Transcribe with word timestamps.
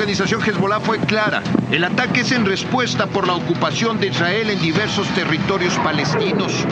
organización 0.00 0.40
Hezbollah 0.40 0.80
fue 0.80 0.98
clara. 1.00 1.42
El 1.70 1.84
ataque 1.84 2.22
es 2.22 2.32
en 2.32 2.46
respuesta 2.46 3.06
por 3.06 3.26
la 3.26 3.34
ocupación 3.34 4.00
de 4.00 4.06
Israel 4.06 4.48
en 4.48 4.58
diversos 4.58 5.06
territorios 5.08 5.74
palestinos. 5.80 6.64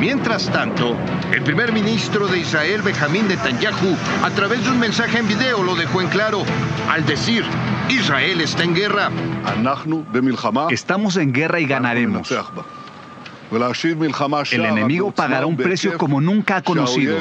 Mientras 0.00 0.50
tanto, 0.50 0.96
el 1.34 1.42
primer 1.42 1.70
ministro 1.70 2.28
de 2.28 2.38
Israel, 2.38 2.80
Benjamín 2.80 3.28
Netanyahu, 3.28 3.94
a 4.24 4.30
través 4.30 4.64
de 4.64 4.70
un 4.70 4.78
mensaje 4.78 5.18
en 5.18 5.28
video 5.28 5.62
lo 5.62 5.74
dejó 5.74 6.00
en 6.00 6.08
claro 6.08 6.44
al 6.88 7.04
decir, 7.04 7.44
Israel 7.90 8.40
está 8.40 8.64
en 8.64 8.74
guerra. 8.74 9.10
Estamos 10.70 11.18
en 11.18 11.30
guerra 11.30 11.60
y 11.60 11.66
ganaremos. 11.66 12.32
El 14.56 14.64
enemigo 14.64 15.10
pagará 15.10 15.44
un 15.44 15.58
precio 15.58 15.98
como 15.98 16.22
nunca 16.22 16.56
ha 16.56 16.62
conocido. 16.62 17.18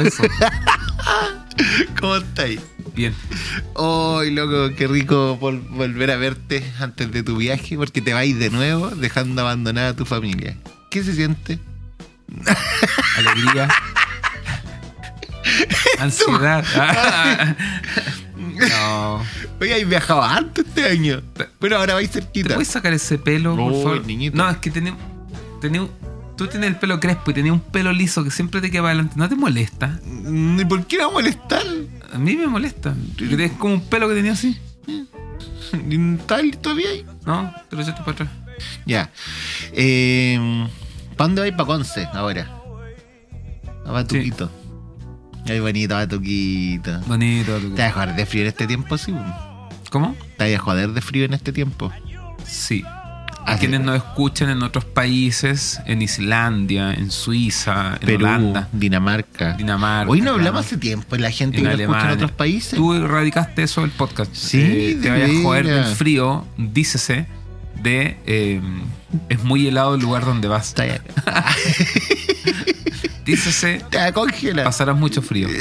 Eso. 0.00 0.22
¿Cómo 2.00 2.16
estáis? 2.16 2.60
Bien. 2.94 3.14
Ay, 3.76 4.30
loco, 4.30 4.74
qué 4.76 4.86
rico 4.88 5.38
vol- 5.40 5.66
volver 5.70 6.10
a 6.10 6.16
verte 6.16 6.64
antes 6.80 7.10
de 7.12 7.22
tu 7.22 7.36
viaje 7.36 7.76
porque 7.76 8.00
te 8.02 8.12
vais 8.14 8.38
de 8.38 8.50
nuevo 8.50 8.88
dejando 8.90 9.42
abandonada 9.42 9.90
a 9.90 9.96
tu 9.96 10.04
familia. 10.04 10.56
¿Qué 10.90 11.02
se 11.04 11.14
siente? 11.14 11.58
Alegría. 13.16 13.68
Ansiedad. 15.98 16.64
no. 18.36 19.22
Oye, 19.60 19.74
has 19.82 19.88
viajado 19.88 20.22
antes 20.22 20.64
este 20.66 20.84
año. 20.84 21.22
Pero 21.58 21.76
ahora 21.78 21.94
vais 21.94 22.10
¿Te 22.10 22.20
cerquita. 22.22 22.54
puedes 22.54 22.68
sacar 22.68 22.92
ese 22.92 23.18
pelo, 23.18 23.56
por 23.56 23.72
No, 23.72 23.82
favor? 23.82 24.06
niñito. 24.06 24.36
No, 24.36 24.48
es 24.48 24.56
que 24.58 24.70
tenía 24.70 24.92
un- 24.92 25.90
Tú 26.38 26.46
tienes 26.46 26.68
el 26.70 26.76
pelo 26.76 26.98
crespo 27.00 27.32
y 27.32 27.34
tenías 27.34 27.52
un 27.52 27.60
pelo 27.60 27.92
liso 27.92 28.22
que 28.24 28.30
siempre 28.30 28.60
te 28.60 28.70
queda 28.70 28.82
para 28.82 28.92
adelante. 28.92 29.14
¿No 29.16 29.28
te 29.28 29.34
molesta? 29.36 29.98
¿Y 30.06 30.64
por 30.64 30.86
qué 30.86 30.98
va 30.98 31.06
a 31.06 31.10
molestar? 31.10 31.62
A 32.14 32.18
mí 32.18 32.36
me 32.36 32.46
molesta. 32.46 32.94
Es 33.18 33.52
como 33.52 33.74
un 33.74 33.80
pelo 33.82 34.08
que 34.08 34.14
tenía 34.14 34.32
así. 34.32 34.56
¿Estás 35.72 36.42
todavía 36.62 36.88
ahí? 36.90 37.04
¿No? 37.26 37.52
Te 37.68 37.76
lo 37.76 37.82
echaste 37.82 38.00
para 38.00 38.12
atrás. 38.12 38.28
Ya. 38.86 39.10
Eh, 39.72 40.38
¿Para 41.16 41.26
dónde 41.28 41.40
vais? 41.42 41.52
¿Para 41.52 41.64
Conce 41.66 42.08
ahora? 42.14 42.50
A 43.84 43.90
Batuquito. 43.92 44.50
Ay, 45.46 45.60
bonito, 45.60 45.94
Batuquito. 45.94 47.00
Bonito. 47.06 47.58
tu- 47.58 47.74
¿Te 47.74 47.82
vas 47.82 47.90
a 47.90 47.94
joder 47.94 48.14
de 48.16 48.26
frío 48.26 48.42
en 48.42 48.48
este 48.48 48.66
tiempo, 48.66 48.96
sí? 48.98 49.14
¿Cómo? 49.90 50.14
¿Te 50.36 50.44
vas 50.52 50.60
a 50.60 50.64
joder 50.64 50.90
de 50.92 51.00
frío 51.00 51.24
en 51.24 51.34
este 51.34 51.52
tiempo? 51.52 51.90
Sí. 52.44 52.84
A 53.48 53.58
quienes 53.58 53.80
nos 53.80 53.96
escuchan 53.96 54.50
en 54.50 54.62
otros 54.62 54.84
países, 54.84 55.80
en 55.86 56.02
Islandia, 56.02 56.92
en 56.92 57.10
Suiza, 57.10 57.94
en 58.00 58.06
Perú, 58.06 58.24
Holanda, 58.26 58.68
Dinamarca. 58.72 59.54
Dinamarca. 59.54 60.10
Hoy 60.10 60.20
no 60.20 60.32
hablamos 60.32 60.66
hace 60.66 60.76
tiempo 60.76 61.16
la 61.16 61.30
gente 61.30 61.58
en 61.58 61.64
que 61.64 61.70
nos 61.70 61.80
escucha 61.80 62.04
en 62.06 62.10
otros 62.10 62.32
países. 62.32 62.74
Tú 62.74 62.92
erradicaste 62.94 63.62
eso 63.62 63.80
del 63.80 63.90
podcast. 63.90 64.34
Sí, 64.34 64.60
Eh, 64.60 64.98
te 65.02 65.10
vayas 65.10 65.30
a 65.30 65.42
joder 65.42 65.66
del 65.66 65.84
frío, 65.94 66.46
dícese, 66.56 67.26
de 67.82 68.18
eh, 68.26 68.60
es 69.28 69.42
muy 69.44 69.66
helado 69.66 69.94
el 69.94 70.00
lugar 70.02 70.24
donde 70.24 70.48
vas. 70.48 70.74
Dícese, 73.24 73.82
Te 73.90 74.12
congelar. 74.12 74.64
pasarás 74.64 74.96
mucho 74.96 75.22
frío. 75.22 75.48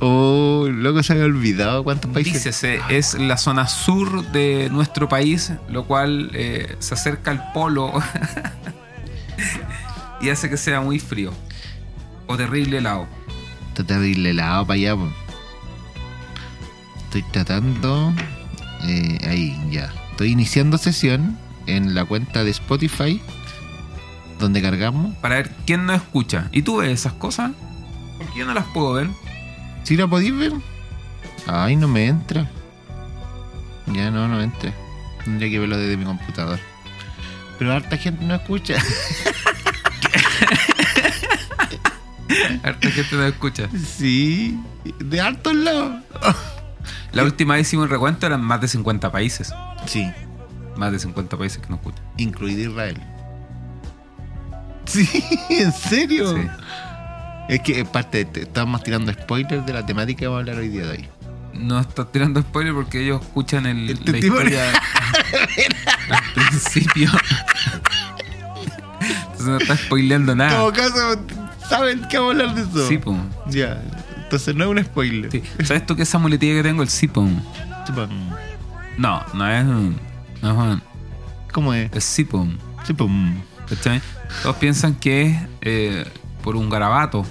Oh, 0.00 0.68
loco, 0.70 1.02
se 1.02 1.12
había 1.12 1.24
olvidado 1.24 1.82
cuántos 1.82 2.10
países. 2.12 2.34
Dícese, 2.34 2.80
es 2.88 3.14
la 3.14 3.36
zona 3.36 3.66
sur 3.66 4.24
de 4.30 4.68
nuestro 4.70 5.08
país, 5.08 5.52
lo 5.68 5.84
cual 5.86 6.30
eh, 6.34 6.76
se 6.78 6.94
acerca 6.94 7.32
al 7.32 7.52
polo 7.52 7.92
y 10.20 10.30
hace 10.30 10.48
que 10.48 10.56
sea 10.56 10.80
muy 10.80 11.00
frío 11.00 11.32
o 12.26 12.36
terrible 12.36 12.78
helado. 12.78 13.08
Está 13.68 13.84
terrible 13.84 14.30
helado 14.30 14.66
para 14.66 14.74
allá. 14.76 14.96
po. 14.96 15.08
Estoy 17.04 17.22
tratando. 17.32 18.12
eh, 18.84 19.18
ahí, 19.28 19.60
ya. 19.70 19.92
Estoy 20.12 20.30
iniciando 20.32 20.78
sesión 20.78 21.38
en 21.66 21.94
la 21.94 22.04
cuenta 22.04 22.44
de 22.44 22.50
Spotify. 22.50 23.20
Donde 24.38 24.62
cargamos. 24.62 25.16
Para 25.16 25.36
ver 25.36 25.50
quién 25.66 25.86
nos 25.86 25.96
escucha. 25.96 26.48
¿Y 26.52 26.62
tú 26.62 26.76
ves 26.76 26.90
esas 26.90 27.14
cosas? 27.14 27.50
Porque 28.18 28.38
yo 28.38 28.46
no 28.46 28.54
las 28.54 28.66
puedo 28.66 28.92
ver. 28.92 29.08
¿Sí 29.88 29.96
la 29.96 30.06
podéis 30.06 30.36
ver? 30.36 30.52
Ay, 31.46 31.74
no 31.74 31.88
me 31.88 32.04
entra. 32.04 32.46
Ya 33.86 34.10
no, 34.10 34.28
no 34.28 34.36
me 34.36 34.44
entra. 34.44 34.70
Tendría 35.24 35.48
que 35.48 35.58
verlo 35.58 35.78
desde 35.78 35.96
mi 35.96 36.04
computador. 36.04 36.58
Pero 37.58 37.72
harta 37.72 37.96
gente 37.96 38.22
no 38.22 38.34
escucha. 38.34 38.74
Harta 42.62 42.90
gente 42.90 43.16
nos 43.16 43.32
escucha. 43.32 43.66
sí, 43.96 44.60
de 44.98 45.20
hartos 45.22 45.54
lados. 45.54 46.02
La 47.12 47.22
última 47.24 47.54
vez 47.54 47.66
hicimos 47.66 47.84
un 47.84 47.90
recuento, 47.90 48.26
eran 48.26 48.42
más 48.42 48.60
de 48.60 48.68
50 48.68 49.10
países. 49.10 49.54
Sí, 49.86 50.06
Más 50.76 50.92
de 50.92 50.98
50 50.98 51.38
países 51.38 51.62
que 51.62 51.68
nos 51.70 51.78
escuchan. 51.78 52.04
incluido 52.18 52.70
Israel. 52.70 53.02
Sí, 54.84 55.08
¿en 55.48 55.72
serio? 55.72 56.36
Sí. 56.36 56.42
Es 57.48 57.60
que 57.60 57.84
parte, 57.84 58.24
te- 58.26 58.42
estamos 58.42 58.82
tirando 58.82 59.12
spoilers 59.12 59.64
de 59.64 59.72
la 59.72 59.84
temática 59.86 60.18
que 60.20 60.26
vamos 60.26 60.38
a 60.38 60.40
hablar 60.40 60.56
hoy 60.58 60.68
día 60.68 60.82
de 60.84 60.90
hoy. 60.90 61.08
No 61.54 61.80
estás 61.80 62.12
tirando 62.12 62.40
spoiler 62.42 62.74
porque 62.74 63.02
ellos 63.02 63.20
escuchan 63.22 63.66
el, 63.66 63.90
El 63.90 63.98
la 64.04 64.18
historia 64.18 64.72
al 66.10 66.22
principio. 66.34 67.10
Entonces 69.00 69.46
no 69.46 69.56
estás 69.58 69.80
spoileando 69.80 70.34
nada. 70.36 70.50
todo 70.56 70.72
caso, 70.72 71.20
¿saben 71.68 72.06
que 72.08 72.18
vamos 72.18 72.36
a 72.36 72.40
hablar 72.42 72.54
de 72.54 72.62
eso? 72.62 72.88
Sí, 72.88 72.98
po. 72.98 73.16
Ya, 73.46 73.80
entonces 74.24 74.54
no 74.54 74.64
es 74.64 74.70
un 74.70 74.84
spoiler. 74.84 75.30
Sí. 75.30 75.42
¿Sabes 75.64 75.86
tú 75.86 75.96
qué 75.96 76.02
esa 76.02 76.18
muletilla 76.18 76.54
que 76.54 76.62
tengo? 76.62 76.82
El 76.82 76.88
sipon. 76.88 77.42
Chupan. 77.86 78.08
No, 78.98 79.22
no 79.34 79.48
es 79.48 79.64
un. 79.64 79.96
No 80.42 80.50
es 80.50 80.56
un. 80.74 80.82
¿Cómo 81.52 81.72
es? 81.74 81.90
Es 81.92 82.04
sipon. 82.04 82.58
¿Cachai? 83.68 84.00
Todos 84.42 84.56
piensan 84.56 84.94
que 84.94 85.22
es 85.30 85.36
eh, 85.62 86.04
por 86.42 86.56
un 86.56 86.68
garabato. 86.70 87.24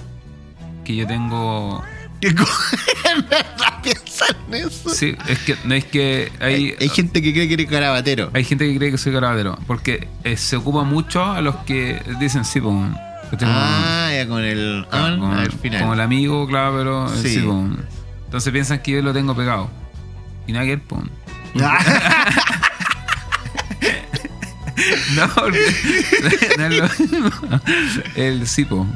Que 0.88 0.96
yo 0.96 1.06
tengo. 1.06 1.84
¿Qué 2.22 2.34
co- 2.34 2.44
¿En 3.14 3.28
verdad 3.28 3.82
piensan 3.82 4.34
eso? 4.54 4.88
Sí, 4.88 5.14
es 5.28 5.38
que 5.40 5.54
no 5.64 5.74
es 5.74 5.84
que 5.84 6.32
hay. 6.40 6.54
Hay, 6.54 6.74
hay 6.80 6.88
gente 6.88 7.20
que 7.20 7.34
cree 7.34 7.46
que 7.46 7.54
eres 7.54 7.66
carabatero. 7.68 8.30
Hay 8.32 8.42
gente 8.42 8.66
que 8.66 8.74
cree 8.78 8.90
que 8.90 8.96
soy 8.96 9.12
garabatero. 9.12 9.58
Porque 9.66 10.08
eh, 10.24 10.38
se 10.38 10.56
ocupa 10.56 10.84
mucho 10.84 11.22
a 11.24 11.42
los 11.42 11.56
que 11.56 12.00
dicen 12.18 12.46
sí, 12.46 12.58
pues. 12.62 12.74
Ah, 13.42 14.10
ya 14.14 14.26
con 14.26 14.42
el 14.42 14.86
Como- 14.90 15.04
on 15.04 15.20
como, 15.20 15.32
al 15.34 15.52
final. 15.52 15.80
como 15.82 15.92
el 15.92 16.00
amigo, 16.00 16.46
claro, 16.48 16.74
pero 16.78 17.06
eh, 17.12 17.18
Sí. 17.22 17.28
sí, 17.34 17.40
pues. 17.40 17.86
Entonces 18.24 18.50
piensan 18.52 18.78
que 18.80 18.92
yo 18.92 19.02
lo 19.02 19.12
tengo 19.12 19.36
pegado. 19.36 19.70
Y 20.46 20.52
nada 20.52 20.64
que 20.64 20.76
ver, 20.76 20.82
pues. 20.88 21.02
No, 25.14 25.26
no 25.26 26.66
es 26.66 26.76
lo 26.76 26.88
mismo. 27.06 27.30
El 28.14 28.38
pues. 28.40 28.86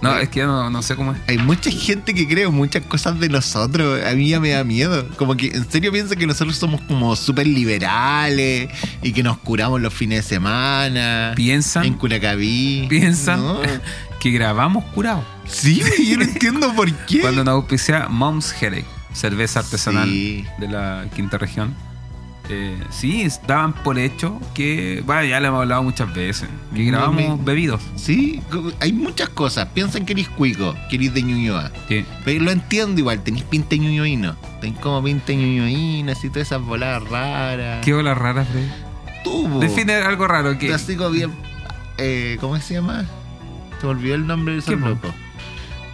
No, 0.00 0.18
es 0.18 0.28
que 0.30 0.40
ya 0.40 0.46
no, 0.46 0.68
no 0.68 0.82
sé 0.82 0.96
cómo 0.96 1.12
es. 1.12 1.18
Hay 1.28 1.38
mucha 1.38 1.70
gente 1.70 2.12
que 2.12 2.26
cree 2.26 2.48
muchas 2.48 2.84
cosas 2.86 3.20
de 3.20 3.28
nosotros. 3.28 4.04
A 4.04 4.12
mí 4.14 4.28
ya 4.30 4.40
me 4.40 4.50
da 4.50 4.64
miedo. 4.64 5.08
Como 5.16 5.36
que 5.36 5.46
en 5.48 5.70
serio 5.70 5.92
piensa 5.92 6.16
que 6.16 6.26
nosotros 6.26 6.56
somos 6.56 6.80
como 6.82 7.14
súper 7.14 7.46
liberales 7.46 8.68
y 9.00 9.12
que 9.12 9.22
nos 9.22 9.38
curamos 9.38 9.80
los 9.80 9.94
fines 9.94 10.24
de 10.24 10.28
semana. 10.28 11.32
Piensan, 11.36 11.84
En 11.84 11.94
Curacaví. 11.94 12.86
piensan 12.88 13.40
No. 13.40 13.60
que 14.20 14.30
grabamos 14.32 14.84
curado. 14.86 15.24
Sí, 15.46 15.80
yo 16.10 16.16
no 16.16 16.24
entiendo 16.24 16.74
por 16.74 16.90
qué. 17.06 17.20
Cuando 17.20 17.44
nos 17.44 17.52
auspicia 17.54 18.08
Mom's 18.08 18.52
Headache, 18.60 18.84
cerveza 19.12 19.60
artesanal 19.60 20.08
Sí. 20.08 20.44
de 20.58 20.68
la 20.68 21.06
quinta 21.14 21.38
región. 21.38 21.74
Eh, 22.48 22.76
sí, 22.90 23.26
daban 23.46 23.72
por 23.72 23.98
hecho 23.98 24.38
que, 24.52 25.02
bueno, 25.06 25.24
ya 25.24 25.38
lo 25.40 25.48
hemos 25.48 25.60
hablado 25.62 25.82
muchas 25.84 26.12
veces, 26.12 26.48
que 26.74 26.84
grabamos 26.84 27.38
me- 27.38 27.44
bebidos. 27.44 27.80
Sí, 27.96 28.42
hay 28.80 28.92
muchas 28.92 29.28
cosas. 29.28 29.68
Piensan 29.72 30.04
que 30.04 30.12
eres 30.12 30.28
cuico, 30.28 30.74
que 30.90 30.96
eres 30.96 31.14
de 31.14 31.22
Ñuñoa. 31.22 31.70
Sí. 31.88 32.04
Pero 32.24 32.44
lo 32.44 32.50
entiendo 32.50 32.98
igual, 33.00 33.22
tenéis 33.22 33.44
pinta 33.44 33.76
ñuñoíno. 33.76 34.36
Tenéis 34.60 34.80
como 34.80 35.02
pinta 35.02 35.32
ñuñoína, 35.32 36.12
así 36.12 36.28
todas 36.30 36.48
esas 36.48 36.60
voladas 36.62 37.08
raras. 37.08 37.84
Qué 37.84 37.94
olas 37.94 38.18
raras, 38.18 38.48
Fred. 38.48 38.66
tubo? 39.24 39.60
Define 39.60 39.94
algo 39.94 40.26
raro. 40.26 40.58
que 40.58 40.74
como 40.96 41.10
bien. 41.10 41.30
Eh, 41.98 42.36
¿Cómo 42.40 42.58
se 42.58 42.74
llama? 42.74 43.04
Se 43.80 43.86
me 43.86 43.92
olvidó 43.92 44.14
el 44.16 44.26
nombre 44.26 44.54
de 44.54 44.58
ese 44.60 44.72
¿Qué, 44.72 44.76
po? 44.78 44.88
loco. 44.88 45.14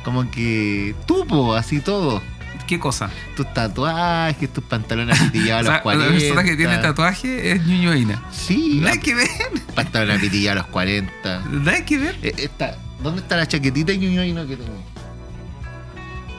Como 0.02 0.30
que. 0.30 0.94
Tubo, 1.06 1.54
así 1.54 1.80
todo. 1.80 2.22
¿Qué 2.68 2.78
cosa? 2.78 3.08
Tus 3.34 3.52
tatuajes, 3.54 4.52
tus 4.52 4.62
pantalones 4.62 5.18
apitillados 5.20 5.66
a 5.68 5.72
los 5.72 5.80
40. 5.82 6.06
la 6.06 6.12
persona 6.18 6.44
que 6.44 6.56
tiene 6.56 6.78
tatuaje 6.78 7.52
es 7.52 7.66
ñuñoína. 7.66 8.22
Sí, 8.30 8.78
Nada 8.82 8.98
que 9.00 9.14
ver. 9.14 9.28
pantalones 9.74 10.18
apitillados 10.18 10.60
a 10.60 10.62
los 10.66 10.70
40. 10.72 11.40
Nada 11.50 11.84
que 11.84 11.98
ver. 11.98 12.18
Eh, 12.22 12.34
esta- 12.36 12.76
¿Dónde 13.02 13.22
está 13.22 13.36
la 13.36 13.46
chaquetita 13.48 13.92
ñuñoíno 13.94 14.46
que 14.46 14.56
tengo? 14.56 14.72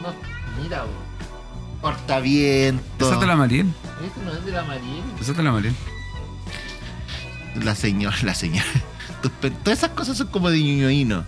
No, 0.03 0.13
mira, 0.61 0.83
vos. 0.83 0.91
Cortaviento. 1.81 3.09
Esa 3.09 3.19
te 3.19 3.25
la 3.25 3.35
Mariel. 3.35 3.67
Este 4.05 4.19
no 4.25 4.31
es 4.33 4.45
de 4.45 4.51
la 4.51 4.63
Mariel. 4.63 5.03
Esa 5.19 5.41
la 5.41 5.51
Mariel. 5.51 5.73
La 7.63 7.73
señora, 7.75 8.17
la 8.23 8.35
señora. 8.35 8.65
Tus 9.21 9.31
Todas 9.63 9.79
esas 9.79 9.91
cosas 9.91 10.17
son 10.17 10.27
como 10.27 10.49
de 10.49 10.61
ñuñoíno. 10.61 11.23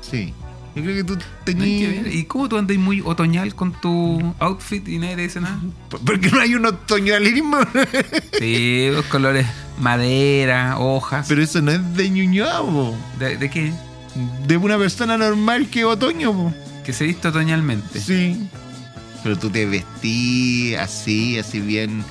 Sí. 0.00 0.32
Yo 0.74 0.82
creo 0.82 0.96
que 0.96 1.04
tú 1.04 1.18
tenías. 1.44 2.06
¿Y 2.14 2.24
cómo 2.24 2.48
tú 2.48 2.56
andas 2.56 2.76
muy 2.78 3.02
otoñal 3.04 3.54
con 3.54 3.72
tu 3.80 4.34
outfit 4.38 4.86
y 4.88 4.98
nadie 4.98 5.16
te 5.16 5.22
dice 5.22 5.40
nada? 5.40 5.60
Porque 6.06 6.30
no 6.30 6.40
hay 6.40 6.54
un 6.54 6.66
otoñalismo. 6.66 7.58
Sí, 8.38 8.88
los 8.90 9.04
colores 9.06 9.46
madera, 9.78 10.78
hojas. 10.78 11.26
Pero 11.28 11.42
eso 11.42 11.60
no 11.62 11.70
es 11.72 11.94
de 11.94 12.08
ñuñoa, 12.10 12.60
po. 12.62 12.96
¿De, 13.18 13.36
de 13.36 13.50
qué? 13.50 13.72
De 14.46 14.56
una 14.56 14.78
persona 14.78 15.16
normal 15.18 15.68
que 15.68 15.80
es 15.80 15.86
otoño, 15.86 16.32
po. 16.32 16.54
Que 16.84 16.92
se 16.92 17.04
viste 17.04 17.28
otoñalmente. 17.28 18.00
Sí. 18.00 18.48
Pero 19.22 19.38
tú 19.38 19.50
te 19.50 19.66
vestí 19.66 20.74
así, 20.74 21.38
así 21.38 21.60
bien. 21.60 22.02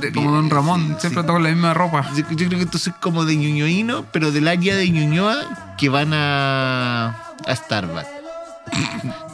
De- 0.00 0.10
como 0.12 0.30
Don 0.32 0.48
Ramón, 0.50 0.86
Sí, 0.94 1.00
siempre 1.02 1.22
sí. 1.22 1.28
con 1.28 1.42
la 1.42 1.50
misma 1.50 1.74
ropa. 1.74 2.10
Yo, 2.16 2.24
yo 2.36 2.48
creo 2.48 2.58
que 2.60 2.66
tú 2.66 2.78
sos 2.78 2.94
como 2.94 3.24
de 3.24 3.36
ñuñoíno, 3.36 4.06
pero 4.12 4.32
del 4.32 4.48
área 4.48 4.74
de 4.76 4.88
Ñuñoa 4.90 5.74
que 5.76 5.88
van 5.90 6.12
a, 6.14 7.14
a 7.44 7.54
Starbucks. 7.56 8.06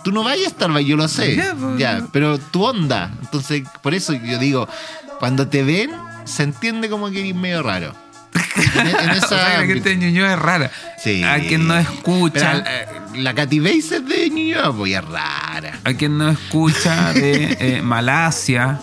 Tú 0.04 0.12
no 0.12 0.25
vayas 0.25 0.49
a 0.49 0.50
Starbucks, 0.50 0.84
yo 0.87 0.96
lo 0.96 1.08
sé. 1.08 1.37
Ya, 1.37 1.54
pues. 1.54 1.78
Ya, 1.78 2.06
pero 2.12 2.38
tu 2.38 2.64
onda. 2.64 3.10
Entonces, 3.22 3.62
por 3.82 3.94
eso 3.94 4.12
yo 4.12 4.38
digo, 4.38 4.69
cuando 5.19 5.49
te 5.49 5.62
ven, 5.62 5.90
se 6.25 6.43
entiende 6.43 6.88
como 6.88 7.10
que 7.10 7.20
eres 7.20 7.34
medio 7.34 7.62
raro. 7.62 7.94
En, 8.75 8.87
en 8.88 9.10
O 9.10 9.12
esa 9.12 9.28
sea, 9.28 9.38
que 9.38 9.60
la 9.60 9.66
gente 9.66 9.88
de 9.90 9.96
Ñuñoa 9.96 10.32
es 10.34 10.38
rara. 10.38 10.70
Sí. 11.02 11.22
A 11.22 11.38
quien 11.40 11.66
no 11.66 11.76
escucha, 11.78 12.58
eh, 12.66 12.87
la 13.16 13.34
Katy 13.34 13.60
Bates 13.60 13.93
es 13.93 14.08
de 14.08 14.31
Ñuñoa, 14.31 14.72
pues 14.76 14.93
es 14.93 15.04
rara. 15.04 15.78
a 15.84 15.94
quien 15.94 16.19
no 16.19 16.28
escucha 16.31 17.12
de 17.12 17.56
eh, 17.60 17.82
Malasia, 17.82 18.81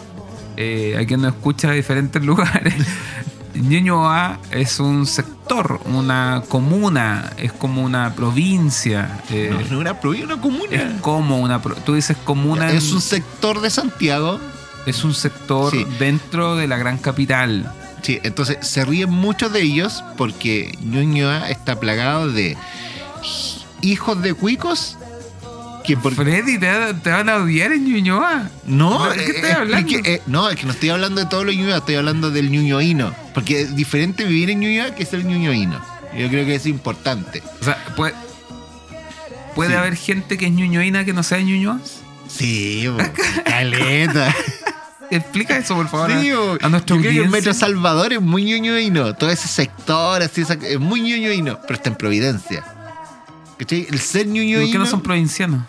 eh, 0.57 0.97
a 0.99 1.05
quien 1.05 1.21
no 1.21 1.29
escucha 1.29 1.69
de 1.69 1.75
diferentes 1.75 2.23
lugares. 2.25 2.73
Ñuñoa 3.55 4.39
es 4.51 4.79
un 4.79 5.05
sector, 5.05 5.38
una 5.85 6.43
comuna, 6.47 7.31
es 7.37 7.51
como 7.51 7.83
una 7.83 8.13
provincia. 8.13 9.19
eh, 9.29 9.47
No, 9.51 9.59
no 9.59 9.65
es 9.65 9.71
una 9.71 9.99
provincia, 9.99 10.25
una 10.33 10.41
comuna. 10.41 10.75
Es 10.75 11.01
como 11.01 11.39
una. 11.39 11.61
pro- 11.61 11.75
Tú 11.75 11.95
dices 11.95 12.17
comuna. 12.23 12.71
Es 12.71 12.89
en- 12.89 12.95
un 12.95 13.01
sector 13.01 13.61
de 13.61 13.69
Santiago. 13.69 14.39
es 14.85 15.03
un 15.03 15.13
sector 15.13 15.71
Sí. 15.71 15.85
dentro 15.99 16.55
de 16.55 16.67
la 16.67 16.77
gran 16.77 16.97
capital. 16.97 17.71
Sí, 18.01 18.19
entonces 18.23 18.57
se 18.61 18.85
ríen 18.85 19.09
muchos 19.11 19.51
de 19.51 19.61
ellos 19.61 20.03
porque 20.17 20.75
Ñuñoa 20.81 21.49
está 21.49 21.79
plagado 21.79 22.31
de 22.31 22.55
hijos 23.81 24.21
de 24.21 24.33
cuicos 24.33 24.97
que 25.83 25.97
por 25.97 26.13
Freddy, 26.13 26.59
te, 26.59 26.93
te 27.03 27.09
van 27.09 27.29
a 27.29 27.37
odiar 27.37 27.71
en 27.71 27.83
Ñuñoa. 27.85 28.49
no, 28.65 29.09
¿De 29.09 29.15
qué 29.17 29.23
eh, 29.31 29.33
estás 29.35 29.51
hablando? 29.57 29.77
explique- 29.87 30.13
eh, 30.15 30.21
no, 30.27 30.49
es 30.49 30.55
que 30.55 30.65
no 30.65 30.71
estoy 30.73 30.89
hablando 30.89 31.19
de 31.21 31.27
todos 31.27 31.45
los 31.45 31.55
Ñuñoa, 31.55 31.77
estoy 31.77 31.95
hablando 31.95 32.29
del 32.31 32.51
Ñuñoíno, 32.51 33.13
porque 33.39 33.61
es 33.61 33.73
diferente 33.73 34.25
vivir 34.25 34.49
en 34.49 34.59
Ñuñoa 34.59 34.93
que 34.95 35.05
ser 35.05 35.23
Ñuñoíno. 35.23 35.79
Yo 36.17 36.27
creo 36.27 36.45
que 36.45 36.55
es 36.55 36.65
importante. 36.65 37.41
O 37.61 37.63
sea, 37.63 37.81
puede, 37.95 38.13
puede 39.55 39.69
Sí. 39.69 39.75
haber 39.77 39.95
gente 39.95 40.37
que 40.37 40.47
es 40.47 40.51
ñuñoína 40.51 41.05
que 41.05 41.13
no 41.13 41.23
sea 41.23 41.39
ñuñoa. 41.39 41.79
Sí, 42.27 42.85
caleta. 43.45 44.35
Explica 45.09 45.57
eso, 45.57 45.73
por 45.75 45.87
favor, 45.87 46.11
Sí, 46.19 46.31
a, 46.61 46.67
nuestra 46.67 46.95
Yo 46.97 47.01
creo 47.01 47.01
que 47.01 47.07
el 47.09 47.17
audiencia. 47.19 47.29
Metro 47.29 47.53
Salvador 47.53 48.11
es 48.11 48.21
muy 48.21 48.43
ñuñoíno. 48.43 49.15
Todo 49.15 49.29
ese 49.29 49.47
sector 49.47 50.21
así 50.21 50.41
es 50.63 50.79
muy 50.81 50.99
ñuñoíno, 50.99 51.59
pero 51.61 51.75
está 51.75 51.89
en 51.89 51.95
Providencia. 51.95 52.65
¿Cachai? 53.57 53.87
El 53.89 53.99
ser 53.99 54.23
¿Y 54.23 54.25
¿Por 54.25 54.33
ñuñoíno. 54.33 54.71
qué 54.73 54.77
no 54.79 54.85
son 54.85 55.01
provincianos? 55.01 55.63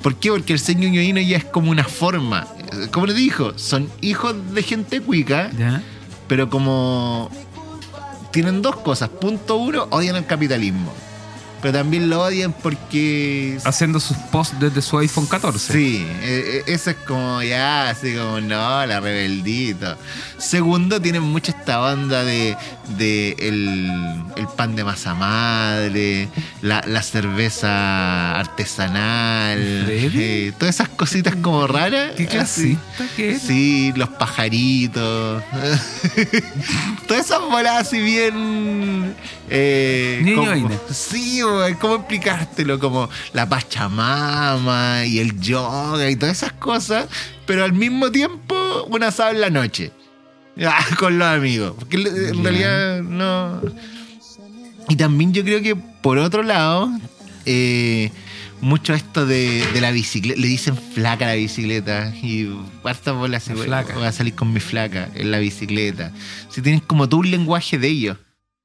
¿Por 0.00 0.14
qué? 0.14 0.30
Porque 0.30 0.52
el 0.52 0.60
ser 0.60 0.76
ñuñoíno 0.76 1.20
ya 1.20 1.38
es 1.38 1.44
como 1.44 1.72
una 1.72 1.84
forma. 1.84 2.46
Como 2.92 3.06
les 3.06 3.16
dijo, 3.16 3.58
son 3.58 3.90
hijos 4.00 4.36
de 4.54 4.62
gente 4.62 5.00
cuica, 5.00 5.50
¿Ya? 5.58 5.82
Pero 6.30 6.48
como 6.48 7.28
tienen 8.30 8.62
dos 8.62 8.76
cosas. 8.76 9.08
Punto 9.08 9.56
uno, 9.56 9.88
odian 9.90 10.14
el 10.14 10.26
capitalismo. 10.26 10.92
Pero 11.62 11.74
también 11.74 12.08
lo 12.08 12.22
odian 12.22 12.52
porque... 12.52 13.58
Haciendo 13.64 14.00
sus 14.00 14.16
posts 14.16 14.58
desde 14.58 14.80
su 14.80 14.96
iPhone 14.98 15.26
14. 15.26 15.72
Sí, 15.72 16.06
eh, 16.22 16.62
eh, 16.66 16.72
eso 16.72 16.90
es 16.90 16.96
como 17.06 17.42
ya, 17.42 17.90
así 17.90 18.14
como 18.14 18.40
no, 18.40 18.86
la 18.86 18.98
rebeldito. 19.00 19.96
Segundo, 20.38 21.00
tienen 21.02 21.22
mucha 21.22 21.52
esta 21.52 21.82
onda 21.82 22.24
de, 22.24 22.56
de 22.96 23.36
el, 23.38 23.90
el 24.36 24.46
pan 24.56 24.74
de 24.74 24.84
masa 24.84 25.14
madre, 25.14 26.28
la, 26.62 26.82
la 26.86 27.02
cerveza 27.02 28.38
artesanal, 28.40 29.58
eh, 29.60 30.52
todas 30.58 30.74
esas 30.76 30.88
cositas 30.88 31.36
como 31.36 31.66
raras. 31.66 32.12
¿Qué 32.16 32.26
clasista 32.26 33.04
que 33.16 33.32
es? 33.32 33.42
Sí, 33.42 33.92
los 33.96 34.08
pajaritos. 34.08 35.42
Todas 37.06 37.26
esas 37.26 37.40
bolas 37.40 37.86
así 37.86 38.00
bien. 38.00 39.14
Eh, 39.48 40.20
Ñoñoína. 40.24 40.68
como- 40.68 40.80
sí, 40.94 41.42
¿cómo 41.80 41.96
explicártelo? 41.96 42.78
Como 42.78 43.08
la 43.32 43.48
pachamama 43.48 45.04
y 45.06 45.18
el 45.18 45.40
yoga 45.40 46.10
y 46.10 46.16
todas 46.16 46.36
esas 46.38 46.52
cosas, 46.52 47.06
pero 47.46 47.64
al 47.64 47.72
mismo 47.72 48.10
tiempo 48.10 48.84
un 48.88 49.02
asado 49.02 49.30
en 49.30 49.40
la 49.40 49.50
noche. 49.50 49.92
Ah, 50.62 50.84
con 50.98 51.18
los 51.18 51.28
amigos. 51.28 51.74
Porque 51.78 51.96
en 51.96 52.42
realidad 52.44 53.02
no. 53.02 53.60
Y 54.88 54.96
también 54.96 55.32
yo 55.32 55.44
creo 55.44 55.62
que 55.62 55.76
por 55.76 56.18
otro 56.18 56.42
lado, 56.42 56.90
eh, 57.46 58.10
mucho 58.60 58.92
esto 58.92 59.24
de, 59.24 59.64
de 59.72 59.80
la 59.80 59.90
bicicleta, 59.90 60.40
le 60.40 60.48
dicen 60.48 60.76
flaca 60.76 61.26
a 61.26 61.28
la 61.28 61.34
bicicleta 61.34 62.12
y 62.22 62.44
bolas 62.82 63.42
así, 63.42 63.50
La 63.50 63.56
voy, 63.56 63.66
flaca. 63.66 63.94
voy 63.94 64.04
a 64.04 64.12
salir 64.12 64.34
con 64.34 64.52
mi 64.52 64.60
flaca 64.60 65.08
en 65.14 65.30
la 65.30 65.38
bicicleta. 65.38 66.12
Si 66.48 66.60
tienes 66.60 66.82
como 66.82 67.08
todo 67.08 67.20
un 67.20 67.30
lenguaje 67.30 67.78
de 67.78 67.88
ellos. 67.88 68.16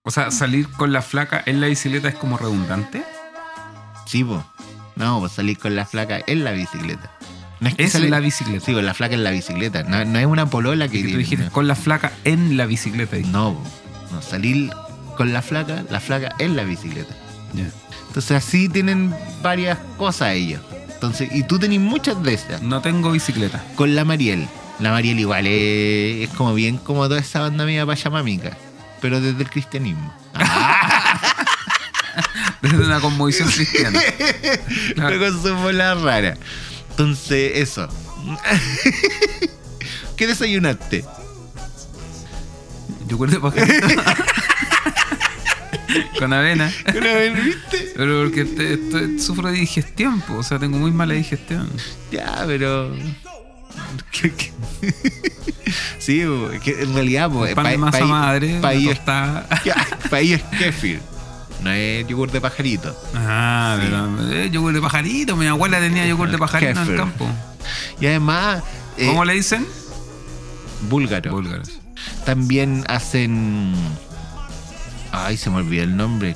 O 0.05 0.11
sea, 0.11 0.31
salir 0.31 0.69
con 0.69 0.93
la 0.93 1.01
flaca 1.01 1.41
en 1.45 1.59
la 1.61 1.67
bicicleta 1.67 2.07
es 2.07 2.15
como 2.15 2.37
redundante. 2.37 3.03
Sí, 4.05 4.23
pues. 4.23 4.41
No, 4.95 5.19
pues 5.19 5.33
salir 5.33 5.57
con 5.57 5.75
la 5.75 5.85
flaca 5.85 6.19
en 6.25 6.43
la 6.43 6.51
bicicleta. 6.51 7.11
No 7.59 7.69
es 7.69 7.75
que 7.75 7.83
Es 7.85 7.93
salir- 7.93 8.11
la 8.11 8.19
bicicleta. 8.19 8.65
Sí, 8.65 8.73
con 8.73 8.85
la 8.85 8.93
flaca 8.93 9.15
en 9.15 9.23
la 9.23 9.31
bicicleta. 9.31 9.83
No, 9.83 10.05
no 10.05 10.19
es 10.19 10.25
una 10.25 10.45
polola 10.49 10.87
que 10.87 11.01
Que 11.01 11.11
tú 11.11 11.17
dijiste 11.17 11.49
con 11.49 11.67
la 11.67 11.75
flaca 11.75 12.11
en 12.23 12.55
la 12.57 12.65
bicicleta. 12.65 13.17
No, 13.27 13.59
no, 14.11 14.21
salir 14.21 14.71
con 15.17 15.33
la 15.33 15.41
flaca, 15.41 15.83
la 15.89 15.99
flaca 15.99 16.35
en 16.39 16.55
la 16.55 16.63
bicicleta. 16.63 17.13
Ya. 17.53 17.65
Entonces 18.07 18.31
así 18.37 18.69
tienen 18.69 19.13
varias 19.41 19.77
cosas 19.97 20.33
ellos. 20.33 20.61
Entonces, 20.93 21.29
y 21.33 21.43
tú 21.43 21.59
tenés 21.59 21.79
muchas 21.79 22.21
de 22.23 22.33
esas. 22.33 22.61
No 22.61 22.81
tengo 22.81 23.11
bicicleta. 23.11 23.63
Con 23.75 23.95
la 23.95 24.05
Mariel. 24.05 24.47
La 24.79 24.91
Mariel 24.91 25.19
igual 25.19 25.47
es, 25.47 26.29
es 26.29 26.35
como 26.35 26.53
bien 26.53 26.77
como 26.77 27.07
toda 27.07 27.19
esa 27.19 27.39
banda 27.41 27.65
media 27.65 27.85
pachamámica. 27.85 28.57
Pero 29.01 29.19
desde 29.21 29.43
el 29.43 29.49
cristianismo. 29.49 30.13
Desde 32.61 32.77
una 32.77 32.99
conmovisión 32.99 33.49
cristiana. 33.51 33.99
Claro. 34.95 35.09
Pero 35.19 35.19
con 35.19 35.43
su 35.43 35.53
bola 35.55 35.93
rara. 35.95 36.35
Entonces, 36.91 37.51
eso. 37.55 37.87
¿Qué 40.15 40.25
desayunaste? 40.27 41.03
Yogur 43.07 43.29
de 43.29 43.39
pajarito. 43.39 43.87
Con 46.19 46.33
avena. 46.33 46.71
Una 46.89 47.13
vez, 47.13 47.43
¿Viste? 47.45 47.93
Pero 47.95 48.23
porque 48.23 48.45
te- 48.45 49.19
sufro 49.19 49.49
de 49.49 49.57
digestión, 49.59 50.21
po, 50.21 50.35
o 50.37 50.43
sea, 50.43 50.57
tengo 50.59 50.77
muy 50.77 50.91
mala 50.91 51.13
digestión. 51.13 51.69
Ya, 52.11 52.43
pero. 52.47 52.95
Sí, 55.99 56.23
que 56.63 56.81
en 56.83 56.93
realidad, 56.93 57.29
pues, 57.31 57.55
Pan 57.55 57.65
de 57.65 57.77
masa 57.77 58.05
madre, 58.05 58.59
para 58.61 58.73
ellos, 58.75 58.95
tostada. 58.97 59.47
pa' 60.09 60.19
ellos 60.19 60.41
es 60.51 60.57
kefir. 60.59 61.01
No 61.63 61.71
es 61.71 62.05
yogur 62.07 62.31
de 62.31 62.39
pajarito. 62.41 62.95
Ah, 63.15 63.77
Sí. 63.79 63.87
pero 63.89 64.31
eh, 64.31 64.49
yogur 64.51 64.73
de 64.73 64.81
pajarito. 64.81 65.35
Mi 65.35 65.47
abuela 65.47 65.79
tenía 65.79 66.05
yogur 66.05 66.29
de 66.29 66.37
pajarito 66.37 66.79
en 66.81 66.89
el 66.89 66.95
campo. 66.95 67.27
Y 67.99 68.05
además, 68.05 68.63
eh, 68.97 69.07
¿Cómo 69.07 69.25
le 69.25 69.33
dicen? 69.33 69.65
búlgaro. 70.89 71.31
Búlgaros. 71.31 71.69
También 72.25 72.83
hacen. 72.87 73.73
Ay, 75.11 75.37
se 75.37 75.49
me 75.49 75.57
olvidó 75.57 75.83
el 75.83 75.97
nombre. 75.97 76.35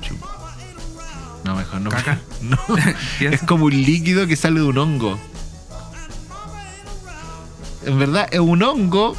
Chu- 0.00 0.16
No, 1.44 1.56
mejor 1.56 1.80
no. 1.82 1.90
¿Caca? 1.90 2.18
No. 2.42 2.56
¿Qué 3.18 3.26
es 3.28 3.42
como 3.42 3.66
un 3.66 3.72
líquido 3.82 4.26
que 4.26 4.36
sale 4.36 4.60
de 4.60 4.66
un 4.66 4.78
hongo. 4.78 5.18
En 7.86 7.98
verdad, 7.98 8.28
es 8.30 8.40
un 8.40 8.62
hongo 8.62 9.16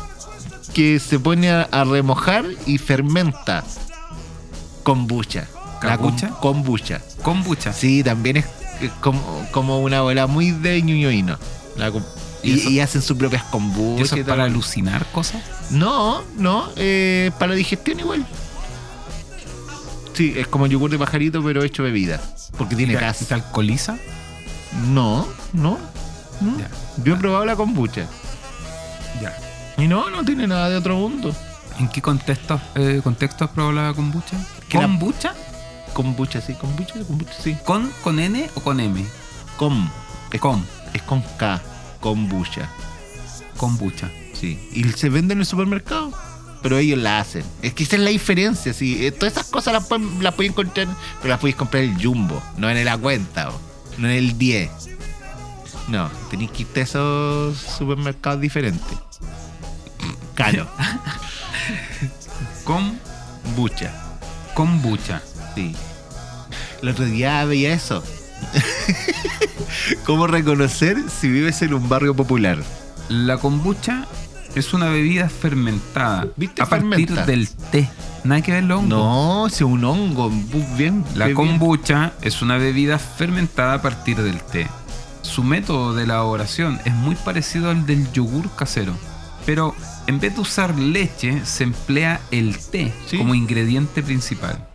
que 0.74 1.00
se 1.00 1.20
pone 1.20 1.50
a, 1.50 1.64
a 1.64 1.84
remojar 1.84 2.46
y 2.66 2.78
fermenta 2.78 3.64
kombucha. 4.84 5.48
Com- 5.52 5.80
¿Kabucha? 5.90 6.30
kombucha. 6.42 7.02
Kombucha. 7.24 7.74
Sí, 7.74 8.04
también 8.04 8.38
es 8.38 8.46
como, 9.02 9.22
como 9.52 9.80
una 9.80 10.02
bola 10.02 10.28
muy 10.28 10.52
de 10.52 10.82
ñuñoíno. 10.82 11.38
La 11.78 11.92
¿Y 12.44 12.80
hacen 12.80 13.02
sus 13.02 13.18
propias 13.18 13.44
¿Y 13.48 13.52
kombucha. 13.52 14.04
eso 14.04 14.16
tal. 14.18 14.26
para 14.26 14.44
alucinar 14.46 15.06
cosas? 15.12 15.42
No, 15.72 16.22
no, 16.38 16.68
eh, 16.76 17.32
para 17.40 17.50
la 17.52 17.56
digestión 17.56 18.00
igual. 18.00 18.26
Sí, 20.14 20.34
es 20.38 20.48
como 20.48 20.66
yogur 20.68 20.90
de 20.90 20.98
pajarito, 20.98 21.44
pero 21.44 21.64
hecho 21.64 21.84
bebida. 21.84 22.20
Porque 22.58 22.76
tiene 22.76 22.94
¿Y 22.94 22.96
gas. 22.96 23.20
te 23.20 23.34
alcoholiza? 23.34 23.98
No, 24.88 25.28
no. 25.54 25.78
no. 26.42 26.58
Ya. 26.58 26.70
Yo 27.04 27.14
he 27.14 27.18
probado 27.18 27.46
la 27.46 27.56
kombucha. 27.56 28.08
Ya. 29.22 29.36
Y 29.78 29.88
no, 29.88 30.10
no 30.10 30.24
tiene 30.26 30.48
nada 30.48 30.70
de 30.70 30.78
otro 30.78 30.96
mundo. 30.98 31.36
¿En 31.80 31.88
qué 31.90 32.02
contexto, 32.02 32.60
eh, 32.76 33.02
contexto 33.04 33.46
has 33.46 33.52
probado 33.52 33.74
la 33.74 33.94
kombucha? 33.94 34.36
Que 34.68 34.78
la- 34.78 34.84
¿Kombucha? 34.84 35.36
Kombucha, 35.94 36.42
sí, 36.42 36.54
kombucha, 36.54 36.94
kombucha, 37.08 37.34
sí. 37.42 37.56
¿Con, 37.66 37.92
¿Con 38.04 38.20
N 38.20 38.50
o 38.56 38.62
con 38.62 38.80
M? 38.80 39.04
Com. 39.58 39.90
Es, 40.32 40.40
Com. 40.42 40.64
es 40.94 41.02
con 41.04 41.22
K. 41.38 41.62
Kombucha. 42.00 42.70
Kombucha. 43.58 44.10
Sí. 44.34 44.60
Y 44.74 44.84
se 44.90 45.10
vende 45.10 45.34
en 45.34 45.40
el 45.40 45.46
supermercado. 45.46 46.12
Pero 46.64 46.78
ellos 46.80 46.98
la 47.00 47.20
hacen. 47.20 47.44
Es 47.62 47.74
que 47.74 47.84
esa 47.84 47.96
es 47.96 48.02
la 48.02 48.10
diferencia. 48.10 48.74
Sí. 48.74 49.06
Eh, 49.06 49.12
Todas 49.12 49.34
esas 49.34 49.48
cosas 49.48 49.74
las 49.74 49.86
pueden, 49.86 50.24
las 50.24 50.34
pueden 50.34 50.52
encontrar, 50.52 50.88
pero 51.22 51.30
las 51.30 51.40
podéis 51.40 51.56
comprar 51.56 51.84
en 51.84 51.94
el 51.96 52.04
Jumbo, 52.04 52.42
no 52.58 52.70
en 52.70 52.84
la 52.84 52.98
cuenta, 52.98 53.50
o, 53.50 53.60
no 54.00 54.08
en 54.10 54.16
el 54.16 54.38
10. 54.38 54.70
No, 55.88 56.10
tenéis 56.30 56.52
que 56.52 56.64
irte 56.64 56.82
a 56.82 56.84
esos 56.84 57.58
supermercados 57.58 58.42
diferentes. 58.42 58.98
Caro. 60.38 60.68
Con, 62.64 62.98
Bucha. 63.56 63.92
kombucha. 64.54 65.22
Sí. 65.56 65.76
El 66.82 66.90
otro 66.90 67.06
día 67.06 67.44
veía 67.46 67.74
eso. 67.74 68.04
¿Cómo 70.06 70.28
reconocer 70.28 70.98
si 71.10 71.28
vives 71.28 71.62
en 71.64 71.74
un 71.74 71.90
barrio 71.90 72.16
popular? 72.16 72.60
La 73.10 73.38
kombucha 73.38 74.06
es 74.54 74.74
una 74.74 74.90
bebida 74.90 75.28
fermentada 75.30 76.28
¿Viste? 76.36 76.62
a 76.62 76.66
partir 76.68 77.10
del 77.26 77.50
té. 77.72 77.90
Nada 78.24 78.42
que 78.42 78.52
ver 78.52 78.64
lo 78.66 78.78
hongo. 78.80 78.90
No, 78.96 79.50
si 79.50 79.64
un 79.64 79.84
hongo. 79.86 80.30
Bien. 80.78 81.04
La 81.16 81.26
bien- 81.26 81.36
kombucha 81.36 82.14
es 82.22 82.42
una 82.44 82.58
bebida 82.58 83.00
fermentada 83.00 83.76
a 83.76 83.82
partir 83.82 84.18
del 84.22 84.40
té. 84.42 84.68
Su 85.24 85.44
método 85.44 85.96
de 85.96 86.04
elaboración 86.04 86.80
es 86.86 86.94
muy 86.94 87.16
parecido 87.16 87.70
al 87.72 87.86
del 87.86 88.12
yogur 88.12 88.50
casero, 88.56 88.94
pero 89.46 89.76
en 90.08 90.20
vez 90.20 90.36
de 90.36 90.42
usar 90.42 90.78
leche 90.78 91.46
se 91.46 91.64
emplea 91.64 92.20
el 92.32 92.58
té 92.58 92.94
Sí. 93.08 93.18
como 93.18 93.36
ingrediente 93.36 94.02
principal. 94.04 94.68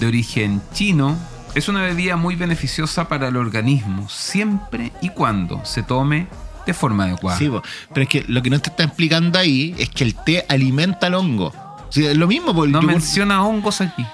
De 0.00 0.06
origen 0.06 0.60
chino, 0.72 1.16
es 1.54 1.68
una 1.68 1.82
bebida 1.82 2.16
muy 2.16 2.34
beneficiosa 2.36 3.08
para 3.08 3.28
el 3.28 3.36
organismo 3.36 4.08
siempre 4.08 4.92
y 5.00 5.10
cuando 5.10 5.64
se 5.64 5.82
tome 5.82 6.26
de 6.66 6.74
forma 6.74 7.04
adecuada. 7.04 7.38
Sí, 7.38 7.50
pero 7.92 8.02
es 8.04 8.08
que 8.08 8.24
lo 8.28 8.42
que 8.42 8.50
no 8.50 8.60
te 8.60 8.70
está 8.70 8.84
explicando 8.84 9.38
ahí 9.38 9.74
es 9.78 9.90
que 9.90 10.04
el 10.04 10.14
té 10.14 10.44
alimenta 10.48 11.08
al 11.08 11.14
hongo. 11.14 11.52
Sí, 11.90 12.06
es 12.06 12.16
lo 12.16 12.26
mismo, 12.26 12.54
por 12.54 12.66
el 12.66 12.72
no 12.72 12.80
yogur- 12.80 12.86
menciona 12.86 13.44
hongos 13.44 13.80
aquí. 13.80 14.04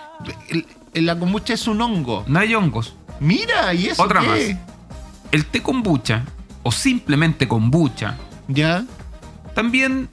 el- 0.48 0.66
el- 0.94 1.06
la 1.06 1.16
kombucha 1.18 1.54
es 1.54 1.68
un 1.68 1.80
hongo. 1.80 2.24
No 2.26 2.40
hay 2.40 2.54
hongos. 2.54 2.94
Mira, 3.20 3.72
y 3.74 3.86
eso 3.86 4.02
Otra 4.02 4.20
qué? 4.22 4.56
El 5.30 5.44
té 5.46 5.62
kombucha, 5.62 6.24
o 6.62 6.72
simplemente 6.72 7.46
kombucha, 7.46 8.16
Ya. 8.48 8.84
También 9.68 10.08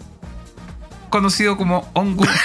conocido 1.12 1.56
como 1.56 1.88
hongo. 1.94 2.26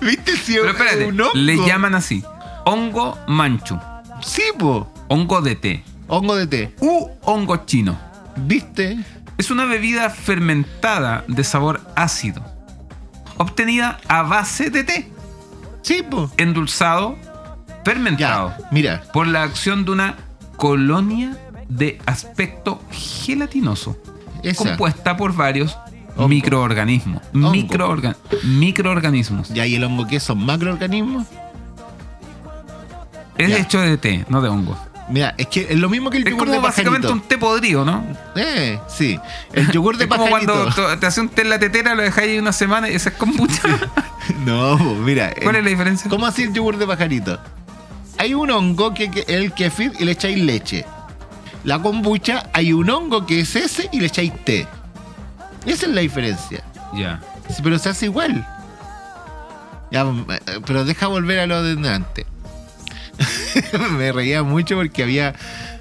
¿Viste 0.00 0.34
si 0.38 0.54
Pero 0.54 0.64
es 0.68 0.70
espérate, 0.72 1.06
un 1.08 1.20
hongo? 1.20 1.32
le 1.34 1.56
llaman 1.66 1.94
así: 1.94 2.24
hongo 2.64 3.18
manchu, 3.28 3.78
Sí, 4.22 4.42
po. 4.58 4.90
hongo 5.08 5.42
de 5.42 5.56
té 5.56 5.84
Hongo 6.08 6.36
de 6.36 6.46
té. 6.46 6.74
u 6.80 7.06
hongo 7.24 7.66
chino. 7.66 7.98
¿Viste? 8.36 8.98
Es 9.36 9.50
una 9.50 9.66
bebida 9.66 10.08
fermentada 10.08 11.22
de 11.28 11.44
sabor 11.44 11.82
ácido, 11.94 12.42
obtenida 13.36 14.00
a 14.08 14.22
base 14.22 14.70
de 14.70 14.84
té, 14.84 15.12
Sí, 15.82 16.02
po. 16.02 16.30
endulzado, 16.38 17.18
Ya. 17.20 17.82
fermentado 17.84 18.54
Mira. 18.70 19.02
por 19.12 19.26
la 19.26 19.42
acción 19.42 19.84
de 19.84 19.90
una 19.92 20.16
colonia 20.56 21.36
de 21.68 22.00
aspecto 22.06 22.82
gelatinoso, 22.90 23.96
Esa. 24.42 24.64
compuesta 24.64 25.16
por 25.16 25.34
varios 25.34 25.76
Hongo. 26.16 26.28
microorganismos. 26.28 27.22
Hongo. 27.34 27.50
Microorganismos. 27.52 29.50
¿y 29.50 29.74
el 29.74 29.84
hongo 29.84 30.06
qué 30.06 30.20
son? 30.20 30.44
¿Macroorganismos? 30.44 31.26
Es 33.38 33.48
Ya. 33.48 33.58
hecho 33.58 33.80
de 33.80 33.96
té, 33.96 34.24
no 34.28 34.42
de 34.42 34.48
hongo. 34.48 34.76
Mira, 35.08 35.34
es 35.38 35.46
que 35.48 35.66
es 35.70 35.76
lo 35.78 35.88
mismo 35.88 36.08
que 36.10 36.18
el 36.18 36.22
Es 36.24 36.30
yogur 36.30 36.46
como 36.46 36.52
de 36.52 36.58
básicamente 36.62 37.08
pajarito. 37.08 37.24
un 37.24 37.28
té 37.28 37.38
podrido, 37.38 37.84
¿no? 37.84 38.04
Eh, 38.36 38.78
sí. 38.86 39.18
El 39.52 39.68
yogur 39.72 39.96
de 39.96 40.04
es 40.04 40.10
como 40.10 40.24
pajarito. 40.26 40.52
cuando 40.74 40.98
te 40.98 41.06
hace 41.06 41.20
un 41.20 41.28
té 41.30 41.42
en 41.42 41.50
la 41.50 41.58
tetera, 41.58 41.94
lo 41.96 42.02
dejáis 42.02 42.30
ahí 42.32 42.38
una 42.38 42.52
semana 42.52 42.88
y 42.88 42.94
ese 42.94 43.08
es 43.10 43.14
kombucha. 43.16 43.62
No, 44.46 44.78
po, 44.78 44.94
mira. 44.94 45.32
¿Cuál 45.42 45.56
el- 45.56 45.60
es 45.60 45.64
la 45.64 45.70
diferencia? 45.70 46.08
¿Cómo 46.08 46.24
así 46.26 46.42
el 46.44 46.52
yogur 46.52 46.76
de 46.76 46.86
pajarito? 46.86 47.40
Hay 48.18 48.34
un 48.34 48.50
hongo 48.52 48.94
que 48.94 49.10
que 49.10 49.20
es 49.20 49.28
el 49.30 49.52
kefir 49.52 49.92
y 49.98 50.04
le 50.04 50.12
echáis 50.12 50.38
leche. 50.38 50.84
La 51.64 51.80
kombucha, 51.80 52.48
hay 52.52 52.72
un 52.72 52.88
hongo 52.88 53.26
que 53.26 53.40
es 53.40 53.54
ese 53.56 53.88
y 53.92 54.00
le 54.00 54.06
echáis 54.06 54.32
té. 54.44 54.66
Esa 55.66 55.86
es 55.86 55.92
la 55.92 56.00
diferencia. 56.00 56.64
Ya. 56.94 57.20
Pero 57.62 57.78
se 57.78 57.88
hace 57.90 58.06
igual. 58.06 58.46
Ya, 59.90 60.02
eh, 60.02 60.60
pero 60.64 60.84
deja 60.84 61.08
volver 61.08 61.40
a 61.40 61.46
lo 61.46 61.62
de 61.62 61.88
antes. 61.88 62.26
Me 63.98 64.12
reía 64.12 64.42
mucho 64.42 64.76
porque 64.76 65.02
había 65.02 65.34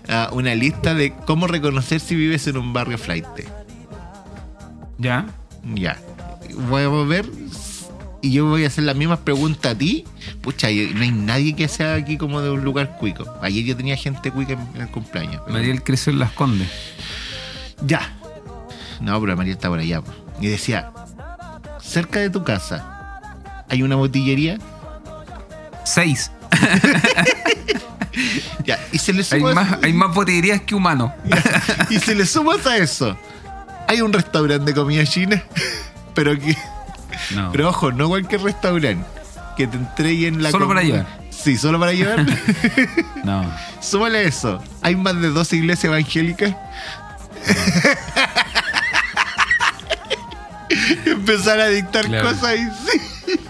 ah, 0.09 0.29
una 0.33 0.55
lista 0.55 0.93
de 0.93 1.13
cómo 1.13 1.47
reconocer 1.47 1.99
si 1.99 2.15
vives 2.15 2.47
en 2.47 2.57
un 2.57 2.73
barrio 2.73 2.97
flight. 2.97 3.25
Ya. 4.97 5.25
Ya. 5.75 5.97
Voy 6.69 6.83
a 6.83 6.89
ver 7.07 7.25
y 8.21 8.31
yo 8.31 8.45
voy 8.47 8.63
a 8.63 8.67
hacer 8.67 8.83
las 8.83 8.95
mismas 8.95 9.19
preguntas 9.19 9.71
a 9.73 9.77
ti. 9.77 10.05
Pucha, 10.41 10.67
no 10.67 11.01
hay 11.01 11.11
nadie 11.11 11.55
que 11.55 11.67
sea 11.67 11.95
aquí 11.95 12.17
como 12.17 12.41
de 12.41 12.49
un 12.49 12.63
lugar 12.63 12.97
cuico. 12.97 13.25
Ayer 13.41 13.63
yo 13.63 13.77
tenía 13.77 13.95
gente 13.95 14.31
cuica 14.31 14.53
en, 14.53 14.59
en 14.75 14.81
el 14.81 14.89
cumpleaños. 14.89 15.41
pero- 15.45 15.53
Mariel 15.57 15.83
creció 15.83 16.11
en 16.11 16.19
Las 16.19 16.31
Condes. 16.31 16.67
Ya. 17.85 18.13
No, 19.01 19.19
pero 19.21 19.37
María 19.37 19.53
está 19.53 19.69
por 19.69 19.79
allá. 19.79 20.01
po. 20.01 20.11
Y 20.41 20.47
decía, 20.47 20.91
cerca 21.81 22.19
de 22.19 22.29
tu 22.29 22.43
casa 22.43 23.21
hay 23.69 23.83
una 23.83 23.95
botillería. 23.95 24.57
Seis. 25.85 26.31
Ya. 28.65 28.77
Y 28.91 28.97
se 28.97 29.13
le 29.13 29.19
Hay 29.19 29.39
suma 29.39 29.53
más, 29.53 29.77
hay 29.83 29.93
más 29.93 30.13
botillerías 30.13 30.61
que 30.61 30.75
humanos. 30.75 31.11
y 31.89 31.99
se 31.99 32.15
le 32.15 32.25
sumas 32.25 32.65
a 32.65 32.77
eso. 32.77 33.17
Hay 33.87 34.01
un 34.01 34.11
restaurante 34.13 34.65
de 34.65 34.73
comida 34.73 35.05
china, 35.05 35.41
pero 36.13 36.37
que 36.37 36.55
No. 37.35 37.51
pero 37.51 37.69
ojo, 37.69 37.91
no 37.91 38.07
cualquier 38.07 38.41
restaurante 38.41 39.05
que 39.57 39.67
te 39.67 39.77
entreguen 39.77 40.41
la 40.41 40.51
Solo 40.51 40.67
para 40.67 40.81
llevar. 40.83 41.05
Sí, 41.29 41.57
solo 41.57 41.79
para 41.79 41.93
llevar. 41.93 42.25
No. 43.23 43.45
Súmale 43.81 44.25
eso. 44.27 44.61
Hay 44.81 44.95
más 44.95 45.19
de 45.21 45.29
dos 45.29 45.51
iglesias 45.53 45.85
evangélicas. 45.85 46.55
Empezar 51.05 51.59
a 51.59 51.67
dictar 51.69 52.05
Claro. 52.05 52.29
cosas 52.29 52.55
y 52.57 52.91
sí. 52.91 52.99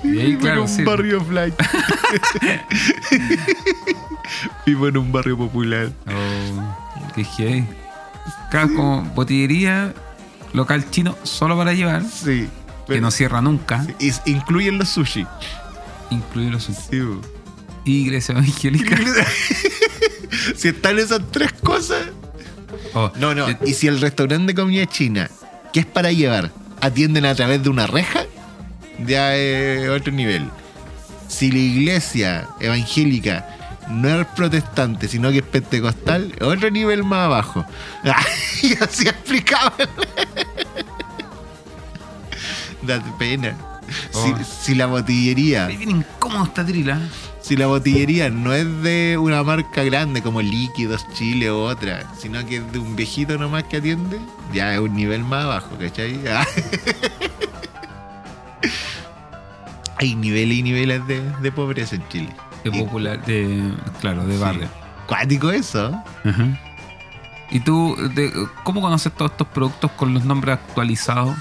Y 0.04 0.20
ahí, 0.20 0.28
Vivo 0.32 0.42
claro, 0.42 0.56
en 0.58 0.62
un 0.64 0.68
sí. 0.70 0.84
barrio 0.84 1.22
flight. 1.24 1.56
Vivo 4.66 4.88
en 4.88 4.98
un 4.98 5.12
barrio 5.12 5.38
popular. 5.38 5.90
Oh, 6.08 7.14
qué. 7.38 7.64
Claro, 8.52 8.74
como 8.76 9.02
botillería 9.16 9.94
local 10.54 10.90
chino 10.90 11.16
solo 11.24 11.58
para 11.58 11.74
llevar, 11.74 12.04
Sí. 12.04 12.48
Que 12.96 13.02
no 13.02 13.12
cierra 13.12 13.42
nunca, 13.42 13.86
y- 14.00 14.12
incluyen 14.30 14.78
los 14.78 14.90
sushi. 14.90 15.26
incluye 16.10 16.50
los 16.50 16.64
Sí, 16.64 17.00
bo. 17.00 17.22
iglesia 17.86 18.34
evangélica. 18.34 18.98
si 20.56 20.68
están 20.70 21.00
esas 21.00 21.22
tres 21.32 21.54
cosas. 21.54 22.02
Oh, 22.94 23.12
No, 23.18 23.34
no. 23.36 23.48
eh, 23.50 23.58
Y 23.66 23.74
si 23.74 23.88
el 23.88 24.00
restaurante 24.02 24.54
de 24.54 24.56
comida 24.62 24.86
china, 24.86 25.30
que 25.74 25.80
es 25.82 25.86
para 25.86 26.12
llevar, 26.12 26.52
atienden 26.82 27.26
a 27.26 27.36
través 27.36 27.62
de 27.64 27.70
una 27.70 27.88
reja, 27.88 28.22
ya 29.06 29.36
es 29.36 29.88
otro 29.90 30.12
nivel. 30.12 30.50
Si 31.28 31.52
la 31.52 31.60
iglesia 31.60 32.48
evangélica 32.60 33.56
no 33.90 34.22
es 34.22 34.28
protestante, 34.28 35.08
sino 35.08 35.32
que 35.32 35.40
es 35.40 35.44
pentecostal, 35.46 36.34
otro 36.42 36.70
nivel 36.70 37.04
más 37.04 37.26
abajo. 37.26 37.66
y 38.64 38.74
así 38.82 39.08
explicaban. 39.08 39.74
Da 42.84 43.00
pena. 43.18 43.56
Si, 44.12 44.18
Oh. 44.32 44.38
si 44.44 44.76
la 44.76 44.86
botillería 44.86 45.66
Ahí 45.66 45.76
viene 45.78 45.94
incómodo 45.94 46.44
esta 46.44 46.64
trila. 46.64 47.00
si 47.42 47.56
la 47.58 47.66
botillería 47.66 48.30
no 48.30 48.54
es 48.54 48.68
de 48.84 49.18
una 49.20 49.42
marca 49.42 49.84
grande 49.84 50.22
como 50.22 50.44
Líquidos 50.44 51.08
Chile 51.16 51.50
o 51.50 51.64
otra, 51.64 52.04
sino 52.16 52.46
que 52.46 52.58
es 52.58 52.72
de 52.72 52.78
un 52.78 52.96
viejito 52.96 53.36
nomás 53.40 53.64
que 53.64 53.78
atiende, 53.78 54.20
ya 54.54 54.76
es 54.76 54.80
un 54.80 54.94
nivel 54.96 55.24
más 55.24 55.46
abajo, 55.46 55.70
¿cachai? 55.80 56.20
Ah. 56.28 56.46
Hay 59.98 60.16
niveles 60.16 60.58
y 60.58 60.64
niveles 60.64 61.06
de, 61.08 61.22
de 61.42 61.52
pobreza 61.52 61.96
en 61.96 62.08
Chile. 62.10 62.30
De 62.64 62.70
Y- 62.70 62.84
popular, 62.84 63.26
de, 63.26 63.74
claro, 64.02 64.26
de 64.26 64.38
barrio. 64.38 64.68
Cuático 65.08 65.52
eso. 65.52 65.92
Ajá. 66.24 66.60
¿Y 67.52 67.60
tú, 67.62 67.96
de- 68.16 68.32
cómo 68.64 68.82
conoces 68.82 69.12
todos 69.14 69.32
estos 69.32 69.48
productos 69.48 69.92
con 69.92 70.14
los 70.14 70.24
nombres 70.24 70.54
actualizados? 70.60 71.36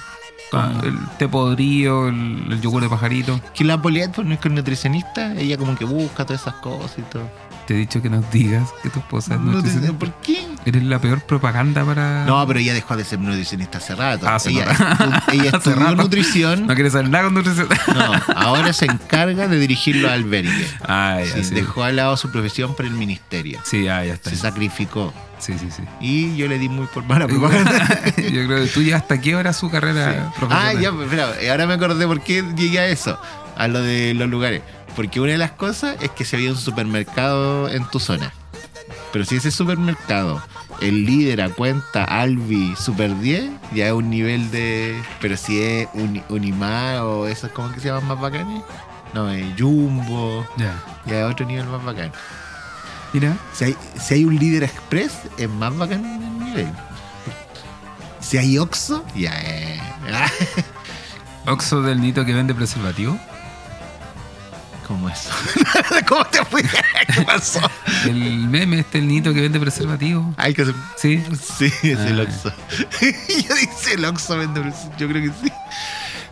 Ah. 0.53 0.73
El 0.83 0.99
té 1.19 1.29
podrido, 1.29 2.09
el, 2.09 2.47
el 2.51 2.61
yogur 2.61 2.83
de 2.83 2.89
pajarito. 2.89 3.41
Que 3.55 3.65
la 3.65 3.81
Poliet, 3.81 4.17
no 4.19 4.35
es 4.35 4.41
que 4.41 4.49
es 4.49 4.55
nutricionista, 4.55 5.35
ella 5.35 5.57
como 5.57 5.77
que 5.77 5.85
busca 5.85 6.25
todas 6.25 6.43
esas 6.43 6.55
cosas 6.55 6.99
y 6.99 7.03
todo. 7.03 7.29
Te 7.69 7.75
he 7.75 7.77
dicho 7.77 8.01
que 8.01 8.09
nos 8.09 8.29
digas 8.33 8.71
que 8.83 8.89
tu 8.89 8.99
esposa 8.99 9.35
es 9.35 9.41
No 9.41 9.51
te- 9.51 9.57
nutricionista. 9.59 9.99
¿Por 9.99 10.13
qué? 10.23 10.47
Eres 10.65 10.83
la 10.85 10.99
peor 11.01 11.21
propaganda 11.21 11.85
para. 11.85 12.25
No, 12.25 12.47
pero 12.47 12.59
ella 12.61 12.73
dejó 12.73 12.97
de 12.97 13.05
ser 13.05 13.19
nutricionista 13.21 13.77
hace 13.77 13.95
rato. 13.95 14.27
Ah, 14.27 14.39
ella, 14.47 14.65
estu- 14.65 15.23
ella 15.35 15.51
estudió 15.55 15.77
rato. 15.77 15.97
nutrición. 15.97 16.67
No 16.67 16.75
quieres 16.75 16.95
saber 16.95 17.11
nada 17.11 17.25
con 17.25 17.35
nutrición. 17.35 17.69
No, 17.95 18.13
ahora 18.37 18.73
se 18.73 18.87
encarga 18.87 19.49
de 19.49 19.59
dirigir 19.59 19.97
los 19.97 20.11
albergues. 20.11 20.75
Ah, 20.83 21.19
ya, 21.23 21.35
Sí, 21.35 21.45
sí. 21.45 21.55
Dejó 21.57 21.85
al 21.85 21.97
lado 21.97 22.17
su 22.17 22.31
profesión 22.33 22.75
por 22.75 22.87
el 22.87 22.93
ministerio. 22.93 23.61
Sí, 23.65 23.87
ah, 23.87 24.03
ya 24.03 24.15
está. 24.15 24.31
Se 24.31 24.37
sacrificó. 24.37 25.13
Sí, 25.39 25.53
sí, 25.59 25.69
sí. 25.71 25.83
Y 26.01 26.37
yo 26.37 26.49
le 26.49 26.59
di 26.59 26.71
muy 26.71 26.87
por 26.87 27.05
mala 27.05 27.29
propaganda. 27.29 28.03
Yo 28.17 28.47
creo 28.47 28.65
que 28.65 28.71
tú 28.73 28.81
ya 28.83 28.97
hasta 28.97 29.21
qué 29.21 29.37
hora 29.37 29.53
su 29.53 29.71
carrera 29.71 30.31
Ah, 30.31 30.35
profesional. 30.39 30.81
ya, 30.81 30.91
pues, 30.93 31.05
espera, 31.05 31.35
ahora 31.53 31.67
me 31.67 31.75
acordé 31.75 32.07
por 32.07 32.21
qué 32.23 32.43
llegué 32.57 32.79
a 32.81 32.87
eso, 32.87 33.21
a 33.57 33.69
lo 33.69 33.81
de 33.83 34.15
los 34.15 34.29
lugares. 34.29 34.63
Porque 34.99 35.21
una 35.21 35.31
de 35.31 35.39
las 35.39 35.53
cosas 35.53 35.97
es 36.01 36.11
que 36.11 36.25
se 36.25 36.35
había 36.35 36.51
un 36.51 36.57
supermercado 36.57 37.69
en 37.69 37.85
tu 37.85 38.01
zona. 38.01 38.33
Pero 39.13 39.25
si 39.25 39.37
ese 39.37 39.53
supermercado, 39.53 40.43
el 40.81 41.05
líder 41.07 41.41
a 41.41 41.51
cuenta 41.51 42.03
Albi 42.03 42.75
Super 42.75 43.17
10, 43.17 43.49
ya 43.73 43.87
es 43.87 43.93
un 43.93 44.11
nivel 44.11 44.51
de. 44.51 45.01
Pero 45.21 45.37
si 45.37 45.63
es 45.63 45.89
un, 45.95 46.21
Unimar 46.29 47.03
o 47.03 47.29
esos, 47.29 47.53
¿cómo 47.53 47.71
que 47.73 47.79
se 47.79 47.87
llaman 47.87 48.09
más 48.09 48.21
bacanes? 48.21 48.61
No, 49.15 49.31
es 49.31 49.47
Jumbo, 49.57 50.45
Ya. 50.57 50.75
ya 51.07 51.21
es 51.21 51.33
otro 51.33 51.47
nivel 51.47 51.67
más 51.67 51.85
bacán. 51.85 52.11
Mira. 53.13 53.37
Si 53.53 53.67
hay, 53.67 53.77
si 54.01 54.15
hay 54.15 54.25
un 54.25 54.37
líder 54.37 54.65
express, 54.65 55.13
es 55.37 55.49
más 55.49 55.77
bacán 55.79 56.05
el 56.05 56.45
nivel. 56.45 56.73
Si 58.19 58.37
hay 58.37 58.59
Oxxo, 58.59 59.05
ya 59.15 59.31
es. 59.43 59.81
Oxo 61.47 61.83
del 61.83 62.01
Nito 62.01 62.25
que 62.25 62.35
vende 62.35 62.53
preservativo. 62.53 63.17
¿Cómo 64.89 65.09
eso? 65.11 65.31
¿Cómo 66.09 66.25
te 66.25 66.43
fue? 66.47 66.63
¿Qué 67.15 67.23
pasó? 67.23 67.61
El 68.05 68.15
meme 68.49 68.81
este, 68.81 68.99
el 68.99 69.07
Nito 69.09 69.33
que 69.35 69.43
vende 69.43 69.61
preservativo. 69.61 70.33
Hay 70.39 70.55
que. 70.55 70.65
Sí. 70.97 71.23
Sí, 71.59 71.67
es 71.83 71.99
el 72.01 72.21
Ah. 72.21 72.23
Oxxo. 72.23 72.53
Yo 73.03 73.55
dice 73.55 73.95
el 73.95 74.05
Oxxo 74.07 74.39
vende, 74.39 74.61
pero 74.63 74.75
yo 74.99 75.09
creo 75.09 75.23
que 75.23 75.47
sí. 75.47 75.53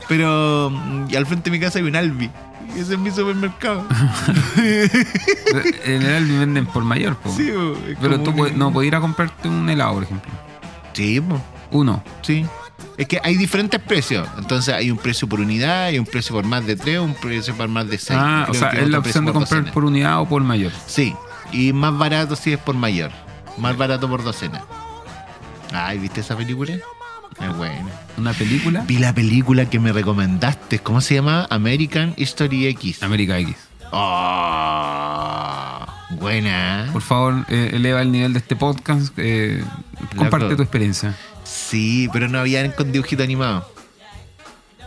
Pero 0.09 0.71
mm, 0.71 1.07
y 1.11 1.17
al 1.17 1.27
frente 1.27 1.51
de 1.51 1.59
mi 1.59 1.63
casa 1.63 1.79
hay 1.79 1.85
un 1.85 1.97
Albi. 1.97 2.31
Ese 2.77 2.95
es 2.95 2.99
mi 2.99 3.11
supermercado. 3.11 3.87
En 4.57 6.03
el 6.03 6.15
Albi 6.15 6.37
venden 6.39 6.67
por 6.67 6.83
mayor, 6.85 7.17
po. 7.17 7.33
sí, 7.37 7.53
Pero 8.01 8.21
tú 8.21 8.35
puedes- 8.35 8.57
no 8.57 8.73
puedes 8.73 8.89
ir 8.89 8.95
a 8.97 9.01
comprarte 9.01 9.49
un 9.49 9.69
helado, 9.69 9.95
por 9.95 10.03
ejemplo. 10.05 10.31
Sí, 10.93 11.23
Uno. 11.71 12.03
sí. 12.23 12.47
Es 12.97 13.07
que 13.09 13.21
hay 13.23 13.37
diferentes 13.37 13.81
precios. 13.81 14.27
Entonces 14.39 14.75
hay 14.75 14.91
un 14.91 14.99
precio 14.99 15.29
por 15.29 15.41
unidad, 15.41 15.85
hay 15.85 15.99
un 15.99 16.07
precio 16.07 16.35
por 16.35 16.45
más 16.45 16.67
de 16.67 16.77
tres, 16.77 16.99
un 16.99 17.15
precio 17.15 17.55
por 17.55 17.69
más 17.69 17.89
de 17.89 17.99
seis. 17.99 18.19
ah, 18.23 18.47
o 18.49 18.55
sea, 18.55 18.71
es 18.71 18.89
la 18.89 18.99
opción 18.99 19.27
de 19.27 19.33
comprar 19.33 19.61
docena. 19.61 19.73
por 19.75 19.85
unidad 19.85 20.21
o 20.21 20.27
por 20.29 20.43
mayor. 20.43 20.73
Sí, 20.87 21.15
y 21.53 21.73
más 21.73 21.97
barato 21.97 22.37
si 22.37 22.53
es 22.53 22.59
por 22.59 22.75
mayor. 22.75 23.11
Más 23.59 23.77
barato 23.77 24.09
por 24.09 24.23
docena. 24.25 24.63
Ay, 25.73 25.99
¿viste 25.99 26.21
esa 26.21 26.37
película? 26.37 26.75
Es 26.75 27.57
buena. 27.57 27.91
Una 28.17 28.33
película. 28.33 28.83
Vi 28.87 28.97
la 28.99 29.13
película 29.15 29.69
que 29.69 29.79
me 29.79 29.93
recomendaste. 29.93 30.79
¿Cómo 30.79 31.03
se 31.03 31.17
llama? 31.17 31.47
American 31.51 32.15
History 32.17 32.67
X. 32.69 33.03
América 33.03 33.39
X. 33.39 33.55
Oh, 33.93 35.87
buena. 36.13 36.89
Por 36.93 37.03
favor, 37.03 37.45
eh, 37.49 37.71
eleva 37.75 38.01
el 38.03 38.11
nivel 38.13 38.33
de 38.33 38.39
este 38.39 38.57
podcast. 38.57 39.13
eh, 39.19 39.63
comparte 40.17 40.57
tu 40.57 40.63
experiencia. 40.63 41.15
Sí, 41.47 42.09
pero 42.13 42.29
no 42.29 42.39
habían 42.41 42.73
con 42.73 42.91
dibujito 42.93 43.23
animado. 43.23 43.71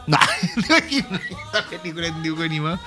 No, 0.08 0.18
no 0.56 1.60
película 1.70 2.08
en 2.08 2.24
dibujo 2.24 2.42
animado. 2.44 2.80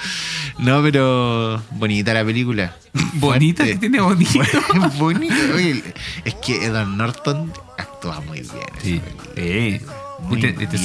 No, 0.59 0.83
pero 0.83 1.63
bonita 1.71 2.13
la 2.15 2.25
película. 2.25 2.77
Bonita, 3.15 3.65
que 3.65 3.77
tiene 3.77 4.01
bonito. 4.01 4.41
bonita. 4.99 5.35
Oye, 5.55 5.83
es 6.25 6.35
que 6.37 6.65
Edward 6.67 6.89
Norton 6.89 7.53
actúa 7.79 8.21
muy 8.23 8.41
bien. 8.41 8.53
en 8.75 8.81
Sí. 8.83 9.01
Sí. 9.37 9.81
Muy 10.21 10.39
y 10.39 10.41
te, 10.41 10.49
y 10.51 10.67
te 10.67 10.77
bien. 10.77 10.81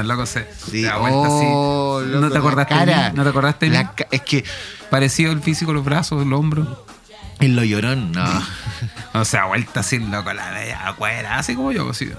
el 0.00 0.08
loco 0.08 0.26
se, 0.26 0.46
Sí. 0.70 0.82
da 0.82 0.96
vuelta 0.98 1.18
Oh, 1.28 1.98
así. 2.00 2.08
loco, 2.10 2.20
¿No 2.20 2.28
te 2.28 2.34
la 2.34 2.40
acordaste 2.40 2.74
de 2.74 2.80
cara. 2.80 3.12
¿No 3.12 3.22
te 3.24 3.28
acordaste? 3.28 3.68
La 3.70 3.94
es 4.10 4.20
que 4.22 4.44
Parecido 4.90 5.32
el 5.32 5.40
físico, 5.40 5.72
los 5.72 5.84
brazos, 5.84 6.22
el 6.24 6.32
hombro. 6.32 6.86
En 7.40 7.56
lo 7.56 7.64
llorón, 7.64 8.12
no. 8.12 8.24
O 9.12 9.24
sea, 9.24 9.46
vuelta 9.46 9.80
así, 9.80 9.98
loco, 9.98 10.32
la 10.32 10.50
bella 10.52 10.88
afuera, 10.88 11.38
así 11.38 11.56
como 11.56 11.72
yo, 11.72 11.90
así. 11.90 12.12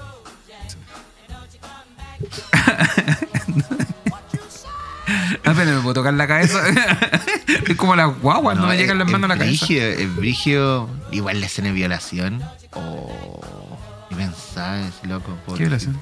Apenas 5.45 5.67
me 5.75 5.81
puedo 5.81 5.93
tocar 5.93 6.13
la 6.13 6.27
cabeza. 6.27 6.61
es 7.67 7.75
como 7.77 7.95
las 7.95 8.19
guaguas, 8.19 8.57
no, 8.57 8.67
me 8.67 8.77
llegan 8.77 8.99
las 8.99 9.09
manos 9.09 9.29
a 9.29 9.35
la 9.35 9.39
cabeza. 9.39 9.73
Es 9.73 10.15
brigio. 10.15 10.89
Igual 11.11 11.39
la 11.39 11.45
escena 11.45 11.69
de 11.69 11.73
violación. 11.75 12.43
Oh, 12.73 13.77
y 14.09 14.15
pensaba, 14.15 14.81
loco. 15.03 15.37
¿Qué 15.55 15.63
violación? 15.63 15.97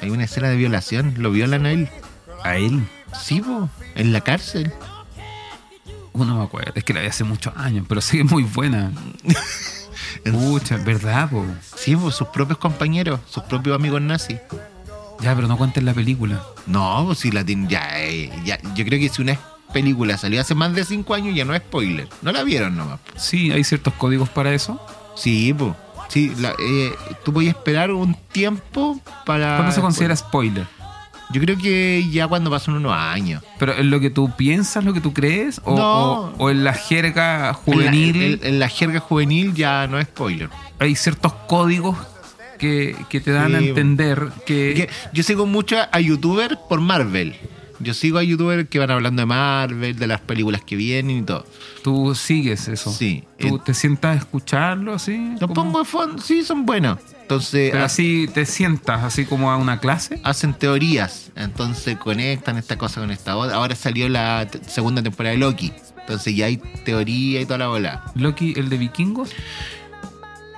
Hay 0.00 0.10
una 0.10 0.24
escena 0.24 0.48
de 0.48 0.56
violación. 0.56 1.14
Lo 1.18 1.30
violan 1.30 1.66
a 1.66 1.72
él. 1.72 1.88
A 2.42 2.56
él. 2.56 2.86
Sí, 3.18 3.40
po, 3.40 3.70
en 3.94 4.12
la 4.12 4.20
cárcel. 4.20 4.72
Uno 6.14 6.38
me 6.38 6.44
acuerdo, 6.44 6.72
es 6.74 6.84
que 6.84 6.94
la 6.94 7.00
vi 7.00 7.08
hace 7.08 7.24
muchos 7.24 7.52
años, 7.56 7.84
pero 7.88 8.00
sí 8.00 8.20
es 8.20 8.30
muy 8.30 8.44
buena. 8.44 8.90
En- 10.24 10.32
Pucha, 10.34 10.76
¿verdad, 10.78 11.28
po? 11.28 11.44
Sí, 11.76 11.94
po, 11.96 12.10
sus 12.10 12.28
propios 12.28 12.58
compañeros, 12.58 13.20
sus 13.28 13.42
propios 13.44 13.76
amigos 13.76 14.00
nazis. 14.00 14.38
Ya, 15.20 15.34
pero 15.34 15.46
no 15.48 15.56
cuentes 15.56 15.82
la 15.82 15.92
película. 15.92 16.42
No, 16.66 17.02
pues 17.06 17.18
si 17.18 17.30
la 17.30 17.44
tienen. 17.44 17.68
Ya, 17.68 18.00
eh, 18.00 18.30
ya. 18.44 18.58
Yo 18.74 18.84
creo 18.84 18.98
que 18.98 19.08
si 19.08 19.22
una 19.22 19.38
película 19.72 20.16
salió 20.18 20.40
hace 20.40 20.54
más 20.54 20.72
de 20.74 20.84
5 20.84 21.14
años, 21.14 21.34
ya 21.34 21.44
no 21.44 21.54
es 21.54 21.60
spoiler. 21.62 22.08
No 22.22 22.32
la 22.32 22.42
vieron 22.42 22.76
nomás. 22.76 23.00
po. 23.00 23.12
Sí, 23.18 23.50
hay 23.52 23.64
ciertos 23.64 23.94
códigos 23.94 24.28
para 24.28 24.52
eso. 24.54 24.80
Sí, 25.16 25.54
pues. 25.56 25.72
Sí, 26.08 26.32
la- 26.38 26.54
eh, 26.60 26.92
tú 27.24 27.32
a 27.40 27.44
esperar 27.44 27.90
un 27.90 28.14
tiempo 28.32 29.00
para. 29.26 29.56
¿Cuándo 29.56 29.72
se 29.74 29.80
considera 29.80 30.14
spoiler? 30.16 30.66
Yo 31.34 31.40
creo 31.40 31.58
que 31.58 32.06
ya 32.10 32.26
cuando 32.28 32.48
pasan 32.50 32.74
unos 32.76 32.92
años. 32.92 33.42
¿Pero 33.58 33.72
es 33.72 33.84
lo 33.84 33.98
que 34.00 34.08
tú 34.08 34.30
piensas, 34.36 34.84
lo 34.84 34.92
que 34.94 35.00
tú 35.00 35.12
crees? 35.12 35.60
¿O, 35.64 35.76
No. 35.76 36.02
o- 36.12 36.34
o 36.38 36.50
en 36.50 36.62
la 36.64 36.72
jerga 36.74 37.48
En 37.48 37.54
juvenil 37.54 38.18
la, 38.18 38.24
en- 38.26 38.54
en 38.54 38.58
la 38.60 38.68
jerga 38.68 39.00
juvenil 39.00 39.52
ya 39.52 39.86
no 39.88 39.98
es 39.98 40.06
spoiler. 40.06 40.48
hay 40.78 40.94
ciertos 40.94 41.32
códigos 41.48 41.96
que, 42.58 42.96
que 43.08 43.20
te 43.20 43.32
dan 43.32 43.54
a 43.54 43.58
entender 43.58 44.28
que... 44.46 44.74
Que 44.74 44.90
yo 45.12 45.22
sigo 45.24 45.44
mucho 45.46 45.76
a 45.90 46.00
youtubers 46.00 46.56
por 46.68 46.80
Marvel. 46.80 47.34
Yo 47.80 47.92
sigo 47.92 48.18
a 48.18 48.22
youtubers 48.22 48.68
que 48.68 48.78
van 48.78 48.92
hablando 48.92 49.20
de 49.22 49.26
Marvel, 49.26 49.96
de 49.98 50.06
las 50.06 50.20
películas 50.20 50.62
que 50.64 50.76
vienen 50.76 51.18
y 51.18 51.22
todo. 51.22 51.44
Tú 51.82 52.14
sigues 52.14 52.68
eso. 52.68 52.92
Sí. 52.92 53.24
Tú 53.38 53.56
Eh, 53.56 53.60
te 53.64 53.74
sientas 53.74 54.14
a 54.16 54.18
escucharlo 54.20 54.94
así. 54.94 55.34
Los 55.40 55.50
pongo 55.50 55.80
de 55.80 55.84
fondo, 55.84 56.22
sí, 56.22 56.44
son 56.44 56.64
buenos. 56.64 56.98
Entonces 57.24 57.70
Pero 57.72 57.84
así 57.84 58.28
te 58.32 58.44
sientas, 58.44 59.02
así 59.02 59.24
como 59.24 59.50
a 59.50 59.56
una 59.56 59.80
clase. 59.80 60.20
hacen 60.24 60.52
teorías. 60.52 61.30
Entonces 61.36 61.96
conectan 61.96 62.58
esta 62.58 62.76
cosa 62.76 63.00
con 63.00 63.10
esta 63.10 63.34
otra. 63.36 63.56
Ahora 63.56 63.74
salió 63.74 64.08
la 64.10 64.46
segunda 64.66 65.02
temporada 65.02 65.32
de 65.32 65.38
Loki. 65.38 65.72
Entonces 66.00 66.36
ya 66.36 66.46
hay 66.46 66.58
teoría 66.84 67.40
y 67.40 67.46
toda 67.46 67.58
la 67.58 67.68
bola. 67.68 68.04
Loki, 68.14 68.52
el 68.56 68.68
de 68.68 68.76
vikingos. 68.76 69.30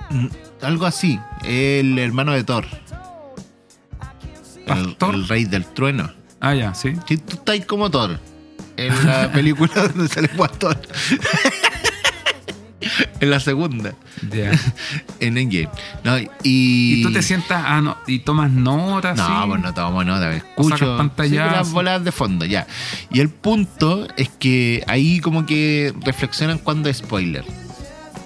Mm, 0.09 0.27
Algo 0.61 0.85
así. 0.85 1.19
El 1.45 1.97
hermano 1.99 2.33
de 2.33 2.43
Thor. 2.43 2.65
El, 4.65 4.65
¿Pastor? 4.65 5.15
el 5.15 5.27
rey 5.29 5.45
del 5.45 5.65
trueno. 5.65 6.11
Ah, 6.41 6.53
ya, 6.53 6.73
sí. 6.73 6.93
Si 7.07 7.17
tú 7.17 7.35
estás 7.35 7.65
como 7.65 7.89
Thor. 7.89 8.19
En 8.75 9.05
la 9.05 9.31
película 9.33 9.87
donde 9.87 10.09
sale 10.09 10.27
Thor. 10.59 10.77
en 13.19 13.29
la 13.29 13.39
segunda. 13.39 13.93
En 15.19 15.37
Endgame. 15.37 15.69
No, 16.03 16.17
y, 16.19 16.29
Y 16.43 17.03
tú 17.03 17.11
te 17.11 17.21
sientas 17.21 17.63
ah, 17.65 17.81
no, 17.81 17.97
y 18.05 18.19
tomas 18.19 18.51
notas. 18.51 19.17
No, 19.17 19.45
pues 19.47 19.61
no 19.61 19.73
tomo 19.73 20.03
nota, 20.03 20.31
sacas 20.31 20.37
escucho 20.37 21.11
sí, 21.23 21.29
las 21.35 21.71
bolas 21.71 22.03
de 22.03 22.11
fondo, 22.11 22.45
ya. 22.45 22.67
Y 23.11 23.19
el 23.19 23.29
punto 23.29 24.07
es 24.15 24.29
que 24.29 24.83
ahí 24.87 25.19
como 25.19 25.45
que 25.45 25.93
reflexionan 26.01 26.59
cuando 26.59 26.89
es 26.89 26.97
spoiler. 26.97 27.43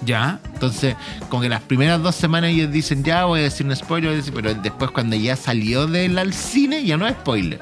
Ya. 0.04 0.40
Entonces, 0.52 0.96
como 1.28 1.42
que 1.42 1.48
las 1.48 1.62
primeras 1.62 2.02
dos 2.02 2.14
semanas 2.14 2.50
ellos 2.50 2.70
dicen, 2.70 3.04
ya 3.04 3.24
voy 3.24 3.40
a 3.40 3.42
decir 3.44 3.66
un 3.66 3.74
spoiler, 3.74 4.10
voy 4.10 4.14
a 4.14 4.16
decir", 4.18 4.34
pero 4.34 4.54
después 4.54 4.90
cuando 4.90 5.16
ya 5.16 5.36
salió 5.36 5.86
del 5.86 6.18
al 6.18 6.34
cine, 6.34 6.84
ya 6.84 6.96
no 6.96 7.06
es 7.06 7.14
spoiler. 7.14 7.60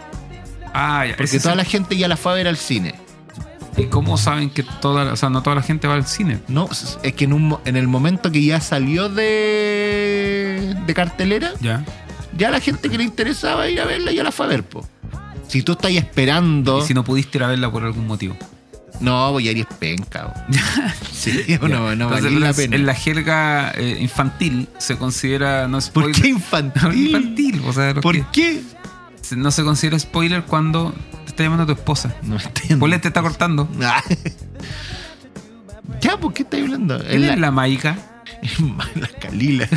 Ah, 0.73 1.07
ya. 1.07 1.17
Porque 1.17 1.39
toda 1.39 1.55
la 1.55 1.65
gente 1.65 1.97
ya 1.97 2.09
la 2.09 2.17
fue 2.17 2.33
a 2.33 2.35
ver 2.37 2.49
al 2.49 2.57
cine. 2.57 2.95
¿Y 3.77 3.85
cómo 3.87 4.17
saben 4.19 4.51
que 4.51 4.63
toda, 4.63 5.13
o 5.13 5.17
sea, 5.17 5.31
no 5.31 5.43
toda 5.43 5.57
la 5.57 5.63
gente 5.63 5.87
va 5.89 5.95
al 5.95 6.07
cine? 6.07 6.41
No, 6.49 6.69
es 6.71 7.13
que 7.15 7.25
en, 7.25 7.33
un, 7.33 7.49
mo- 7.49 7.61
en 7.65 7.77
el 7.77 7.87
momento 7.89 8.31
que 8.31 8.43
ya 8.45 8.61
salió 8.61 9.09
de, 9.09 10.77
de 10.87 10.95
cartelera, 10.95 11.53
Ya. 11.61 11.85
ya 12.37 12.51
la 12.51 12.61
gente 12.61 12.89
que 12.91 12.99
le 12.99 13.05
interesaba 13.05 13.69
ir 13.69 13.81
a 13.81 13.85
verla 13.87 14.13
ya 14.13 14.23
la 14.23 14.33
fue 14.33 14.47
a 14.47 14.49
ver, 14.49 14.65
po. 14.65 14.87
Si 15.49 15.63
tú 15.63 15.73
estás 15.73 15.91
esperando... 15.93 16.79
Y 16.81 16.83
si 16.87 16.95
no 16.95 17.05
pudiste 17.05 17.39
ir 17.39 17.45
a 17.45 17.49
verla 17.49 17.71
por 17.71 17.85
algún 17.85 18.07
motivo. 18.07 18.37
No, 19.01 19.33
voy 19.33 19.49
a 19.49 19.53
ir 19.53 19.67
penca. 19.79 20.47
sí, 21.13 21.45
no, 21.63 21.69
no 21.69 21.91
Entonces, 21.93 22.33
la 22.33 22.53
pena. 22.53 22.77
en 22.77 22.87
la 22.87 22.95
jerga 22.95 23.73
eh, 23.77 23.97
infantil 24.01 24.69
se 24.79 24.97
considera 24.99 25.67
no 25.69 25.79
¿Por 25.79 25.83
spoiler. 25.83 26.23
qué 26.23 26.29
infantil? 26.29 27.07
infantil, 27.07 27.63
o 27.67 27.73
sea, 27.73 27.95
¿Por 27.95 28.25
qué? 28.31 28.61
No 29.37 29.51
se 29.51 29.63
considera 29.65 29.99
spoiler 29.99 30.43
cuando 30.45 30.93
te 31.25 31.31
está 31.31 31.43
llamando 31.45 31.67
tu 31.67 31.73
esposa. 31.73 32.15
No 32.23 32.37
entiendo. 32.39 32.79
Ponle 32.81 32.99
te 32.99 33.09
está 33.09 33.23
cortando. 33.23 33.69
Ah. 33.83 34.03
ya, 36.01 36.17
¿por 36.19 36.33
qué 36.33 36.43
estáis 36.43 36.65
hablando? 36.65 36.97
Él 37.03 37.25
es 37.25 37.39
la 37.39 37.51
maica. 37.51 37.97
la 38.95 39.09
Calila. 39.21 39.69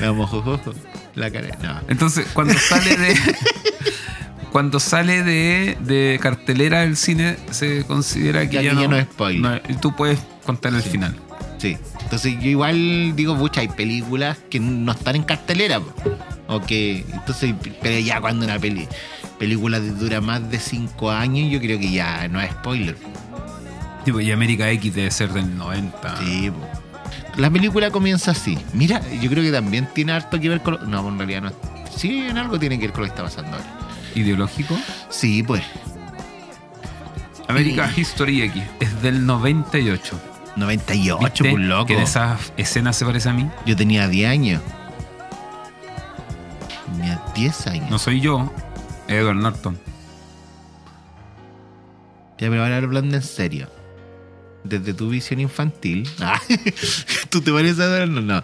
la 0.00 0.12
mojojojo. 0.12 0.74
La 1.14 1.30
cara. 1.30 1.48
No. 1.62 1.80
Entonces, 1.88 2.26
cuando 2.32 2.54
sale 2.58 2.96
de. 2.96 3.14
cuando 4.52 4.80
sale 4.80 5.22
de, 5.22 5.76
de 5.80 6.18
cartelera 6.22 6.80
del 6.80 6.96
cine, 6.96 7.36
se 7.50 7.84
considera 7.84 8.48
que 8.48 8.56
Ya 8.56 8.62
ya, 8.62 8.72
no, 8.74 8.82
ya 8.82 8.88
no 8.88 8.96
es 8.96 9.04
spoiler. 9.04 9.40
no, 9.40 9.56
y 9.72 9.76
tú 9.76 9.94
puedes 9.94 10.18
contar 10.44 10.74
el 10.74 10.82
Sí. 10.82 10.90
final. 10.90 11.16
Sí. 11.58 11.76
Entonces 12.02 12.34
yo 12.40 12.48
igual 12.48 13.14
digo, 13.16 13.34
mucha, 13.34 13.60
hay 13.60 13.68
películas 13.68 14.38
que 14.50 14.60
no 14.60 14.92
están 14.92 15.16
en 15.16 15.22
cartelera. 15.24 15.80
po. 15.80 15.92
O 16.48 16.60
que. 16.60 17.04
Entonces, 17.12 17.54
pero 17.82 17.98
ya 18.00 18.20
cuando 18.20 18.44
una 18.46 18.58
peli, 18.58 18.88
película 19.38 19.78
dura 19.80 20.20
más 20.20 20.50
de 20.50 20.58
5 20.58 21.10
años, 21.10 21.50
yo 21.52 21.60
creo 21.60 21.78
que 21.78 21.90
ya 21.90 22.26
no 22.28 22.40
es 22.40 22.50
spoiler. 22.50 22.96
Tipo, 24.04 24.20
y 24.20 24.32
América 24.32 24.70
X 24.70 24.94
debe 24.94 25.10
ser 25.10 25.30
del 25.32 25.56
90. 25.56 26.16
Sí, 26.18 26.50
po. 26.50 26.66
La 27.36 27.50
película 27.50 27.90
comienza 27.90 28.30
así. 28.32 28.58
Mira, 28.72 29.00
yo 29.20 29.28
creo 29.30 29.44
que 29.44 29.52
también 29.52 29.86
tiene 29.94 30.12
harto 30.12 30.40
que 30.40 30.48
ver 30.48 30.60
con. 30.62 30.74
lo- 30.74 30.80
No, 30.86 31.06
en 31.08 31.18
realidad 31.18 31.42
no. 31.42 31.52
Sí, 31.94 32.20
en 32.20 32.38
algo 32.38 32.58
tiene 32.58 32.78
que 32.78 32.86
ver 32.86 32.92
con 32.92 33.02
lo 33.02 33.06
que 33.06 33.10
está 33.10 33.22
pasando 33.22 33.56
ahora. 33.56 33.68
Ideológico. 34.14 34.76
Sí, 35.10 35.42
pues. 35.42 35.62
América 37.48 37.90
History 37.94 38.42
X 38.42 38.62
es 38.80 39.02
del 39.02 39.24
98. 39.26 40.18
98, 40.56 41.18
¿Viste? 41.24 41.50
pues 41.50 41.62
loco. 41.64 41.86
Que 41.86 41.96
de 41.96 42.02
esas 42.02 42.52
escenas 42.56 42.96
se 42.96 43.04
parece 43.04 43.28
a 43.28 43.32
mí. 43.32 43.48
Yo 43.64 43.76
tenía 43.76 44.08
10 44.08 44.30
años. 44.30 44.62
Tenía 47.38 47.52
10 47.52 47.66
años. 47.68 47.90
No 47.90 47.98
soy 47.98 48.20
yo, 48.20 48.52
Edward 49.08 49.36
Norton. 49.36 49.78
Ya, 52.38 52.48
pero 52.50 52.62
ahora 52.62 52.76
hablando 52.78 53.16
en 53.16 53.22
serio. 53.22 53.68
Desde 54.64 54.92
tu 54.94 55.08
visión 55.08 55.40
infantil. 55.40 56.08
Ah, 56.20 56.40
¿Tú 57.30 57.40
te 57.40 57.52
pareces 57.52 57.80
a 57.80 58.06
no, 58.06 58.20
no. 58.20 58.42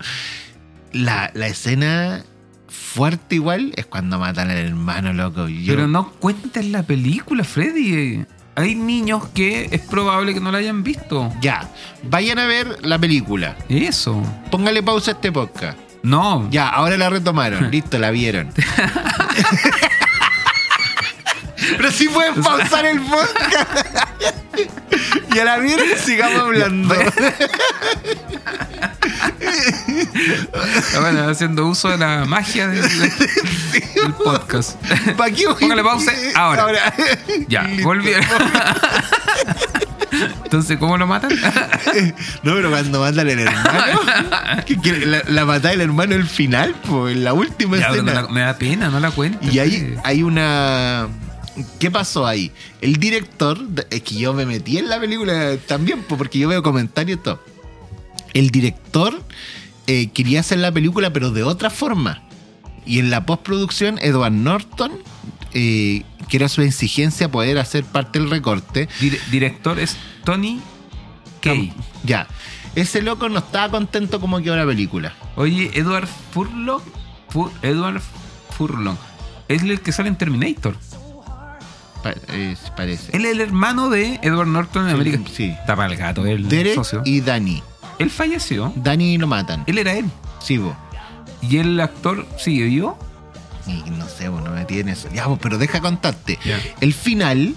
La, 0.93 1.31
la 1.35 1.47
escena 1.49 2.25
fuerte 2.69 3.35
igual 3.37 3.73
es 3.77 3.87
cuando 3.87 4.19
matan 4.19 4.51
al 4.51 4.59
hermano, 4.59 5.13
loco. 5.13 5.49
Yo- 5.49 5.75
Pero 5.75 5.89
no 5.89 6.11
cuentes 6.13 6.67
la 6.67 6.83
película, 6.83 7.45
Freddy. 7.45 8.25
Hay 8.57 8.77
niños 8.77 9.27
que 9.35 9.69
es 9.73 9.81
probable 9.81 10.33
que 10.33 10.41
no 10.41 10.53
la 10.53 10.59
hayan 10.59 10.85
visto. 10.85 11.33
Ya, 11.41 11.69
vayan 12.05 12.39
a 12.39 12.47
ver 12.47 12.87
la 12.87 12.97
película. 13.01 13.57
Eso. 13.69 14.23
Póngale 14.53 14.81
pausa 14.81 15.11
a 15.11 15.15
este 15.15 15.33
podcast. 15.33 15.77
No. 16.05 16.47
Ya, 16.51 16.69
ahora 16.69 16.97
la 16.97 17.11
retomaron. 17.11 17.71
Listo, 17.71 17.99
la 17.99 18.11
vieron. 18.11 18.53
Pero 21.85 21.97
si 21.97 22.09
pueden 22.09 22.42
pausar 22.42 22.87
el 22.87 22.99
podcast. 23.03 23.87
y 25.35 25.38
a 25.38 25.44
la 25.44 25.59
vieron 25.59 25.87
sigamos 26.03 26.40
hablando. 26.40 26.94
Bueno, 30.99 31.29
haciendo 31.29 31.66
uso 31.66 31.90
de 31.90 31.99
la 31.99 32.25
magia 32.25 32.68
del, 32.68 32.81
del 32.88 34.14
podcast. 34.25 34.77
¿Para 35.14 35.31
qué 35.31 35.47
voy? 35.47 35.57
Póngale 35.61 35.83
pausa 35.83 36.11
ahora. 36.35 36.94
Ya, 37.49 37.64
Listo. 37.64 37.85
volvieron. 37.85 38.25
Entonces, 40.44 40.79
¿cómo 40.79 40.97
lo 40.97 41.07
matan? 41.07 41.33
No, 42.42 42.55
pero 42.55 42.70
cuando 42.70 43.01
matan 43.01 43.29
al 43.29 43.38
hermano. 43.40 44.01
la, 45.07 45.23
la 45.27 45.44
matada 45.44 45.70
del 45.73 45.81
hermano 45.83 46.14
el 46.14 46.27
final, 46.27 46.75
pues, 46.88 47.14
en 47.16 47.25
la 47.25 47.35
última 47.35 47.77
Ya, 47.77 47.88
escena. 47.88 48.14
la- 48.14 48.29
me 48.29 48.40
da 48.40 48.57
pena, 48.57 48.88
no 48.88 49.01
la 49.01 49.11
cuentes. 49.11 49.53
Y 49.53 49.59
Freddy. 49.59 49.97
hay 50.03 50.23
una. 50.23 51.09
¿Qué 51.79 51.90
pasó 51.90 52.27
ahí? 52.27 52.51
El 52.81 52.97
director, 52.97 53.59
es 53.90 54.03
que 54.03 54.17
yo 54.17 54.33
me 54.35 54.45
metí 54.47 54.79
en 54.79 54.88
la 54.88 54.99
película 54.99 55.57
también, 55.67 56.03
po, 56.03 56.17
porque 56.17 56.38
yo 56.38 56.49
veo 56.49 56.62
comentarios 56.62 57.19
y 57.19 57.23
todo. 57.23 57.40
El 58.33 58.51
director 58.51 59.23
eh, 59.87 60.09
quería 60.12 60.40
hacer 60.40 60.59
la 60.59 60.73
película, 60.73 61.12
pero 61.12 61.31
de 61.31 61.45
otra 61.45 61.71
forma. 61.71 62.23
Y 62.85 62.99
en 62.99 63.11
la 63.11 63.25
postproducción, 63.25 63.99
Edward 64.03 64.33
Norton, 64.33 64.93
eh, 65.53 66.03
que 66.29 66.37
era 66.38 66.49
su 66.49 66.62
exigencia 66.62 67.31
poder 67.31 67.59
hacer 67.59 67.85
parte 67.85 68.19
del 68.19 68.31
recorte, 68.31 68.88
Dire- 69.01 69.21
director 69.31 69.79
es 69.79 69.97
Tony 70.25 70.61
Kay. 71.40 71.73
ya. 72.03 72.27
Ese 72.75 73.01
loco 73.03 73.29
no 73.29 73.38
estaba 73.38 73.71
contento 73.71 74.21
como 74.21 74.40
quedó 74.40 74.57
la 74.57 74.67
película. 74.67 75.14
Oye, 75.37 75.71
Edward 75.75 76.09
Furlong. 76.33 76.83
Fu- 77.29 77.53
Edward 77.62 78.03
Furlong. 78.59 78.97
Es 79.47 79.62
el 79.62 79.81
que 79.81 79.93
sale 79.93 80.09
en 80.09 80.17
Terminator. 80.17 80.77
Pa- 82.05 82.14
eh, 82.29 82.55
parece. 82.77 83.17
Él 83.17 83.25
es 83.25 83.33
el 83.33 83.40
hermano 83.40 83.88
de 83.90 84.21
Edward 84.23 84.47
Norton 84.47 84.88
en 84.88 84.95
América. 84.95 85.19
sí. 85.35 85.53
Tapa 85.67 85.87
el 85.87 85.97
gato, 85.97 86.25
el 86.27 86.49
Derek 86.49 86.75
socio. 86.77 87.03
y 87.05 87.21
Danny. 87.21 87.61
Él 87.99 88.11
falleció. 88.11 88.73
Danny 88.77 89.19
lo 89.19 89.27
matan. 89.27 89.64
Él 89.67 89.79
era 89.79 89.95
él. 89.95 90.05
Sí, 90.40 90.59
vos. 90.59 90.77
Y 91.43 91.57
el 91.59 91.81
actor 91.81 92.27
sigue 92.38 92.64
vivo. 92.67 92.97
Y 93.67 93.90
no 93.90 94.07
sé, 94.09 94.29
vos 94.29 94.43
no 94.43 94.51
me 94.51 94.64
tienes. 94.67 95.07
Ya, 95.12 95.27
vos, 95.27 95.38
pero 95.40 95.57
deja 95.59 95.81
contarte. 95.81 96.38
El 96.81 96.93
final, 96.93 97.55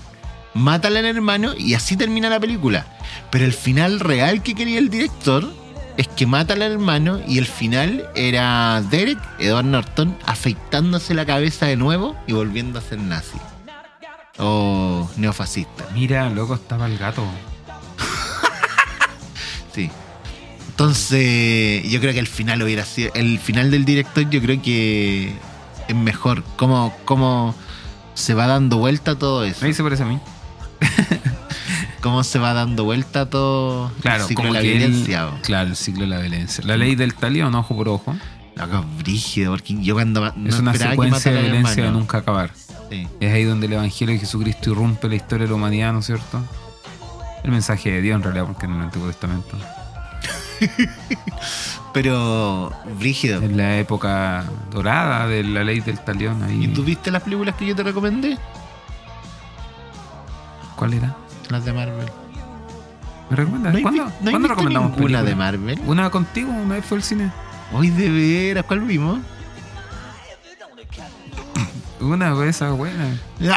matan 0.54 0.96
al 0.96 1.06
hermano 1.06 1.54
y 1.58 1.74
así 1.74 1.98
termina 1.98 2.30
la 2.30 2.40
película. 2.40 2.86
Pero 3.30 3.44
el 3.46 3.54
final 3.54 4.00
real 4.00 4.42
que 4.42 4.56
quería 4.56 4.80
el 4.80 4.90
director 4.90 5.52
es 5.98 6.08
que 6.08 6.26
mata 6.28 6.54
al 6.54 6.62
hermano 6.62 7.20
y 7.28 7.40
el 7.40 7.46
final 7.46 8.08
era 8.16 8.82
Derek, 8.90 9.18
Edward 9.40 9.66
Norton, 9.66 10.16
afeitándose 10.26 11.14
la 11.14 11.26
cabeza 11.26 11.66
de 11.66 11.76
nuevo 11.76 12.16
y 12.28 12.34
volviendo 12.34 12.80
a 12.80 12.82
ser 12.82 13.00
nazi. 13.00 13.38
O 14.40 15.10
neofascista. 15.18 15.88
Mira, 15.94 16.30
loco, 16.30 16.56
estaba 16.56 16.86
el 16.88 16.98
gato. 16.98 17.24
Sí. 19.74 19.92
Entonces, 20.70 21.88
yo 21.90 22.00
creo 22.00 22.14
que 22.14 22.20
el 22.20 22.28
final 22.28 22.62
hubiera 22.64 22.84
sido. 22.84 23.12
El 23.14 23.40
final 23.40 23.70
del 23.70 23.86
director, 23.86 24.28
yo 24.30 24.42
creo 24.42 24.60
que 24.62 25.36
es 25.88 25.96
mejor. 25.96 26.44
Cómo, 26.56 26.96
cómo 27.06 27.56
se 28.16 28.34
va 28.34 28.48
dando 28.48 28.78
vuelta 28.78 29.18
todo 29.18 29.44
eso. 29.44 29.66
Ahí 29.66 29.74
se 29.74 29.84
parece 29.84 30.04
a 30.04 30.08
mí. 30.08 30.20
Cómo 32.02 32.24
se 32.24 32.40
va 32.40 32.54
dando 32.54 32.84
vuelta 32.84 33.30
todo 33.30 33.92
Claro, 34.02 34.24
el 34.24 34.28
ciclo 34.28 34.44
como 34.44 34.54
de 34.54 34.60
la 34.60 34.62
que 34.62 34.78
violencia. 34.78 35.30
Claro, 35.42 35.70
el 35.70 35.76
ciclo 35.76 36.02
de 36.02 36.08
la 36.08 36.20
violencia. 36.20 36.64
La 36.66 36.78
ley 36.78 36.96
del 36.96 37.16
talión, 37.16 37.54
ojo 37.56 37.76
por 37.76 37.90
ojo. 37.90 38.16
Loco, 38.56 38.86
brígido, 38.98 39.52
porque 39.52 39.76
yo 39.82 39.96
cuando 39.96 40.32
no 40.36 40.50
es 40.50 40.60
una 40.60 40.72
que 40.72 40.80
secuencia 40.80 41.32
de 41.32 41.42
violencia 41.42 41.84
de 41.84 41.92
nunca 41.92 42.20
acabar. 42.20 42.52
Sí. 42.90 43.08
Es 43.20 43.34
ahí 43.34 43.44
donde 43.44 43.68
el 43.68 43.74
Evangelio 43.74 44.14
de 44.14 44.20
Jesucristo 44.20 44.72
irrumpe 44.72 45.10
la 45.10 45.16
historia 45.16 45.46
de 45.46 45.50
la 45.50 45.56
humanidad, 45.56 45.94
¿no 45.94 46.00
es 46.00 46.06
cierto? 46.06 46.42
El 47.44 47.52
mensaje 47.52 47.92
de 47.92 48.02
Dios 48.02 48.16
en 48.18 48.24
realidad, 48.24 48.46
porque 48.46 48.66
en 48.66 48.74
el 48.74 48.82
Antiguo 48.82 49.08
Testamento. 49.08 49.58
Pero, 51.94 52.72
brígido. 53.00 53.42
Es 53.42 53.52
la 53.52 53.78
época 53.78 54.46
dorada 54.72 55.28
de 55.28 55.44
la 55.44 55.64
ley 55.64 55.80
del 55.80 56.00
talión. 56.00 56.44
Ahí. 56.44 56.66
¿Y 56.66 56.68
tú 56.70 56.84
viste 56.84 57.10
las 57.12 57.24
películas 57.24 57.56
que 57.56 57.66
yo 57.66 57.76
te 57.76 57.84
recomendé? 57.84 58.38
¿Cuál 60.76 60.94
era? 60.94 61.16
Las 61.50 61.66
de 61.66 61.74
Marvel. 61.74 62.06
¿Me 63.30 63.36
recomiendas? 63.36 63.74
¿No 63.74 63.82
¿Cuándo, 63.82 64.06
vi- 64.06 64.12
no 64.22 64.32
¿cuándo 64.32 64.48
recomendamos 64.48 64.92
ninguna 64.92 65.24
de? 65.24 65.36
Marvel? 65.36 65.82
Una 65.86 66.10
contigo, 66.10 66.52
una 66.52 66.76
vez 66.76 66.86
fue 66.86 66.98
al 66.98 67.04
cine. 67.04 67.32
Hoy 67.74 67.90
de 67.90 68.10
veras, 68.10 68.66
¿cuál 68.66 68.82
vimos? 68.82 69.20
Una 72.00 72.34
vez 72.34 72.56
esa 72.58 72.72
buena. 72.72 73.18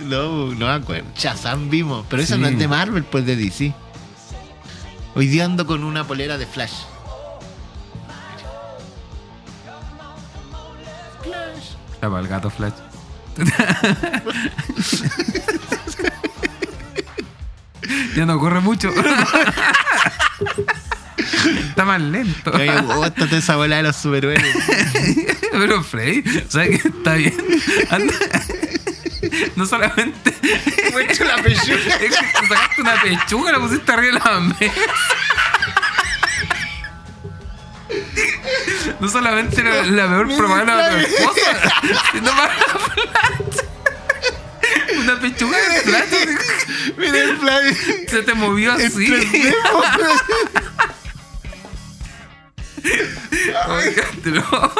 no, 0.00 0.46
no 0.54 0.66
me 0.66 0.72
acuerdo. 0.72 1.06
Shazam 1.16 1.68
vimos, 1.70 2.04
pero 2.08 2.22
esa 2.22 2.34
Sí. 2.36 2.40
no 2.40 2.48
es 2.48 2.58
de 2.58 2.68
Marvel, 2.68 3.04
pues 3.04 3.24
de 3.26 3.36
DC. 3.36 3.72
Hoy 5.14 5.26
día 5.28 5.44
ando 5.44 5.66
con 5.66 5.84
una 5.84 6.04
polera 6.06 6.38
de 6.38 6.46
Flash. 6.46 6.72
Estaba 11.94 12.20
el 12.20 12.28
gato 12.28 12.50
Flash. 12.50 12.72
ya 18.16 18.26
no 18.26 18.38
corre 18.38 18.60
mucho. 18.60 18.90
Está 21.68 21.84
más 21.84 22.00
lento. 22.00 22.50
Oye, 22.52 22.80
bótate 22.82 23.38
esa 23.38 23.56
bola 23.56 23.76
de 23.76 23.82
los 23.84 23.96
superhéroes. 23.96 24.44
Pero 25.58 25.82
Freddy, 25.82 26.22
¿sabes 26.48 26.82
que 26.82 26.88
está 26.88 27.14
bien? 27.14 27.34
Anda- 27.90 28.14
No 29.56 29.66
solamente. 29.66 30.34
Mucho 30.92 31.24
la 31.24 31.36
pechuga. 31.42 31.74
Es 31.76 31.86
que 31.98 32.08
te 32.08 32.46
sacaste 32.48 32.80
una 32.82 33.00
pechuga, 33.02 33.52
la 33.52 33.58
pusiste 33.60 33.92
arriba 33.92 34.18
de 34.18 34.30
la 34.30 34.40
mesa. 34.40 34.74
No 39.00 39.08
solamente 39.08 39.60
era 39.60 39.82
la 39.84 40.06
peor 40.08 40.36
propaganda 40.36 40.88
de 40.90 41.04
tu 41.04 41.14
esposa, 41.14 41.72
sino 42.12 42.30
para 42.30 42.54
la. 42.54 42.64
Una 45.00 45.20
pechuga 45.20 45.56
de 45.58 45.80
plata. 45.82 46.16
película 46.96 47.60
Se 48.08 48.22
te 48.22 48.34
movió 48.34 48.72
así. 48.72 49.12
Atroz. 54.30 54.72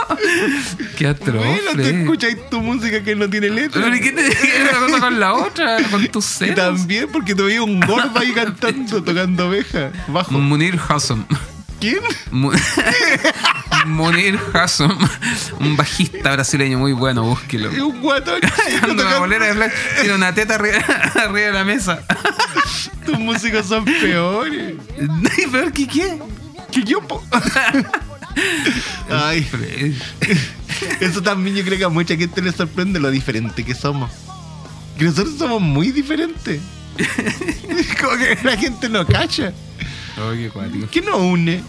Qué 0.96 1.06
atroz. 1.06 1.34
Bueno, 1.46 1.70
Fred. 1.72 2.00
escucháis 2.00 2.36
tu 2.50 2.60
música 2.60 3.02
que 3.02 3.14
no 3.16 3.28
tiene 3.28 3.50
letra. 3.50 3.82
Pero 3.82 3.96
¿y 3.96 4.00
qué 4.00 4.12
te 4.12 4.28
qué 4.28 4.68
una 4.70 4.78
cosa 4.86 5.00
con 5.00 5.20
la 5.20 5.34
otra? 5.34 5.76
Con 5.90 6.06
tus 6.08 6.24
Y 6.36 6.38
senos. 6.38 6.56
también 6.56 7.08
porque 7.12 7.34
te 7.34 7.42
veía 7.42 7.62
un 7.62 7.80
gordo 7.80 8.18
ahí 8.18 8.32
cantando, 8.32 9.02
tocando 9.02 9.48
oveja. 9.48 9.90
Bajo. 10.08 10.32
Munir 10.32 10.78
Hassan. 10.88 11.26
¿Quién? 11.80 12.00
Mu- 12.30 12.52
Munir 13.86 14.38
Hassan. 14.54 14.96
Un 15.60 15.76
bajista 15.76 16.32
brasileño 16.32 16.78
muy 16.78 16.92
bueno, 16.92 17.22
búsquelo. 17.24 17.70
Es 17.70 17.78
un 17.80 18.00
guatón. 18.00 18.40
Una 18.90 19.18
bolera 19.18 19.52
de. 19.54 19.72
Tiene 20.00 20.14
una 20.14 20.34
teta 20.34 20.54
arriba, 20.54 20.78
arriba 21.14 21.46
de 21.48 21.52
la 21.52 21.64
mesa. 21.64 22.02
Tus 23.04 23.18
músicos 23.18 23.66
son 23.66 23.84
peores. 23.84 24.74
¿Y 25.38 25.46
peor 25.48 25.72
que 25.72 25.86
qué? 25.86 26.18
Que 26.72 26.82
yo. 26.82 26.98
Ay, 29.10 29.46
eso 31.00 31.22
también 31.22 31.56
yo 31.56 31.64
creo 31.64 31.78
que 31.78 31.84
a 31.84 31.88
mucha 31.88 32.16
gente 32.16 32.42
le 32.42 32.52
sorprende 32.52 33.00
lo 33.00 33.10
diferente 33.10 33.64
que 33.64 33.74
somos. 33.74 34.10
Que 34.98 35.04
nosotros 35.04 35.36
somos 35.38 35.60
muy 35.60 35.92
diferentes. 35.92 36.60
Como 38.00 38.16
que 38.16 38.38
la 38.42 38.56
gente 38.56 38.88
no 38.88 39.06
cacha. 39.06 39.52
¿Qué 40.90 41.02
nos 41.02 41.20
une? 41.20 41.62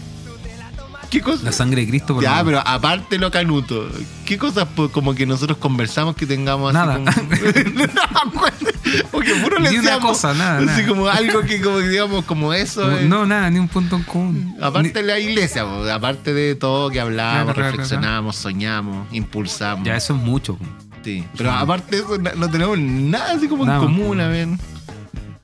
¿Qué 1.10 1.22
La 1.42 1.52
sangre 1.52 1.82
de 1.82 1.88
Cristo 1.88 2.14
por 2.14 2.22
Ya, 2.22 2.42
pero 2.44 2.60
aparte 2.64 3.18
lo 3.18 3.30
canuto, 3.30 3.88
¿qué 4.26 4.36
cosas 4.36 4.66
pues, 4.76 4.90
como 4.90 5.14
que 5.14 5.24
nosotros 5.24 5.56
conversamos 5.58 6.14
que 6.16 6.26
tengamos 6.26 6.74
así 6.74 6.86
Nada. 6.86 6.94
como... 6.96 8.42
Porque 9.10 9.34
puro 9.34 9.58
le 9.58 9.78
una 9.78 10.00
cosa, 10.00 10.32
nada, 10.34 10.58
Así 10.58 10.66
nada. 10.66 10.86
como 10.88 11.08
algo 11.08 11.42
que 11.42 11.60
como 11.60 11.78
digamos 11.78 12.24
como 12.24 12.52
eso. 12.54 12.90
eh. 12.98 13.04
No, 13.06 13.26
nada, 13.26 13.50
ni 13.50 13.58
un 13.58 13.68
punto 13.68 13.96
en 13.96 14.02
común. 14.02 14.56
Aparte 14.60 14.92
de 14.92 15.02
la 15.02 15.18
iglesia, 15.18 15.66
pues, 15.66 15.90
aparte 15.90 16.32
de 16.32 16.54
todo 16.54 16.90
que 16.90 17.00
hablamos, 17.00 17.42
Claro, 17.44 17.54
claro, 17.54 17.70
reflexionamos, 17.70 18.36
soñamos, 18.36 19.06
impulsamos. 19.12 19.86
Ya, 19.86 19.96
eso 19.96 20.14
es 20.14 20.20
mucho. 20.22 20.58
Sí. 21.04 21.24
Pero 21.36 21.52
aparte 21.52 21.96
de 21.96 22.02
eso, 22.02 22.18
no, 22.18 22.30
no 22.34 22.50
tenemos 22.50 22.78
nada 22.78 23.32
así 23.32 23.46
como 23.48 23.64
Nada. 23.66 23.78
en 23.78 23.84
común, 23.84 24.20
a 24.20 24.28
ver. 24.28 24.48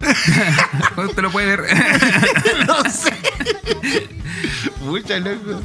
Usted 0.97 1.23
lo 1.23 1.31
puede 1.31 1.57
ver. 1.57 1.65
no 2.67 2.91
sé. 2.91 3.13
Mucha 4.83 5.19
loco. 5.19 5.61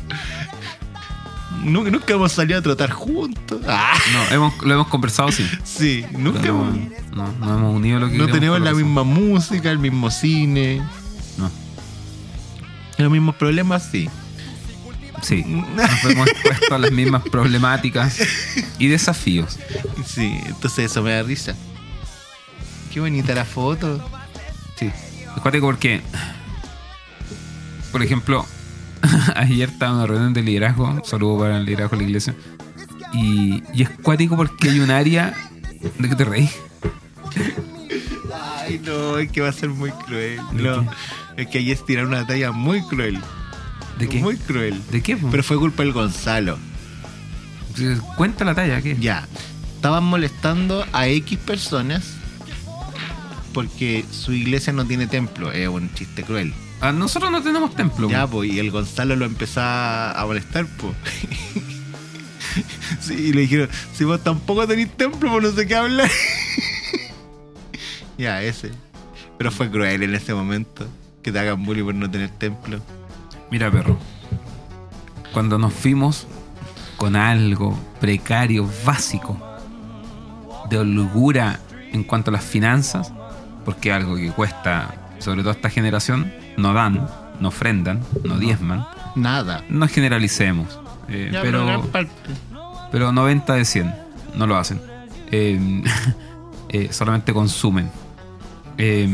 Nunca, 1.63 1.91
nunca 1.91 2.13
hemos 2.13 2.32
salido 2.32 2.60
a 2.60 2.62
trotar 2.62 2.89
juntos. 2.91 3.62
Ah, 3.67 3.93
No, 4.13 4.36
hemos, 4.36 4.58
lo 4.63 4.73
hemos 4.75 4.88
conversado, 4.88 5.30
sí. 5.32 5.45
sí, 5.65 6.06
nunca 6.12 6.39
Pero 6.41 6.54
hemos. 6.54 6.73
no, 7.12 7.28
no, 7.28 7.45
no 7.45 7.58
hemos 7.58 7.75
unido 7.75 7.99
lo 7.99 8.10
que 8.10 8.17
No 8.17 8.28
tenemos 8.28 8.62
la 8.62 8.71
misma 8.73 9.04
música, 9.04 9.69
el 9.69 9.80
mismo 9.80 10.10
cine. 10.10 10.82
No. 11.38 11.52
Los 12.97 13.12
mismos 13.12 13.36
problemas, 13.36 13.89
sí. 13.91 14.10
Sí. 15.21 15.43
Nos 15.43 16.04
hemos 16.06 16.30
expuesto 16.30 16.75
a 16.75 16.80
las 16.80 16.91
mismas 16.93 17.23
problemáticas 17.23 18.19
y 18.78 18.88
desafíos. 18.88 19.60
Sí, 20.06 20.39
entonces 20.45 20.91
eso 20.91 21.04
me 21.04 21.12
da 21.12 21.23
risa. 21.23 21.56
Qué 22.93 23.02
bonita 23.02 23.34
la 23.36 23.43
foto. 23.43 24.02
Sí. 24.80 24.86
Es 25.36 25.42
cuático 25.42 25.65
porque, 25.65 26.02
por 27.92 28.02
ejemplo, 28.02 28.46
ayer 29.36 29.68
estaba 29.68 29.92
en 29.92 29.98
una 29.98 30.08
reunión 30.08 30.34
de 30.34 30.42
liderazgo, 30.42 31.02
saludo 31.04 31.39
para 31.39 31.58
el 31.58 31.65
liderazgo 31.65 31.98
de 31.98 32.04
la 32.04 32.08
iglesia, 32.08 32.36
y, 33.12 33.62
y 33.74 33.84
es 33.84 33.89
cuático 33.89 34.38
porque 34.38 34.70
hay 34.70 34.80
un 34.80 34.89
área 34.89 35.36
de 35.98 36.10
que 36.10 36.15
te 36.15 36.24
reís. 36.24 36.56
Ay, 38.34 38.80
no, 38.86 39.18
es 39.18 39.30
que 39.30 39.42
va 39.42 39.50
a 39.50 39.54
ser 39.54 39.70
muy 39.70 39.92
cruel. 39.92 40.39
¿De 40.54 40.63
No, 40.63 40.89
es 41.36 41.48
que 41.48 41.58
ayer 41.58 41.78
tiraron 41.80 42.13
una 42.13 42.26
talla 42.26 42.54
muy 42.54 42.82
cruel. 42.84 43.20
¿De 43.98 44.08
qué? 44.08 44.20
Muy 44.20 44.38
cruel. 44.38 44.82
¿De 44.92 45.02
qué? 45.02 45.18
Pero 45.18 45.44
fue 45.44 45.58
culpa 45.58 45.84
del 45.84 45.92
Gonzalo. 45.92 46.58
Cuenta 48.15 48.46
la 48.46 48.56
talla, 48.56 48.82
¿qué? 48.82 48.96
Ya. 48.98 49.28
Estaban 49.76 50.06
molestando 50.06 50.86
a 50.94 51.08
X 51.08 51.38
personas 51.39 52.18
porque 53.54 54.06
su 54.12 54.34
iglesia 54.34 54.74
no 54.74 54.86
tiene 54.86 55.08
templo. 55.08 55.52
Es 55.52 55.68
un 55.68 55.94
chiste 55.94 56.24
cruel. 56.24 56.54
Ah, 56.82 56.92
nosotros 56.92 57.32
no 57.32 57.42
tenemos 57.42 57.76
templo. 57.76 58.10
Ya, 58.10 58.26
pues, 58.26 58.52
y 58.52 58.60
el 58.60 58.72
Gonzalo 58.72 59.16
lo 59.16 59.26
empezó 59.26 59.62
a 59.62 60.12
a 60.12 60.26
molestar, 60.26 60.66
pues. 60.78 60.96
sí, 63.02 63.14
y 63.14 63.34
le 63.34 63.42
dijeron, 63.42 63.70
si 63.94 64.06
vos 64.06 64.24
tampoco 64.24 64.68
tenés 64.68 64.96
templo, 64.96 65.30
pues 65.32 65.44
no 65.44 65.52
sé 65.52 65.68
qué 65.68 65.76
hablar. 65.76 66.10
ya, 68.18 68.42
ese. 68.42 68.72
Pero 69.38 69.52
fue 69.52 69.70
cruel 69.70 70.04
en 70.04 70.16
ese 70.16 70.34
momento. 70.34 70.88
Que 71.22 71.32
te 71.32 71.40
hagan 71.40 71.66
bullying 71.66 71.84
por 71.84 71.96
no 71.96 72.10
tener 72.10 72.30
templo. 72.30 72.80
Mira, 73.52 73.70
perro. 73.70 73.98
Cuando 75.34 75.58
nos 75.58 75.74
fuimos 75.74 76.28
con 76.98 77.16
algo 77.16 77.78
precario, 78.00 78.70
básico, 78.86 79.38
de 80.70 80.78
holgura 80.78 81.60
en 81.92 82.04
cuanto 82.04 82.32
a 82.32 82.34
las 82.34 82.44
finanzas, 82.44 83.12
porque 83.65 83.91
algo 83.91 84.15
que 84.15 84.32
cuesta, 84.32 84.93
sobre 85.19 85.41
todo 85.41 85.50
a 85.52 85.54
esta 85.54 85.69
generación, 85.69 86.32
no 86.58 86.74
dan, 86.74 87.08
no 87.39 87.48
ofrendan, 87.50 88.02
no 88.24 88.38
diezman, 88.38 88.86
Nada. 89.15 89.63
no 89.69 89.88
generalicemos. 89.88 90.80
eh, 91.08 91.30
Ya, 91.32 91.41
pero, 91.41 91.89
pero 92.91 93.12
90 93.12 93.54
de 93.56 93.65
100 93.65 93.93
no 94.36 94.48
lo 94.48 94.58
hacen. 94.58 94.80
Eh, 95.32 95.84
eh, 96.69 96.88
solamente 96.91 97.34
consumen. 97.34 97.89
Eh, 98.78 99.08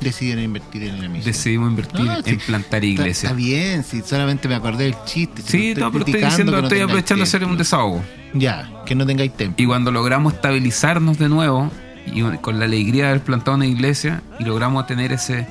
Decidieron 0.00 0.44
invertir 0.44 0.82
en 0.82 1.00
la 1.00 1.08
misión. 1.08 1.24
decidimos 1.32 1.70
invertir 1.70 2.10
Ah, 2.10 2.18
sí. 2.22 2.30
en 2.32 2.38
plantar 2.38 2.84
iglesias. 2.84 3.24
está 3.24 3.32
bien, 3.34 3.84
si 3.84 4.02
solamente 4.02 4.48
me 4.48 4.54
acordé 4.56 4.84
del 4.84 4.96
chiste. 5.06 5.40
Sí, 5.42 5.72
no, 5.76 5.90
pero 5.90 6.04
estoy 6.04 6.20
diciendo, 6.22 6.52
que 6.52 6.58
no 6.58 6.64
estoy 6.64 6.80
aprovechando 6.80 7.22
hacer 7.24 7.44
un 7.44 7.56
desahogo. 7.56 8.02
Ya, 8.34 8.70
que 8.84 8.94
no 8.94 9.06
tengáis 9.06 9.32
templo. 9.34 9.62
Y 9.62 9.66
cuando 9.66 9.90
logramos 9.92 10.34
estabilizarnos 10.34 11.16
de 11.18 11.28
nuevo, 11.30 11.70
y 12.06 12.22
con 12.38 12.58
la 12.58 12.66
alegría 12.66 13.04
de 13.04 13.10
haber 13.10 13.22
plantado 13.22 13.56
una 13.56 13.66
iglesia, 13.66 14.22
y 14.38 14.44
logramos 14.44 14.86
tener 14.86 15.12
ese 15.12 15.46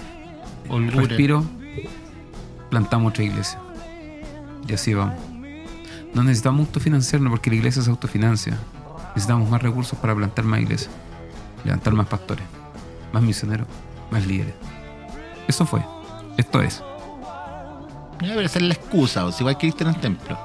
respiro, 0.69 1.43
plantamos 2.69 3.11
otra 3.11 3.23
iglesia. 3.23 3.59
Y 4.67 4.73
así 4.73 4.93
vamos. 4.93 5.15
No 6.13 6.23
necesitamos 6.23 6.67
autofinanciarnos 6.67 7.31
porque 7.31 7.49
la 7.49 7.57
iglesia 7.57 7.81
se 7.81 7.89
autofinancia. 7.89 8.57
Necesitamos 9.09 9.49
más 9.49 9.61
recursos 9.61 9.97
para 9.99 10.15
plantar 10.15 10.45
más 10.45 10.61
iglesias, 10.61 10.91
levantar 11.63 11.93
más 11.93 12.07
pastores, 12.07 12.45
más 13.11 13.21
misioneros, 13.23 13.67
más 14.11 14.25
líderes. 14.25 14.53
Eso 15.47 15.65
fue. 15.65 15.83
Esto 16.37 16.61
es. 16.61 16.83
Ya, 18.21 18.29
pero 18.29 18.41
esa 18.41 18.59
es 18.59 18.65
la 18.65 18.73
excusa, 18.73 19.25
o 19.25 19.31
si 19.31 19.41
igual 19.41 19.57
querés 19.57 19.75
tener 19.75 19.95
templo. 19.95 20.37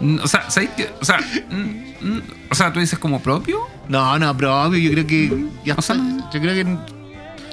Mm, 0.00 0.18
O 0.22 0.28
sea, 0.28 0.48
¿sabes 0.48 0.70
qué? 0.76 0.92
O 1.00 1.04
sea, 1.04 1.18
mm, 1.18 1.87
o 2.50 2.54
sea, 2.54 2.72
tú 2.72 2.80
dices 2.80 2.98
como 2.98 3.20
propio. 3.22 3.60
No, 3.88 4.18
no, 4.18 4.36
pero 4.36 4.62
obvio, 4.62 4.78
yo 4.80 4.90
creo 4.92 5.06
que 5.06 5.44
ya 5.64 5.74
O 5.74 5.82
sea, 5.82 5.96
está. 5.96 6.30
Yo 6.32 6.40
creo 6.40 6.54
que. 6.54 6.76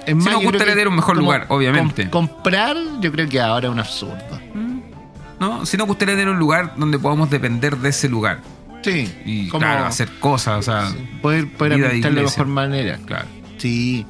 Es 0.05 0.15
nos 0.15 0.25
yo 0.25 0.31
creo 0.39 0.51
gustaría 0.51 0.73
tener 0.73 0.87
un 0.87 0.95
mejor 0.95 1.17
lugar, 1.17 1.45
obviamente. 1.49 2.09
com- 2.09 2.27
comprar, 2.27 2.77
yo 3.01 3.11
creo 3.11 3.27
que 3.27 3.41
ahora 3.41 3.67
es 3.67 3.73
un 3.73 3.79
absurdo. 3.79 4.39
¿No? 5.39 5.65
Si 5.65 5.77
nos 5.77 5.87
gustaría 5.87 6.13
tener 6.15 6.29
un 6.29 6.39
lugar 6.39 6.73
donde 6.77 6.97
podamos 6.99 7.29
depender 7.29 7.77
de 7.77 7.89
ese 7.89 8.07
lugar. 8.07 8.41
Sí. 8.83 9.11
Y 9.25 9.47
como 9.49 9.61
claro, 9.65 9.85
hacer 9.85 10.09
cosas, 10.19 10.59
o 10.59 10.61
sea, 10.61 10.93
poder, 11.21 11.51
poder 11.51 11.77
de 11.77 11.99
de 12.01 12.11
mejor 12.21 12.45
manera. 12.47 12.99
claro. 13.05 13.25
Sí. 13.57 14.05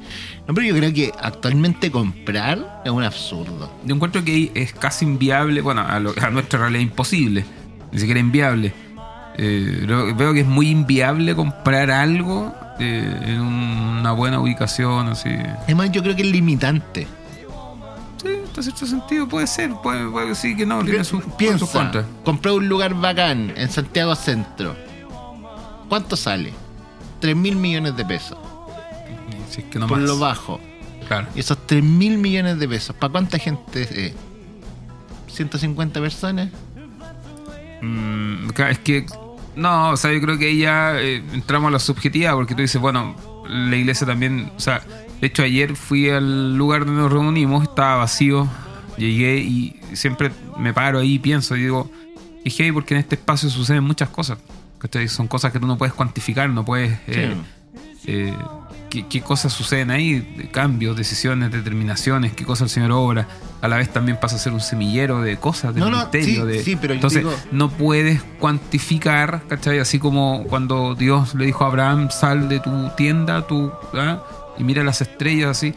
No, 0.46 0.54
pero 0.54 0.66
yo 0.66 0.76
creo 0.76 0.92
que 0.92 1.10
actualmente 1.20 1.90
comprar 1.90 2.82
es 2.84 2.90
un 2.90 3.02
absurdo. 3.02 3.72
Yo 3.84 3.94
encuentro 3.94 4.22
que 4.22 4.50
es 4.54 4.72
casi 4.74 5.04
inviable, 5.06 5.60
bueno, 5.62 5.80
a, 5.80 5.98
lo- 5.98 6.14
a 6.20 6.30
nuestra 6.30 6.58
realidad 6.60 6.82
imposible, 6.82 7.44
ni 7.90 7.98
siquiera 7.98 8.20
inviable. 8.20 8.72
Eh, 9.38 9.84
veo 10.16 10.32
que 10.32 10.40
es 10.40 10.46
muy 10.46 10.70
inviable 10.70 11.34
comprar 11.34 11.90
algo 11.90 12.54
eh, 12.78 13.20
en 13.26 13.40
un- 13.40 13.96
una 14.00 14.12
buena 14.12 14.40
ubicación, 14.40 15.08
así. 15.08 15.30
Además, 15.64 15.90
yo 15.92 16.02
creo 16.02 16.14
que 16.16 16.22
es 16.22 16.28
limitante. 16.30 17.06
Sí, 18.22 18.28
en 18.28 18.62
cierto 18.62 18.86
sentido 18.86 19.28
puede 19.28 19.46
ser, 19.46 19.70
puede, 19.82 20.08
puede 20.10 20.34
sí 20.34 20.56
que 20.56 20.64
no, 20.66 20.82
tiene 20.84 21.04
sus 21.04 21.22
sus 21.24 21.32
Piensa, 21.34 21.66
contras. 21.66 22.04
un 22.54 22.68
lugar 22.68 22.94
bacán 22.94 23.52
en 23.56 23.70
Santiago 23.70 24.14
Centro. 24.14 24.74
¿Cuánto 25.88 26.16
sale? 26.16 26.52
3 27.20 27.36
mil 27.36 27.56
millones 27.56 27.96
de 27.96 28.04
pesos. 28.04 28.38
Si 29.50 29.60
es 29.60 29.66
que 29.68 29.78
no 29.78 29.86
por 29.86 29.98
más. 29.98 30.06
lo 30.08 30.18
bajo. 30.18 30.60
Claro. 31.08 31.28
Y 31.34 31.40
esos 31.40 31.66
3 31.66 31.82
mil 31.82 32.18
millones 32.18 32.58
de 32.58 32.68
pesos, 32.68 32.96
¿para 32.96 33.12
cuánta 33.12 33.38
gente 33.38 33.82
es? 33.82 34.14
¿150 35.36 35.92
personas? 36.00 36.48
Mm, 37.82 38.48
claro, 38.48 38.72
es 38.72 38.78
que 38.80 39.06
no, 39.56 39.90
o 39.90 39.96
sea, 39.96 40.12
yo 40.12 40.20
creo 40.20 40.38
que 40.38 40.46
ahí 40.46 40.58
ya 40.60 41.00
eh, 41.00 41.22
entramos 41.32 41.68
a 41.68 41.72
la 41.72 41.78
subjetiva 41.78 42.32
porque 42.34 42.54
tú 42.54 42.62
dices, 42.62 42.80
bueno, 42.80 43.16
la 43.48 43.76
iglesia 43.76 44.06
también, 44.06 44.52
o 44.56 44.60
sea, 44.60 44.82
de 45.20 45.26
hecho 45.26 45.42
ayer 45.42 45.74
fui 45.76 46.10
al 46.10 46.56
lugar 46.56 46.84
donde 46.84 47.00
nos 47.00 47.10
reunimos, 47.10 47.62
estaba 47.62 47.96
vacío, 47.96 48.46
llegué 48.96 49.38
y 49.38 49.80
siempre 49.94 50.30
me 50.58 50.72
paro 50.74 50.98
ahí 51.00 51.14
y 51.14 51.18
pienso 51.18 51.56
y 51.56 51.62
digo, 51.62 51.90
hey, 52.44 52.70
porque 52.72 52.94
en 52.94 53.00
este 53.00 53.16
espacio 53.16 53.48
suceden 53.50 53.82
muchas 53.82 54.10
cosas, 54.10 54.38
¿cachai? 54.78 55.08
Son 55.08 55.26
cosas 55.26 55.52
que 55.52 55.58
tú 55.58 55.66
no 55.66 55.78
puedes 55.78 55.94
cuantificar, 55.94 56.48
no 56.50 56.64
puedes... 56.64 56.98
eh, 57.06 57.34
eh, 58.06 58.34
qué, 58.90 59.06
qué 59.06 59.20
cosas 59.20 59.52
suceden 59.52 59.90
ahí, 59.90 60.48
cambios, 60.52 60.96
decisiones, 60.96 61.50
determinaciones, 61.52 62.32
qué 62.34 62.44
cosas 62.44 62.64
el 62.64 62.70
Señor 62.70 62.92
obra. 62.92 63.28
A 63.62 63.68
la 63.68 63.76
vez 63.76 63.92
también 63.92 64.18
pasa 64.20 64.36
a 64.36 64.38
ser 64.38 64.52
un 64.52 64.60
semillero 64.60 65.20
de 65.22 65.36
cosas, 65.38 65.74
de 65.74 65.80
No, 65.80 65.90
no, 65.90 65.98
misterio. 65.98 66.42
sí, 66.42 66.52
de... 66.52 66.62
sí, 66.62 66.76
pero 66.76 66.94
yo 66.94 66.96
Entonces, 66.96 67.20
digo- 67.24 67.34
no 67.52 67.70
puedes 67.70 68.22
cuantificar, 68.38 69.42
¿cachai? 69.48 69.78
Así 69.78 69.98
como 69.98 70.44
cuando 70.44 70.94
Dios 70.94 71.34
le 71.34 71.46
dijo 71.46 71.64
a 71.64 71.68
Abraham, 71.68 72.08
sal 72.10 72.48
de 72.48 72.60
tu 72.60 72.90
tienda 72.96 73.46
tu, 73.46 73.70
¿ah? 73.94 74.22
y 74.58 74.64
mira 74.64 74.82
las 74.84 75.00
estrellas 75.00 75.50
así. 75.50 75.74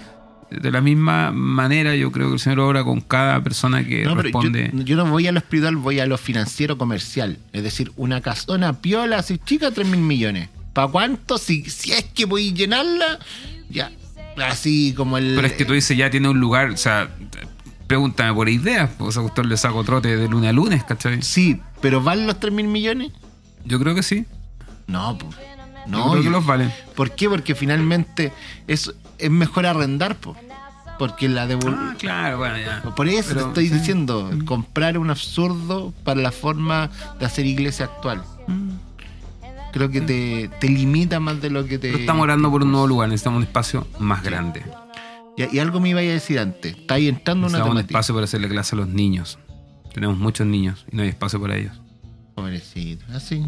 De 0.49 0.71
la 0.71 0.81
misma 0.81 1.31
manera, 1.31 1.95
yo 1.95 2.11
creo 2.11 2.27
que 2.29 2.33
el 2.33 2.39
Señor 2.39 2.61
obra 2.61 2.83
con 2.83 3.01
cada 3.01 3.39
persona 3.43 3.85
que 3.85 4.03
No, 4.03 4.15
pero 4.15 4.29
yo, 4.29 4.39
responde. 4.41 4.71
yo 4.83 4.95
no 4.95 5.05
voy 5.05 5.27
a 5.27 5.31
lo 5.31 5.37
espiritual, 5.37 5.75
voy 5.75 5.99
a 5.99 6.07
lo 6.07 6.17
financiero 6.17 6.75
comercial. 6.75 7.37
Es 7.53 7.61
decir, 7.61 7.91
una 7.97 8.21
casona 8.21 8.73
piola, 8.81 9.19
así 9.19 9.37
chica, 9.37 9.69
3 9.69 9.87
mil 9.87 9.99
millones. 9.99 10.49
¿Para 10.73 10.87
cuánto? 10.87 11.37
Si, 11.37 11.63
si 11.69 11.91
es 11.91 12.03
que 12.05 12.25
voy 12.25 12.49
a 12.49 12.53
llenarla, 12.53 13.19
ya. 13.69 13.91
Así 14.37 14.93
como 14.95 15.17
el. 15.17 15.33
Pero 15.35 15.47
es 15.47 15.53
que 15.53 15.65
tú 15.65 15.73
dices, 15.73 15.97
ya 15.97 16.09
tiene 16.09 16.29
un 16.29 16.39
lugar, 16.39 16.69
o 16.69 16.77
sea, 16.77 17.09
pregúntame 17.87 18.33
por 18.33 18.47
ideas, 18.47 18.89
pues 18.97 19.17
a 19.17 19.21
usted 19.21 19.43
le 19.43 19.57
saco 19.57 19.83
trote 19.83 20.15
de 20.15 20.27
lunes 20.29 20.49
a 20.49 20.53
lunes, 20.53 20.83
¿cachai? 20.83 21.21
Sí, 21.21 21.59
pero 21.81 22.01
¿valen 22.01 22.27
los 22.27 22.39
3 22.39 22.53
mil 22.53 22.67
millones? 22.67 23.11
Yo 23.65 23.79
creo 23.79 23.95
que 23.95 24.03
sí. 24.03 24.25
No, 24.87 25.17
pues. 25.17 25.35
yo 25.35 25.91
No, 25.91 26.03
creo 26.11 26.21
que 26.21 26.25
yo- 26.25 26.31
los 26.31 26.45
valen. 26.45 26.71
¿Por 26.95 27.11
qué? 27.15 27.27
Porque 27.29 27.53
finalmente 27.55 28.31
es, 28.67 28.93
es 29.17 29.29
mejor 29.31 29.65
arrendar, 29.65 30.15
pues. 30.15 30.37
Porque 30.97 31.27
la 31.29 31.47
devol- 31.47 31.75
Ah, 31.77 31.95
claro, 31.97 32.37
bueno, 32.39 32.57
ya. 32.57 32.81
Por 32.95 33.07
eso 33.07 33.29
Pero, 33.29 33.41
te 33.41 33.47
estoy 33.47 33.67
sí. 33.69 33.73
diciendo, 33.73 34.29
comprar 34.45 34.97
un 34.97 35.09
absurdo 35.09 35.93
para 36.03 36.19
la 36.21 36.31
forma 36.31 36.89
de 37.19 37.25
hacer 37.25 37.45
iglesia 37.45 37.85
actual. 37.85 38.23
Creo 39.71 39.89
que 39.89 40.01
te, 40.01 40.49
te 40.59 40.67
limita 40.67 41.19
más 41.19 41.41
de 41.41 41.49
lo 41.49 41.65
que 41.65 41.77
te... 41.77 41.89
Pero 41.89 41.99
estamos 41.99 42.23
orando 42.23 42.49
por 42.49 42.63
un 42.63 42.71
nuevo 42.71 42.87
lugar, 42.87 43.09
necesitamos 43.09 43.37
un 43.37 43.43
espacio 43.43 43.87
más 43.99 44.23
grande. 44.23 44.63
Y, 45.37 45.55
y 45.55 45.59
algo 45.59 45.79
me 45.79 45.89
iba 45.89 45.99
a 45.99 46.03
decir 46.03 46.39
antes. 46.39 46.75
Está 46.75 46.95
ahí 46.95 47.07
entrando 47.07 47.47
una 47.47 47.59
Necesitamos 47.59 47.69
un 47.71 47.77
temática. 47.77 47.99
espacio 47.99 48.15
para 48.15 48.23
hacerle 48.25 48.49
clase 48.49 48.75
a 48.75 48.79
los 48.79 48.87
niños. 48.87 49.37
Tenemos 49.93 50.17
muchos 50.17 50.47
niños 50.47 50.85
y 50.91 50.95
no 50.95 51.03
hay 51.03 51.09
espacio 51.09 51.39
para 51.39 51.55
ellos. 51.57 51.79
Pobrecito. 52.35 53.05
Así. 53.13 53.45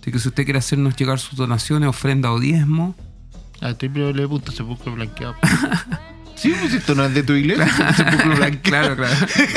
Así 0.00 0.12
que 0.12 0.18
si 0.18 0.28
usted 0.28 0.44
quiere 0.44 0.58
hacernos 0.58 0.96
llegar 0.96 1.18
sus 1.18 1.36
donaciones, 1.36 1.88
ofrenda 1.88 2.32
o 2.32 2.38
diezmo, 2.40 2.94
A 3.60 3.72
www.sepulcro 3.72 4.94
blanqueado. 4.94 5.34
sí, 6.36 6.54
pues 6.60 6.72
esto 6.72 6.94
no 6.94 7.04
es 7.04 7.14
de 7.14 7.22
tu 7.24 7.32
iglesia. 7.34 7.92
Sepulcro 7.96 8.36
blanqueado. 8.36 8.94
claro, 8.94 8.96
claro. 8.96 9.26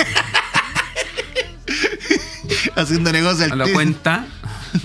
Haciendo 2.75 3.11
negocio 3.11 3.45
al 3.45 3.51
A 3.53 3.55
la 3.55 3.71
cuenta, 3.73 4.25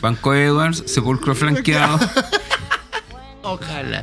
Banco 0.00 0.34
Edwards, 0.34 0.84
Sepulcro 0.86 1.34
Flanqueado. 1.34 1.98
Ojalá. 3.42 4.02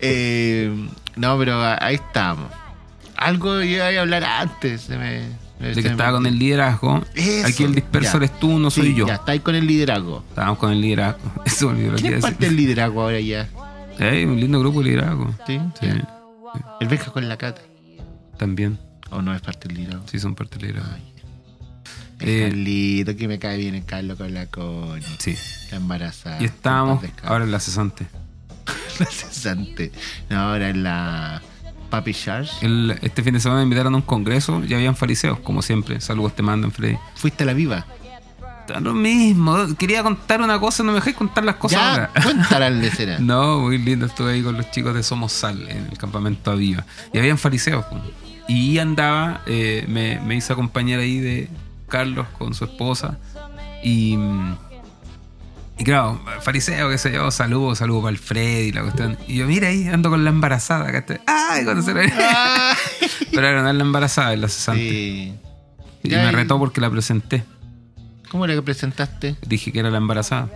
Eh, 0.00 0.88
no, 1.16 1.38
pero 1.38 1.60
ahí 1.80 1.96
estamos. 1.96 2.50
Algo 3.16 3.60
iba 3.62 3.86
a 3.86 4.00
hablar 4.00 4.24
antes. 4.24 4.82
Se 4.82 4.96
me, 4.96 5.24
me- 5.58 5.68
De 5.68 5.74
se 5.74 5.82
que 5.82 5.88
me- 5.88 5.92
estaba 5.94 6.12
con 6.12 6.26
el 6.26 6.38
liderazgo. 6.38 7.02
Eso, 7.14 7.48
Aquí 7.48 7.64
el 7.64 7.74
disperso 7.74 8.12
ya. 8.12 8.16
eres 8.18 8.38
tú, 8.38 8.58
no 8.58 8.70
soy 8.70 8.88
Sí, 8.88 8.94
yo. 8.94 9.06
Ya, 9.08 9.14
está 9.14 9.32
ahí 9.32 9.40
con 9.40 9.54
el 9.56 9.66
liderazgo. 9.66 10.22
Estábamos 10.28 10.58
con 10.58 10.70
el 10.72 10.80
liderazgo. 10.80 11.20
Eso 11.44 11.66
me 11.70 11.72
olvidó 11.72 11.90
lo 11.92 11.96
que 11.96 12.02
¿Quién 12.02 12.12
iba 12.18 12.18
a 12.28 12.30
parte 12.30 12.46
del 12.46 12.56
liderazgo 12.56 13.02
ahora 13.02 13.20
ya? 13.20 13.48
Un 13.98 14.38
lindo 14.40 14.60
grupo 14.60 14.78
de 14.80 14.84
liderazgo. 14.90 15.34
¿Sí? 15.46 15.60
Sí. 15.80 15.88
El 16.80 16.88
Benja 16.88 17.10
con 17.10 17.28
la 17.28 17.36
cata. 17.36 17.60
también. 18.38 18.78
¿O 19.10 19.22
no 19.22 19.34
es 19.34 19.40
parte 19.40 19.66
del 19.68 19.78
liderazgo? 19.78 20.06
Sí, 20.06 20.18
son 20.20 20.34
parte 20.36 20.58
del 20.58 20.68
liderazgo. 20.68 20.94
Ay. 20.94 21.07
Eh, 22.20 22.44
El 22.44 22.50
Carlito, 22.50 23.16
que 23.16 23.28
me 23.28 23.38
cae 23.38 23.58
bien 23.58 23.74
el 23.74 23.84
Carlos 23.84 24.16
con 24.18 24.32
la 24.34 24.46
Connie. 24.46 25.04
Sí. 25.18 25.36
La 25.70 25.76
embarazada. 25.76 26.40
Y 26.40 26.46
estábamos 26.46 27.04
ahora 27.22 27.44
en 27.44 27.50
la 27.52 27.60
cesante. 27.60 28.06
La 28.98 29.06
cesante. 29.06 29.92
No, 30.28 30.38
ahora 30.40 30.70
en 30.70 30.82
la 30.82 31.40
Papi 31.90 32.12
Charge. 32.12 32.50
El- 32.66 32.98
este 33.02 33.22
fin 33.22 33.32
de 33.34 33.40
semana 33.40 33.60
me 33.60 33.64
invitaron 33.64 33.94
a 33.94 33.96
un 33.98 34.02
congreso 34.02 34.62
y 34.66 34.74
habían 34.74 34.96
fariseos, 34.96 35.38
como 35.40 35.62
siempre. 35.62 36.00
Saludos 36.00 36.34
te 36.34 36.42
mandan, 36.42 36.72
Freddy. 36.72 36.96
Fuiste 37.14 37.44
a 37.44 37.46
la 37.46 37.52
viva. 37.54 37.86
Da 38.66 38.80
Lo 38.80 38.92
mismo. 38.94 39.56
Quería 39.78 40.02
contar 40.02 40.42
una 40.42 40.58
cosa, 40.60 40.82
no 40.82 40.90
me 40.90 40.96
dejáis 40.96 41.16
contar 41.16 41.44
las 41.44 41.54
cosas 41.56 41.78
Ya, 41.78 41.90
ahora. 41.92 42.10
cuéntala 42.22 42.66
al 42.68 42.80
de 42.82 42.90
cera. 42.90 43.18
No, 43.20 43.60
muy 43.60 43.78
lindo. 43.78 44.04
Estuve 44.06 44.32
ahí 44.32 44.42
con 44.42 44.56
los 44.56 44.70
chicos 44.72 44.92
de 44.94 45.02
Somos 45.04 45.32
Sal 45.32 45.66
en 45.70 45.86
el 45.90 45.96
campamento 45.96 46.50
Aviva. 46.50 46.84
Y 47.14 47.18
habían 47.18 47.38
fariseos. 47.38 47.84
po. 47.86 47.98
Y 48.48 48.78
andaba, 48.78 49.42
eh, 49.46 49.84
me, 49.88 50.18
me 50.20 50.34
hizo 50.36 50.52
acompañar 50.52 50.98
ahí 51.00 51.18
de 51.20 51.48
Carlos 51.88 52.26
con 52.38 52.54
su 52.54 52.64
esposa. 52.64 53.18
Y, 53.82 54.18
y 55.78 55.84
claro, 55.84 56.20
fariseo, 56.40 56.90
qué 56.90 56.98
sé 56.98 57.12
yo, 57.12 57.30
saludo, 57.30 57.74
saludo 57.74 58.02
para 58.02 58.10
el 58.10 58.18
Freddy 58.18 58.68
y 58.68 58.72
la 58.72 58.82
cuestión. 58.82 59.16
Y 59.28 59.36
yo, 59.36 59.46
mira 59.46 59.68
ahí, 59.68 59.86
ando 59.88 60.10
con 60.10 60.24
la 60.24 60.30
embarazada. 60.30 60.90
¿cachai? 60.90 61.20
¡Ay! 61.26 61.64
Cuando 61.64 61.82
se 61.82 61.94
le- 61.94 62.12
Ah, 62.18 62.74
Pero 63.32 63.46
era 63.46 63.62
no 63.62 63.72
la 63.72 63.82
embarazada, 63.82 64.34
es 64.34 64.40
la 64.40 64.48
cesante. 64.48 64.80
sí. 64.90 65.34
Y 66.02 66.10
Ya, 66.10 66.22
me 66.24 66.32
retó 66.32 66.58
porque 66.58 66.80
la 66.80 66.90
presenté. 66.90 67.44
¿Cómo 68.30 68.44
era 68.44 68.54
que 68.54 68.62
presentaste? 68.62 69.36
Dije 69.46 69.72
que 69.72 69.80
era 69.80 69.90
la 69.90 69.98
embarazada. 69.98 70.48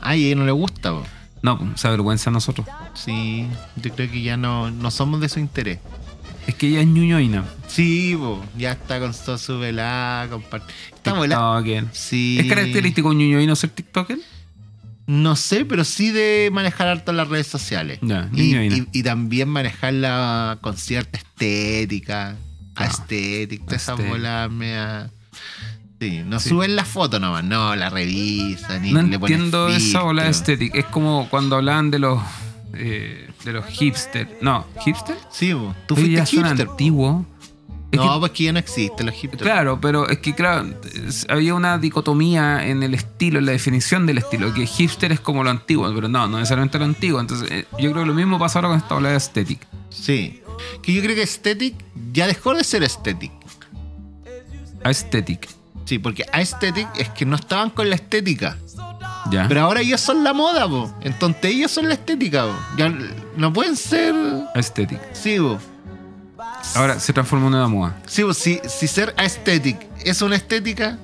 Ay, 0.00 0.24
a 0.24 0.26
ella 0.28 0.36
no 0.36 0.44
le 0.46 0.52
gusta, 0.52 0.90
po. 0.92 1.04
No, 1.42 1.72
se 1.76 1.86
avergüenza 1.88 2.30
a 2.30 2.32
nosotros. 2.32 2.66
Sí, 2.94 3.46
yo 3.76 3.94
creo 3.94 4.10
que 4.10 4.22
ya 4.22 4.36
no, 4.36 4.70
no 4.70 4.90
somos 4.90 5.20
de 5.20 5.28
su 5.28 5.38
interés. 5.38 5.78
Es 6.46 6.54
que 6.54 6.68
ella 6.68 6.80
es 6.80 6.86
ñuñoína. 6.86 7.44
Sí, 7.66 8.14
po, 8.16 8.44
ya 8.56 8.72
está 8.72 9.00
con 9.00 9.12
todo 9.12 9.36
su 9.38 9.58
velada, 9.58 10.28
comparte. 10.28 10.72
Está. 10.94 11.12
TikToker. 11.20 11.84
Sí. 11.92 12.38
¿Es 12.40 12.46
característico 12.46 13.08
un 13.08 13.18
ñuñoíno 13.18 13.56
ser 13.56 13.70
TikToker? 13.70 14.18
No 15.08 15.36
sé, 15.36 15.64
pero 15.64 15.84
sí 15.84 16.10
de 16.10 16.50
manejar 16.52 16.88
harto 16.88 17.12
las 17.12 17.28
redes 17.28 17.46
sociales. 17.46 18.00
Y, 18.32 19.02
también 19.02 19.48
manejarla 19.48 20.58
con 20.60 20.76
cierta 20.76 21.18
estética. 21.18 22.36
Ah, 22.74 22.86
estética, 22.86 23.76
esas 23.76 23.96
bolas 23.96 24.50
mea- 24.50 25.10
Sí, 25.98 26.20
no 26.26 26.38
Sí. 26.40 26.50
suben 26.50 26.76
la 26.76 26.84
foto 26.84 27.18
nomás, 27.18 27.42
no, 27.42 27.74
la 27.74 27.88
revisan 27.88 28.84
y 28.84 28.92
No 28.92 29.00
le 29.02 29.18
ponen 29.18 29.34
entiendo 29.36 29.68
esa 29.68 30.02
ola 30.04 30.24
filtro. 30.24 30.40
estética. 30.40 30.78
Es 30.80 30.84
como 30.86 31.26
cuando 31.30 31.56
hablaban 31.56 31.90
de 31.90 31.98
los 32.00 32.20
eh, 32.74 33.25
de 33.46 33.52
los 33.54 33.64
hipsters. 33.66 34.28
No, 34.42 34.66
¿hipster? 34.84 35.16
Sí, 35.30 35.54
po. 35.54 35.74
tú 35.86 35.94
fuiste 35.96 36.12
ya 36.16 36.26
son 36.26 36.44
hipster. 36.44 36.68
antiguos. 36.68 37.24
Es 37.92 38.00
No, 38.00 38.14
que- 38.14 38.18
pues 38.20 38.32
que 38.32 38.44
ya 38.44 38.52
no 38.52 38.58
existe 38.58 39.04
los 39.04 39.14
hipsters. 39.14 39.42
claro, 39.42 39.80
pero 39.80 40.08
es 40.08 40.18
que 40.18 40.34
claro, 40.34 40.68
había 41.28 41.54
una 41.54 41.78
dicotomía 41.78 42.66
en 42.66 42.82
el 42.82 42.94
estilo, 42.94 43.38
en 43.38 43.46
la 43.46 43.52
definición 43.52 44.06
del 44.06 44.18
estilo, 44.18 44.52
que 44.52 44.66
hipster 44.66 45.12
es 45.12 45.20
como 45.20 45.44
lo 45.44 45.50
antiguo, 45.50 45.90
pero 45.94 46.08
no, 46.08 46.26
no 46.26 46.36
necesariamente 46.38 46.78
lo 46.78 46.84
antiguo. 46.84 47.20
Entonces, 47.20 47.48
eh, 47.50 47.64
yo 47.78 47.92
creo 47.92 48.02
que 48.02 48.08
lo 48.08 48.14
mismo 48.14 48.38
pasa 48.40 48.58
ahora 48.58 48.68
con 48.70 48.78
esta 48.78 48.96
ola 48.96 49.10
de 49.10 49.16
estética. 49.16 49.66
Sí. 49.88 50.42
Que 50.82 50.92
yo 50.92 51.00
creo 51.02 51.14
que 51.14 51.20
aesthetic 51.22 51.74
ya 52.12 52.26
dejó 52.26 52.54
de 52.54 52.64
ser 52.64 52.82
aesthetic. 52.82 53.32
Aesthetic. 54.84 55.48
Sí, 55.84 55.98
porque 55.98 56.24
aesthetic 56.32 56.88
es 56.96 57.08
que 57.10 57.24
no 57.24 57.36
estaban 57.36 57.70
con 57.70 57.88
la 57.88 57.94
estética. 57.96 58.56
¿Ya? 59.30 59.46
Pero 59.48 59.62
ahora 59.62 59.80
ellos 59.80 60.00
son 60.00 60.22
la 60.24 60.32
moda, 60.32 60.68
po. 60.68 60.92
Entonces 61.00 61.44
ellos 61.44 61.70
son 61.70 61.88
la 61.88 61.94
estética, 61.94 62.44
po. 62.44 62.54
Ya 62.76 62.92
no 63.36 63.52
pueden 63.52 63.76
ser. 63.76 64.14
Aesthetic. 64.54 65.00
Sí, 65.12 65.38
po. 65.38 65.58
Ahora 66.74 66.98
se 67.00 67.12
transforma 67.12 67.46
en 67.48 67.54
una 67.54 67.68
moda. 67.68 67.96
Sí, 68.06 68.22
po. 68.22 68.34
Si, 68.34 68.60
si 68.68 68.86
ser 68.88 69.14
aesthetic 69.16 69.78
es 70.04 70.22
una 70.22 70.36
estética, 70.36 70.98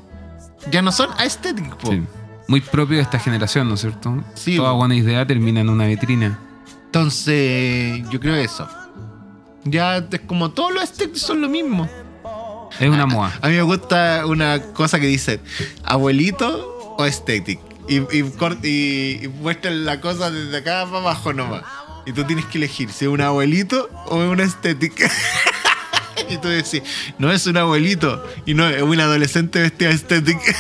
ya 0.71 0.83
no 0.83 0.93
son 0.93 1.11
aesthetic, 1.19 1.77
po. 1.77 1.91
Sí. 1.91 2.03
Muy 2.49 2.61
propio 2.61 2.97
de 2.97 3.03
esta 3.03 3.19
generación, 3.19 3.69
¿no 3.69 3.75
es 3.75 3.81
cierto? 3.81 4.23
Sí, 4.35 4.57
Toda 4.57 4.73
buena 4.73 4.95
idea 4.95 5.27
termina 5.27 5.61
en 5.61 5.69
una 5.69 5.87
vitrina. 5.87 6.39
Entonces, 6.87 8.03
yo 8.11 8.21
creo 8.21 8.35
eso. 8.35 8.69
Ya 9.65 9.97
es 9.99 10.21
como 10.27 10.51
todos 10.51 10.73
los 10.73 10.83
aesthetics 10.83 11.23
son 11.23 11.41
lo 11.41 11.49
mismo. 11.49 11.89
Es 12.79 12.89
una 12.89 13.07
moda. 13.07 13.33
A 13.41 13.49
mí 13.49 13.55
me 13.55 13.63
gusta 13.63 14.25
una 14.27 14.61
cosa 14.75 14.99
que 14.99 15.07
dice 15.07 15.41
abuelito 15.85 16.95
o 16.99 17.05
aesthetic. 17.05 17.61
Y, 17.93 17.99
y, 18.11 18.25
y, 18.63 19.21
y 19.25 19.29
muestran 19.29 19.85
la 19.85 20.01
cosa 20.01 20.31
desde 20.31 20.57
acá 20.57 20.87
para 20.87 20.99
abajo 20.99 21.35
nomás. 21.35 21.63
Y 22.07 22.13
tú 22.13 22.25
tienes 22.25 22.47
que 22.47 22.57
elegir 22.57 22.91
si 22.91 23.05
es 23.05 23.11
un 23.11 23.21
abuelito 23.21 23.91
o 24.07 24.23
es 24.23 24.31
una 24.31 24.45
estética. 24.45 25.11
y 26.31 26.39
tú 26.39 26.49
decís, 26.49 26.83
no 27.19 27.31
es 27.31 27.47
un 27.47 27.59
abuelito 27.59 28.25
y 28.47 28.55
no 28.55 28.67
es 28.67 28.81
un 28.83 28.99
adolescente 28.99 29.61
vestido 29.61 29.91
de 29.91 29.97
estética. 29.97 30.41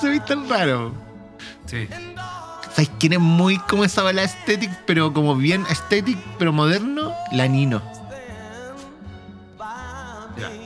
Se 0.00 0.08
ve 0.08 0.18
tan 0.20 0.48
raro. 0.48 0.92
Sí. 1.66 1.86
¿Sabes 2.74 2.90
quién 2.98 3.12
es 3.12 3.20
muy 3.20 3.58
como 3.58 3.84
esa 3.84 4.02
bala 4.02 4.24
estética, 4.24 4.76
pero 4.84 5.12
como 5.12 5.36
bien 5.36 5.64
estética, 5.70 6.20
pero 6.38 6.52
moderno? 6.52 7.12
La 7.30 7.46
Nino. 7.46 7.80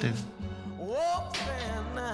Te- 0.01 0.38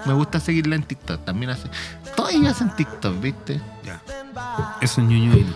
Me 0.07 0.12
gusta 0.12 0.40
seguirla 0.40 0.76
en 0.76 0.82
TikTok. 0.82 1.24
También 1.24 1.50
hace. 1.50 1.68
Todas 2.16 2.34
ellas 2.34 2.52
hacen 2.57 2.74
TikTok, 2.76 3.20
¿viste? 3.20 3.61
Ya. 3.84 4.00
Es 4.80 4.96
un 4.98 5.09
ñuñoíno. 5.09 5.52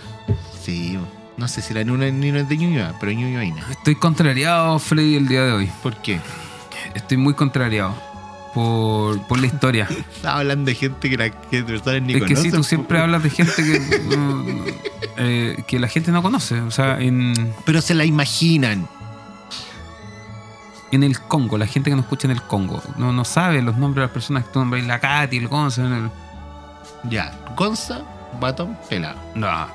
Sí. 0.62 0.99
No 1.36 1.46
sé 1.46 1.62
si 1.62 1.72
la 1.72 1.84
Nino, 1.84 1.99
Nino 2.11 2.38
es 2.38 2.49
de 2.49 2.57
Ñuñoa, 2.57 2.94
pero 2.99 3.12
Ñuñoaina. 3.12 3.64
Estoy 3.70 3.94
contrariado, 3.94 4.78
Freddy, 4.78 5.16
el 5.16 5.28
día 5.28 5.44
de 5.44 5.53
hoy. 5.53 5.70
¿Por 5.82 5.94
qué? 5.96 6.20
Estoy 6.94 7.16
muy 7.16 7.34
contrariado. 7.34 7.94
por, 8.55 9.20
por 9.28 9.38
la 9.38 9.46
historia. 9.46 9.86
Estaba 10.16 10.40
hablando 10.40 10.64
de 10.68 10.74
gente 10.74 11.09
que 11.09 11.16
la 11.16 11.30
que 11.30 11.62
personas 11.62 12.03
ni 12.03 12.14
es 12.14 12.22
que 12.24 12.34
sí, 12.34 12.51
tú 12.51 12.64
siempre 12.64 12.99
hablas 12.99 13.22
de 13.22 13.30
gente 13.30 13.55
que, 13.55 14.74
eh, 15.16 15.64
que 15.68 15.78
la 15.78 15.86
gente 15.88 16.11
no 16.11 16.22
conoce. 16.22 16.61
O 16.62 16.70
sea, 16.72 16.99
en, 17.01 17.34
Pero 17.64 17.80
se 17.80 17.94
la 17.94 18.05
imaginan. 18.05 18.88
En 20.93 21.03
el 21.03 21.20
Congo, 21.20 21.59
la 21.59 21.66
gente 21.66 21.91
que 21.91 21.97
nos 21.97 22.05
escucha 22.05 22.26
en 22.28 22.32
el 22.32 22.43
Congo, 22.43 22.82
no, 22.97 23.12
no 23.12 23.24
sabe 23.24 23.61
los 23.62 23.76
nombres 23.76 23.97
de 24.03 24.07
las 24.07 24.11
personas 24.12 24.45
que 24.45 24.51
tú 24.53 24.59
nombras, 24.61 24.84
la 24.84 24.99
Katy, 25.01 25.36
el 25.36 25.49
Gonzo. 25.49 25.84
el- 25.86 26.11
Ya, 27.11 27.32
Gonza, 27.57 28.01
batón, 28.41 28.76
pelado. 28.89 29.16
No. 29.34 29.66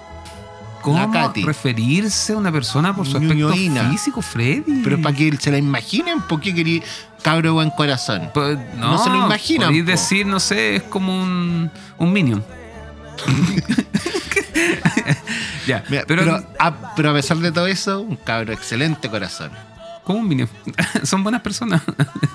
¿Cómo 0.82 1.32
referirse 1.46 2.34
a 2.34 2.38
una 2.38 2.52
persona 2.52 2.94
por 2.94 3.08
su 3.08 3.16
aspecto 3.18 3.54
físico, 3.90 4.22
Freddy? 4.22 4.82
Pero 4.84 5.02
para 5.02 5.16
que 5.16 5.36
se 5.38 5.50
la 5.50 5.58
imaginen, 5.58 6.20
¿por 6.22 6.42
qué 6.42 6.54
quería 6.54 6.82
cabro 7.22 7.44
de 7.50 7.54
buen 7.54 7.70
corazón? 7.70 8.30
Pues, 8.34 8.58
no, 8.76 8.92
No 8.92 8.98
se 9.02 9.10
lo 9.10 9.26
imaginan, 9.26 9.70
podéis 9.70 9.86
po. 9.86 9.92
decir, 9.92 10.26
no 10.26 10.42
sé, 10.42 10.76
es 10.76 10.84
como 10.84 11.22
un, 11.24 11.72
un 11.98 12.12
minion. 12.12 12.44
ya, 15.68 15.84
Mira, 15.90 16.04
pero, 16.06 16.24
pero, 16.24 16.44
a, 16.60 16.94
pero 16.96 17.10
a 17.12 17.14
pesar 17.14 17.38
de 17.38 17.52
todo 17.52 17.68
eso, 17.68 18.02
un 18.02 18.16
cabro 18.18 18.52
excelente 18.54 19.10
corazón. 19.10 19.52
Como 20.04 20.20
un 20.20 20.28
minion. 20.28 20.50
Son 21.04 21.24
buenas 21.24 21.42
personas. 21.42 21.82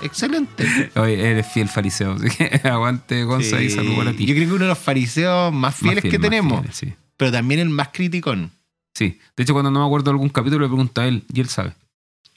Excelente. 0.01 0.91
Oye, 0.95 1.31
eres 1.31 1.47
fiel 1.47 1.67
fariseo, 1.69 2.13
así 2.13 2.29
que 2.29 2.61
aguante, 2.67 3.23
Gonza, 3.23 3.61
y 3.61 3.69
Sí, 3.69 3.75
salud 3.75 3.95
para 3.95 4.13
ti. 4.13 4.25
Yo 4.25 4.33
creo 4.35 4.47
que 4.47 4.53
uno 4.53 4.63
de 4.65 4.69
los 4.69 4.77
fariseos 4.79 5.51
más 5.53 5.61
Más 5.61 5.75
fieles 5.75 6.01
fiel, 6.01 6.11
que 6.11 6.19
tenemos, 6.19 6.65
sí. 6.71 6.93
pero 7.17 7.31
también 7.31 7.59
el 7.59 7.69
más 7.69 7.89
criticón. 7.93 8.51
Sí, 8.93 9.19
de 9.37 9.43
hecho, 9.43 9.53
cuando 9.53 9.71
no 9.71 9.79
me 9.79 9.85
acuerdo 9.85 10.05
de 10.05 10.11
algún 10.11 10.29
capítulo, 10.29 10.63
le 10.65 10.69
pregunto 10.69 11.01
a 11.01 11.07
él 11.07 11.23
y 11.33 11.39
él 11.41 11.47
sabe. 11.49 11.73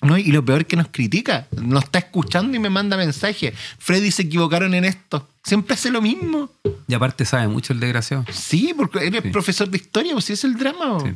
¿no? 0.03 0.19
Y 0.19 0.33
lo 0.33 0.45
peor 0.45 0.67
que 0.67 0.75
nos 0.77 0.89
critica, 0.89 1.47
nos 1.61 1.85
está 1.85 2.01
escuchando 2.01 2.57
y 2.57 2.61
me 2.61 2.71
manda 2.71 2.97
mensajes. 2.97 3.55
Freddy 3.79 4.11
se 4.11 4.23
equivocaron 4.23 4.75
en 4.75 4.85
esto. 4.85 5.29
Siempre 5.45 5.75
hace 5.75 5.91
lo 5.93 6.03
mismo. 6.03 6.51
Y 6.89 6.95
aparte, 6.95 7.25
sabe 7.25 7.47
mucho 7.47 7.73
el 7.73 7.79
desgraciado. 7.79 8.25
Sí, 8.33 8.75
porque 8.77 9.07
eres 9.07 9.23
Sí. 9.23 9.31
profesor 9.31 9.69
de 9.71 9.77
historia, 9.77 10.13
pues 10.15 10.25
si 10.25 10.33
es 10.33 10.43
el 10.43 10.57
drama. 10.57 10.99
Sí. 11.05 11.15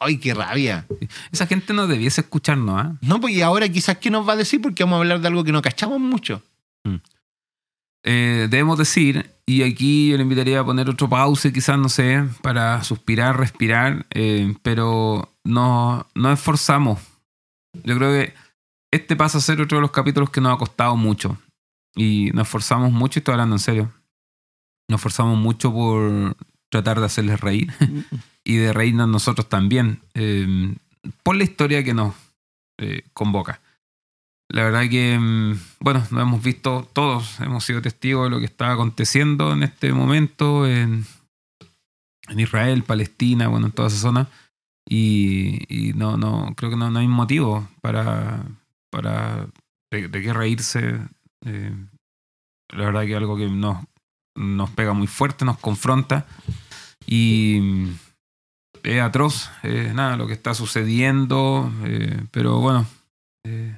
Ay, 0.00 0.18
qué 0.18 0.34
rabia. 0.34 0.86
Esa 1.32 1.46
gente 1.46 1.72
no 1.72 1.86
debiese 1.86 2.20
escucharnos, 2.20 2.80
¿ah? 2.80 2.96
No, 3.00 3.20
pues 3.20 3.34
y 3.34 3.42
ahora 3.42 3.68
quizás 3.68 3.98
qué 3.98 4.10
nos 4.10 4.28
va 4.28 4.34
a 4.34 4.36
decir 4.36 4.60
porque 4.60 4.84
vamos 4.84 4.96
a 4.96 5.00
hablar 5.00 5.20
de 5.20 5.28
algo 5.28 5.44
que 5.44 5.52
no 5.52 5.62
cachamos 5.62 6.00
mucho. 6.00 6.42
Eh, 8.04 8.46
debemos 8.50 8.78
decir, 8.78 9.30
y 9.44 9.62
aquí 9.62 10.10
yo 10.10 10.16
le 10.16 10.22
invitaría 10.22 10.60
a 10.60 10.64
poner 10.64 10.88
otro 10.88 11.08
pause, 11.08 11.52
quizás, 11.52 11.78
no 11.78 11.88
sé, 11.88 12.24
para 12.42 12.82
suspirar, 12.84 13.38
respirar, 13.38 14.06
eh, 14.10 14.54
pero 14.62 15.32
no, 15.44 16.06
no 16.14 16.32
esforzamos. 16.32 17.00
Yo 17.84 17.96
creo 17.96 18.12
que 18.12 18.34
este 18.90 19.16
pasa 19.16 19.38
a 19.38 19.40
ser 19.40 19.60
otro 19.60 19.78
de 19.78 19.82
los 19.82 19.90
capítulos 19.90 20.30
que 20.30 20.40
nos 20.40 20.54
ha 20.54 20.58
costado 20.58 20.96
mucho. 20.96 21.36
Y 21.94 22.30
nos 22.32 22.46
esforzamos 22.46 22.92
mucho, 22.92 23.18
y 23.18 23.20
estoy 23.20 23.32
hablando 23.32 23.56
en 23.56 23.60
serio. 23.60 23.92
Nos 24.88 25.00
esforzamos 25.00 25.36
mucho 25.36 25.72
por 25.72 26.36
tratar 26.70 27.00
de 27.00 27.06
hacerles 27.06 27.40
reír 27.40 27.72
y 28.48 28.56
de 28.56 28.72
reírnos 28.72 29.06
nosotros 29.08 29.46
también 29.50 30.00
eh, 30.14 30.74
por 31.22 31.36
la 31.36 31.44
historia 31.44 31.84
que 31.84 31.92
nos 31.92 32.14
eh, 32.78 33.02
convoca. 33.12 33.60
La 34.48 34.64
verdad 34.64 34.88
que, 34.88 35.18
mm, 35.18 35.60
bueno, 35.80 36.00
nos 36.10 36.22
hemos 36.22 36.42
visto 36.42 36.88
todos, 36.94 37.40
hemos 37.40 37.62
sido 37.62 37.82
testigos 37.82 38.24
de 38.24 38.30
lo 38.30 38.38
que 38.38 38.46
está 38.46 38.72
aconteciendo 38.72 39.52
en 39.52 39.64
este 39.64 39.92
momento 39.92 40.66
en, 40.66 41.04
en 42.28 42.40
Israel, 42.40 42.84
Palestina, 42.84 43.48
bueno, 43.48 43.66
en 43.66 43.72
toda 43.72 43.88
esa 43.88 43.98
zona. 43.98 44.28
Y, 44.88 45.66
y 45.68 45.92
no, 45.92 46.16
no, 46.16 46.54
creo 46.56 46.70
que 46.70 46.76
no, 46.76 46.90
no 46.90 47.00
hay 47.00 47.08
motivo 47.08 47.68
para, 47.82 48.46
para 48.88 49.46
de, 49.90 50.08
de 50.08 50.22
qué 50.22 50.32
reírse. 50.32 50.98
Eh, 51.44 51.74
la 52.70 52.86
verdad 52.86 53.04
que 53.04 53.14
algo 53.14 53.36
que 53.36 53.50
nos, 53.50 53.84
nos 54.34 54.70
pega 54.70 54.94
muy 54.94 55.06
fuerte, 55.06 55.44
nos 55.44 55.58
confronta. 55.58 56.26
Y 57.06 57.90
es 58.82 59.00
atroz, 59.00 59.50
eh, 59.62 59.92
nada, 59.94 60.16
lo 60.16 60.26
que 60.26 60.32
está 60.34 60.54
sucediendo. 60.54 61.72
eh, 61.84 62.22
pero 62.30 62.60
bueno. 62.60 62.86
eh, 63.44 63.76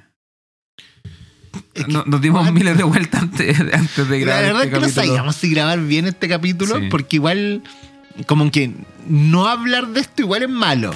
Es 1.73 1.85
que- 1.85 1.91
no- 1.91 2.03
nos 2.05 2.21
dimos 2.21 2.51
miles 2.51 2.77
de 2.77 2.83
vueltas 2.83 3.21
antes, 3.23 3.59
antes 3.73 4.07
de 4.09 4.19
La 4.19 4.25
grabar. 4.25 4.43
verdad 4.45 4.63
este 4.63 4.75
es 4.77 4.81
que 4.81 4.87
no 4.87 4.93
sabíamos 4.93 5.35
si 5.35 5.49
grabar 5.51 5.79
bien 5.81 6.07
este 6.07 6.27
capítulo, 6.27 6.79
Sí. 6.79 6.87
porque 6.89 7.17
igual, 7.17 7.61
como 8.27 8.49
que 8.51 8.73
no 9.07 9.47
hablar 9.47 9.87
de 9.87 10.01
esto 10.01 10.21
igual 10.21 10.43
es 10.43 10.49
malo, 10.49 10.91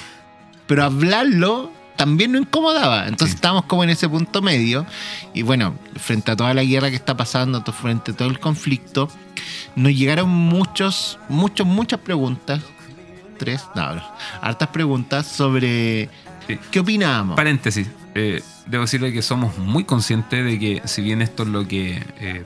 pero 0.68 0.84
hablarlo 0.84 1.72
también 1.98 2.34
nos 2.34 2.42
incomodaba. 2.42 3.08
Entonces 3.08 3.30
Sí. 3.32 3.36
estábamos 3.36 3.66
como 3.66 3.84
en 3.86 3.90
ese 3.90 4.10
punto 4.10 4.42
medio. 4.42 4.86
Y 5.34 5.44
bueno, 5.44 5.78
frente 5.98 6.32
a 6.32 6.36
toda 6.36 6.54
la 6.54 6.64
guerra 6.64 6.90
que 6.90 6.96
está 6.98 7.16
pasando, 7.16 7.64
frente 7.72 8.12
a 8.12 8.16
todo 8.16 8.28
el 8.28 8.40
conflicto, 8.40 9.10
nos 9.78 9.94
llegaron 9.94 10.30
muchos, 10.30 11.20
muchos, 11.30 11.66
muchas 11.66 12.00
preguntas. 12.02 12.62
Tres, 13.38 13.64
no, 13.76 13.96
no, 13.96 14.02
hartas 14.42 14.70
preguntas 14.70 15.28
sobre 15.28 16.10
Sí. 16.48 16.60
qué 16.72 16.80
opinábamos. 16.80 17.36
Paréntesis. 17.36 17.88
eh, 18.14 18.42
debo 18.68 18.84
decirle 18.84 19.12
que 19.12 19.22
somos 19.22 19.58
muy 19.58 19.84
conscientes 19.84 20.44
de 20.46 20.58
que 20.60 20.82
si 20.86 21.02
bien 21.02 21.22
esto 21.22 21.44
es 21.44 21.50
lo 21.50 21.68
que 21.68 22.02
eh, 22.20 22.44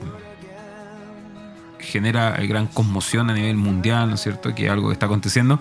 genera 1.78 2.32
gran 2.46 2.66
conmoción 2.66 3.30
a 3.30 3.34
nivel 3.34 3.56
mundial, 3.56 4.08
¿no 4.08 4.14
es 4.14 4.20
cierto? 4.22 4.54
Que 4.54 4.68
algo 4.68 4.92
está 4.92 5.06
aconteciendo. 5.06 5.58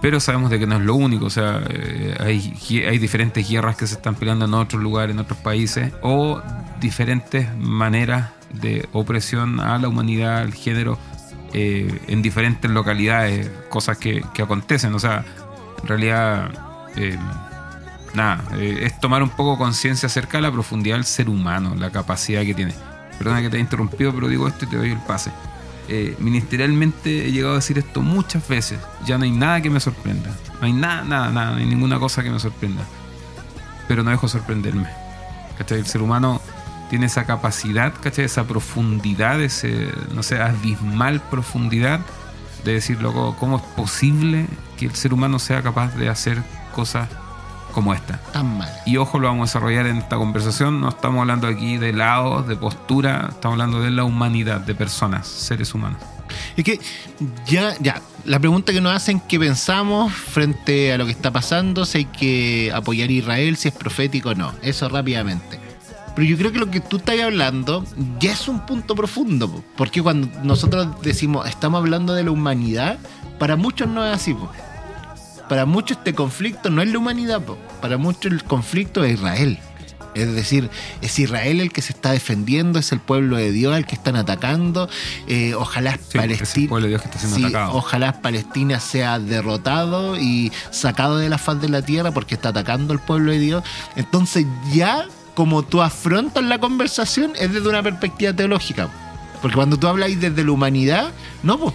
Pero 0.00 0.18
sabemos 0.18 0.50
de 0.50 0.58
que 0.58 0.66
no 0.66 0.76
es 0.76 0.82
lo 0.82 0.96
único, 0.96 1.26
o 1.26 1.30
sea, 1.30 1.62
eh, 1.68 2.16
hay, 2.18 2.54
hay 2.88 2.98
diferentes 2.98 3.48
guerras 3.48 3.76
que 3.76 3.86
se 3.86 3.94
están 3.94 4.16
peleando 4.16 4.46
en 4.46 4.54
otros 4.54 4.82
lugares, 4.82 5.14
en 5.14 5.20
otros 5.20 5.38
países, 5.38 5.92
o 6.02 6.42
diferentes 6.80 7.54
maneras 7.56 8.30
de 8.52 8.88
opresión 8.92 9.60
a 9.60 9.78
la 9.78 9.86
humanidad, 9.88 10.38
al 10.38 10.54
género, 10.54 10.98
eh, 11.54 12.00
en 12.08 12.22
diferentes 12.22 12.70
localidades, 12.70 13.50
cosas 13.68 13.98
que, 13.98 14.24
que 14.32 14.42
acontecen. 14.42 14.94
O 14.94 14.98
sea, 14.98 15.24
en 15.82 15.88
realidad, 15.88 16.50
eh, 16.96 17.18
nada, 18.14 18.42
eh, 18.56 18.80
es 18.84 18.98
tomar 19.00 19.22
un 19.22 19.30
poco 19.30 19.58
conciencia 19.58 20.06
acerca 20.06 20.38
de 20.38 20.42
la 20.42 20.52
profundidad 20.52 20.96
del 20.96 21.04
ser 21.04 21.28
humano, 21.28 21.74
la 21.74 21.90
capacidad 21.90 22.42
que 22.42 22.54
tiene. 22.54 22.74
Perdona 23.18 23.42
que 23.42 23.50
te 23.50 23.56
haya 23.56 23.64
interrumpido, 23.64 24.14
pero 24.14 24.28
digo 24.28 24.48
esto 24.48 24.64
y 24.64 24.68
te 24.68 24.76
doy 24.76 24.90
el 24.90 25.00
pase. 25.00 25.30
Ministerialmente 26.20 27.26
he 27.26 27.32
llegado 27.32 27.52
a 27.52 27.56
decir 27.56 27.76
esto 27.76 28.00
muchas 28.00 28.48
veces. 28.48 28.78
Ya 29.04 29.18
no 29.18 29.24
hay 29.24 29.30
nada 29.30 29.60
que 29.60 29.68
me 29.68 29.78
sorprenda. 29.78 30.30
No 30.58 30.66
hay 30.66 30.72
nada, 30.72 31.04
nada, 31.04 31.30
nada, 31.30 31.50
no 31.50 31.56
hay 31.58 31.66
ninguna 31.66 31.98
cosa 31.98 32.22
que 32.22 32.30
me 32.30 32.40
sorprenda. 32.40 32.82
Pero 33.88 34.02
no 34.02 34.10
dejo 34.10 34.26
sorprenderme. 34.26 34.88
¿Cachai? 35.58 35.80
El 35.80 35.86
ser 35.86 36.00
humano 36.00 36.40
tiene 36.92 37.06
esa 37.06 37.24
capacidad, 37.24 37.94
¿cachai? 38.02 38.26
Esa 38.26 38.44
profundidad, 38.44 39.40
ese, 39.40 39.88
no 40.14 40.22
sé, 40.22 40.42
abismal 40.42 41.22
profundidad 41.22 42.00
de 42.66 42.74
decir, 42.74 43.00
loco, 43.00 43.34
¿cómo 43.40 43.56
es 43.56 43.62
posible 43.62 44.44
que 44.76 44.84
el 44.84 44.94
ser 44.94 45.14
humano 45.14 45.38
sea 45.38 45.62
capaz 45.62 45.96
de 45.96 46.10
hacer 46.10 46.42
cosas 46.74 47.08
como 47.72 47.94
esta? 47.94 48.18
Tan 48.34 48.58
mal. 48.58 48.70
Y 48.84 48.98
ojo, 48.98 49.18
lo 49.18 49.28
vamos 49.28 49.48
a 49.48 49.50
desarrollar 49.50 49.86
en 49.86 49.96
esta 49.96 50.16
conversación. 50.16 50.82
No 50.82 50.90
estamos 50.90 51.22
hablando 51.22 51.46
aquí 51.46 51.78
de 51.78 51.94
lados, 51.94 52.46
de 52.46 52.56
postura, 52.56 53.28
estamos 53.30 53.54
hablando 53.54 53.80
de 53.80 53.90
la 53.90 54.04
humanidad, 54.04 54.60
de 54.60 54.74
personas, 54.74 55.26
seres 55.26 55.72
humanos. 55.72 55.98
Es 56.58 56.62
que 56.62 56.78
ya, 57.46 57.74
ya, 57.80 58.02
la 58.26 58.38
pregunta 58.38 58.70
que 58.70 58.82
nos 58.82 58.94
hacen, 58.94 59.18
¿qué 59.18 59.38
pensamos 59.38 60.12
frente 60.12 60.92
a 60.92 60.98
lo 60.98 61.06
que 61.06 61.12
está 61.12 61.30
pasando? 61.30 61.86
Si 61.86 61.96
hay 61.96 62.04
que 62.04 62.70
apoyar 62.74 63.08
a 63.08 63.12
Israel, 63.12 63.56
si 63.56 63.68
es 63.68 63.74
profético 63.74 64.28
o 64.28 64.34
no. 64.34 64.52
Eso 64.60 64.90
rápidamente. 64.90 65.61
Pero 66.14 66.28
yo 66.28 66.36
creo 66.36 66.52
que 66.52 66.58
lo 66.58 66.70
que 66.70 66.80
tú 66.80 66.98
estás 66.98 67.18
hablando 67.20 67.84
ya 68.18 68.32
es 68.32 68.48
un 68.48 68.66
punto 68.66 68.94
profundo, 68.94 69.50
po. 69.50 69.64
porque 69.76 70.02
cuando 70.02 70.28
nosotros 70.42 70.88
decimos 71.02 71.48
estamos 71.48 71.78
hablando 71.78 72.14
de 72.14 72.24
la 72.24 72.30
humanidad, 72.30 72.98
para 73.38 73.56
muchos 73.56 73.88
no 73.88 74.04
es 74.04 74.14
así. 74.14 74.34
po. 74.34 74.50
Para 75.48 75.66
muchos 75.66 75.98
este 75.98 76.14
conflicto 76.14 76.70
no 76.70 76.82
es 76.82 76.90
la 76.92 76.98
humanidad, 76.98 77.42
po. 77.42 77.56
para 77.80 77.96
muchos 77.96 78.30
el 78.32 78.44
conflicto 78.44 79.04
es 79.04 79.14
Israel. 79.14 79.58
Es 80.14 80.34
decir, 80.34 80.68
es 81.00 81.18
Israel 81.18 81.60
el 81.60 81.72
que 81.72 81.80
se 81.80 81.92
está 81.92 82.12
defendiendo, 82.12 82.78
es 82.78 82.92
el 82.92 83.00
pueblo 83.00 83.36
de 83.36 83.50
Dios 83.50 83.76
el 83.76 83.86
que 83.86 83.94
están 83.94 84.16
atacando. 84.16 84.88
Eh, 85.26 85.54
ojalá 85.54 85.98
Sí, 85.98 86.18
Palestina. 86.18 86.78
Dios 86.80 87.02
que 87.02 87.08
está 87.08 87.18
Sí, 87.18 87.44
ojalá 87.70 88.20
Palestina 88.20 88.78
sea 88.80 89.18
derrotado 89.18 90.18
y 90.18 90.52
sacado 90.70 91.16
de 91.16 91.28
la 91.28 91.38
faz 91.38 91.60
de 91.60 91.68
la 91.68 91.82
tierra 91.82 92.10
porque 92.10 92.34
está 92.34 92.50
atacando 92.50 92.92
al 92.92 93.00
pueblo 93.00 93.32
de 93.32 93.38
Dios. 93.38 93.64
Entonces 93.96 94.46
ya 94.72 95.06
como 95.34 95.62
tú 95.62 95.80
afrontas 95.82 96.44
la 96.44 96.58
conversación 96.58 97.32
es 97.38 97.52
desde 97.52 97.68
una 97.68 97.82
perspectiva 97.82 98.32
teológica. 98.32 98.88
Porque 99.40 99.56
cuando 99.56 99.76
tú 99.78 99.86
hablas 99.88 100.10
desde 100.20 100.44
la 100.44 100.52
humanidad, 100.52 101.10
no, 101.42 101.58
pues. 101.58 101.74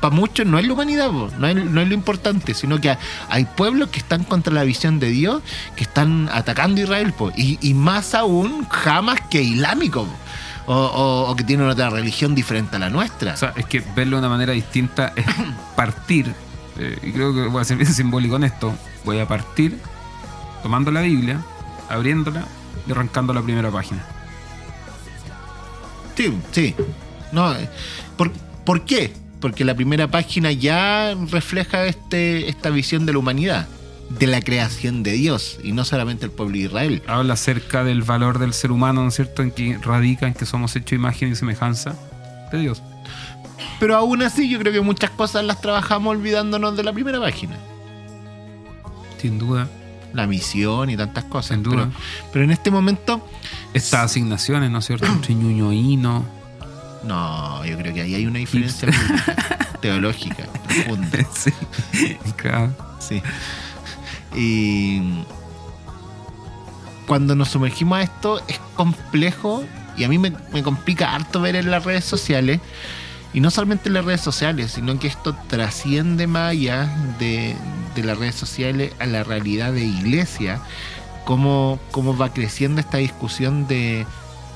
Para 0.00 0.14
muchos 0.14 0.46
no 0.46 0.60
es 0.60 0.66
la 0.68 0.74
humanidad, 0.74 1.10
po, 1.10 1.28
no 1.40 1.48
es, 1.48 1.56
no 1.56 1.80
es 1.80 1.88
lo 1.88 1.94
importante, 1.94 2.54
sino 2.54 2.80
que 2.80 2.96
hay 3.28 3.44
pueblos 3.46 3.88
que 3.88 3.98
están 3.98 4.22
contra 4.22 4.54
la 4.54 4.62
visión 4.62 5.00
de 5.00 5.08
Dios, 5.08 5.42
que 5.74 5.82
están 5.82 6.28
atacando 6.32 6.80
a 6.80 6.84
Israel, 6.84 7.12
po, 7.12 7.32
y, 7.36 7.58
y 7.60 7.74
más 7.74 8.14
aún, 8.14 8.64
jamás 8.68 9.20
que 9.28 9.42
islámico, 9.42 10.04
po, 10.66 10.72
o, 10.72 10.76
o- 10.76 11.30
o 11.30 11.34
que 11.34 11.42
tienen 11.42 11.68
otra 11.68 11.90
religión 11.90 12.36
diferente 12.36 12.76
a 12.76 12.78
la 12.78 12.90
nuestra. 12.90 13.34
O 13.34 13.36
sea, 13.36 13.52
es 13.56 13.66
que 13.66 13.80
verlo 13.96 14.18
de 14.18 14.20
una 14.20 14.28
manera 14.28 14.52
distinta 14.52 15.12
es 15.16 15.26
partir, 15.74 16.32
eh, 16.78 16.96
y 17.02 17.10
creo 17.10 17.34
que 17.34 17.48
voy 17.48 17.60
a 17.60 17.64
ser 17.64 17.76
bien 17.76 17.92
simbólico 17.92 18.36
en 18.36 18.44
esto, 18.44 18.72
voy 19.04 19.18
a 19.18 19.26
partir 19.26 19.80
tomando 20.62 20.92
la 20.92 21.00
Biblia, 21.00 21.40
abriéndola 21.88 22.44
y 22.86 22.92
arrancando 22.92 23.32
la 23.32 23.42
primera 23.42 23.70
página. 23.70 24.04
Sí, 26.16 26.32
sí. 26.52 26.74
No, 27.32 27.54
eh, 27.54 27.68
¿por, 28.16 28.32
¿Por 28.64 28.84
qué? 28.84 29.12
Porque 29.40 29.64
la 29.64 29.74
primera 29.74 30.10
página 30.10 30.50
ya 30.52 31.14
refleja 31.30 31.86
este, 31.86 32.48
esta 32.48 32.70
visión 32.70 33.06
de 33.06 33.12
la 33.12 33.18
humanidad, 33.20 33.68
de 34.10 34.26
la 34.26 34.40
creación 34.40 35.02
de 35.02 35.12
Dios, 35.12 35.58
y 35.62 35.72
no 35.72 35.84
solamente 35.84 36.24
el 36.24 36.32
pueblo 36.32 36.54
de 36.54 36.64
Israel. 36.64 37.02
Habla 37.06 37.34
acerca 37.34 37.84
del 37.84 38.02
valor 38.02 38.38
del 38.38 38.52
ser 38.52 38.72
humano, 38.72 39.02
¿no 39.02 39.08
es 39.08 39.14
cierto? 39.14 39.42
En 39.42 39.52
que 39.52 39.78
radica 39.78 40.26
en 40.26 40.34
que 40.34 40.44
somos 40.44 40.74
hechos 40.74 40.92
imagen 40.92 41.30
y 41.30 41.36
semejanza 41.36 41.94
de 42.50 42.58
Dios. 42.58 42.82
Pero 43.78 43.96
aún 43.96 44.22
así 44.22 44.50
yo 44.50 44.58
creo 44.58 44.72
que 44.72 44.80
muchas 44.80 45.10
cosas 45.10 45.44
las 45.44 45.60
trabajamos 45.60 46.16
olvidándonos 46.16 46.76
de 46.76 46.82
la 46.82 46.92
primera 46.92 47.20
página. 47.20 47.56
Sin 49.20 49.38
duda. 49.38 49.68
La 50.12 50.26
misión 50.26 50.90
y 50.90 50.96
tantas 50.96 51.24
cosas. 51.24 51.54
Sin 51.56 51.62
duda. 51.62 51.76
Pero, 51.76 51.90
pero 52.32 52.44
en 52.44 52.50
este 52.50 52.70
momento, 52.70 53.26
Estas 53.74 54.04
asignaciones, 54.06 54.70
¿no 54.70 54.78
es 54.78 54.86
cierto? 54.86 55.06
Entre 55.12 55.34
ñuñoíno. 55.34 56.24
no, 57.04 57.64
yo 57.64 57.76
creo 57.76 57.94
que 57.94 58.02
ahí 58.02 58.14
hay 58.14 58.26
una 58.26 58.38
diferencia 58.38 58.88
teológica 59.80 60.44
profunda. 60.66 61.18
sí. 61.34 61.52
Claro. 62.36 62.74
Sí. 63.00 63.22
Y 64.34 65.22
cuando 67.06 67.34
nos 67.34 67.48
sumergimos 67.48 67.98
a 67.98 68.02
esto 68.02 68.42
es 68.48 68.58
complejo 68.74 69.64
y 69.96 70.04
a 70.04 70.08
mí 70.08 70.18
me, 70.18 70.32
me 70.52 70.62
complica 70.62 71.14
harto 71.14 71.40
ver 71.40 71.56
en 71.56 71.70
las 71.70 71.84
redes 71.84 72.04
sociales. 72.04 72.60
Y 73.34 73.40
no 73.40 73.50
solamente 73.50 73.88
en 73.88 73.94
las 73.94 74.04
redes 74.04 74.20
sociales, 74.22 74.72
sino 74.72 74.98
que 74.98 75.06
esto 75.06 75.36
trasciende 75.48 76.26
más 76.26 76.50
allá 76.52 76.86
de, 77.18 77.56
de 77.94 78.02
las 78.02 78.18
redes 78.18 78.34
sociales 78.34 78.92
a 78.98 79.06
la 79.06 79.22
realidad 79.22 79.72
de 79.72 79.84
iglesia, 79.84 80.60
cómo, 81.24 81.78
cómo 81.90 82.16
va 82.16 82.32
creciendo 82.32 82.80
esta 82.80 82.98
discusión 82.98 83.66
de, 83.66 84.06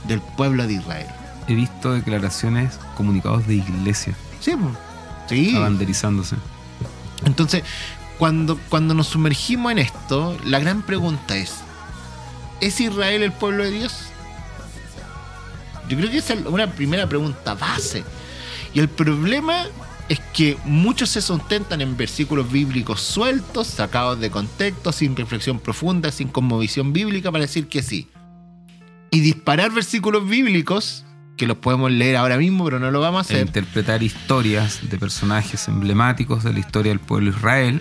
del 0.08 0.20
pueblo 0.20 0.66
de 0.66 0.74
Israel. 0.74 1.06
He 1.48 1.54
visto 1.54 1.92
declaraciones, 1.92 2.78
comunicados 2.96 3.46
de 3.46 3.56
iglesia, 3.56 4.14
Sí, 4.40 4.52
sí. 5.28 5.54
abanderizándose. 5.54 6.36
Entonces, 7.26 7.62
cuando, 8.18 8.56
cuando 8.68 8.94
nos 8.94 9.08
sumergimos 9.08 9.72
en 9.72 9.78
esto, 9.80 10.36
la 10.44 10.60
gran 10.60 10.82
pregunta 10.82 11.36
es, 11.36 11.56
¿es 12.60 12.80
Israel 12.80 13.22
el 13.22 13.32
pueblo 13.32 13.64
de 13.64 13.70
Dios? 13.70 14.06
Yo 15.88 15.96
creo 15.98 16.10
que 16.10 16.18
esa 16.18 16.34
es 16.34 16.46
una 16.46 16.68
primera 16.68 17.06
pregunta 17.06 17.54
base. 17.54 18.04
Y 18.74 18.80
el 18.80 18.88
problema 18.88 19.66
es 20.08 20.20
que 20.34 20.56
muchos 20.64 21.10
se 21.10 21.22
sustentan 21.22 21.80
en 21.80 21.96
versículos 21.96 22.50
bíblicos 22.50 23.00
sueltos, 23.00 23.66
sacados 23.66 24.20
de 24.20 24.30
contexto, 24.30 24.92
sin 24.92 25.16
reflexión 25.16 25.58
profunda, 25.58 26.10
sin 26.10 26.28
conmovisión 26.28 26.92
bíblica 26.92 27.30
para 27.30 27.42
decir 27.42 27.68
que 27.68 27.82
sí. 27.82 28.08
Y 29.10 29.20
disparar 29.20 29.70
versículos 29.72 30.28
bíblicos, 30.28 31.04
que 31.36 31.46
los 31.46 31.58
podemos 31.58 31.90
leer 31.90 32.16
ahora 32.16 32.36
mismo, 32.36 32.64
pero 32.64 32.78
no 32.78 32.90
lo 32.90 33.00
vamos 33.00 33.30
a 33.30 33.32
E 33.32 33.36
hacer. 33.36 33.46
interpretar 33.46 34.02
historias 34.02 34.80
de 34.88 34.98
personajes 34.98 35.68
emblemáticos 35.68 36.44
de 36.44 36.52
la 36.52 36.58
historia 36.58 36.90
del 36.90 37.00
pueblo 37.00 37.30
Israel 37.30 37.80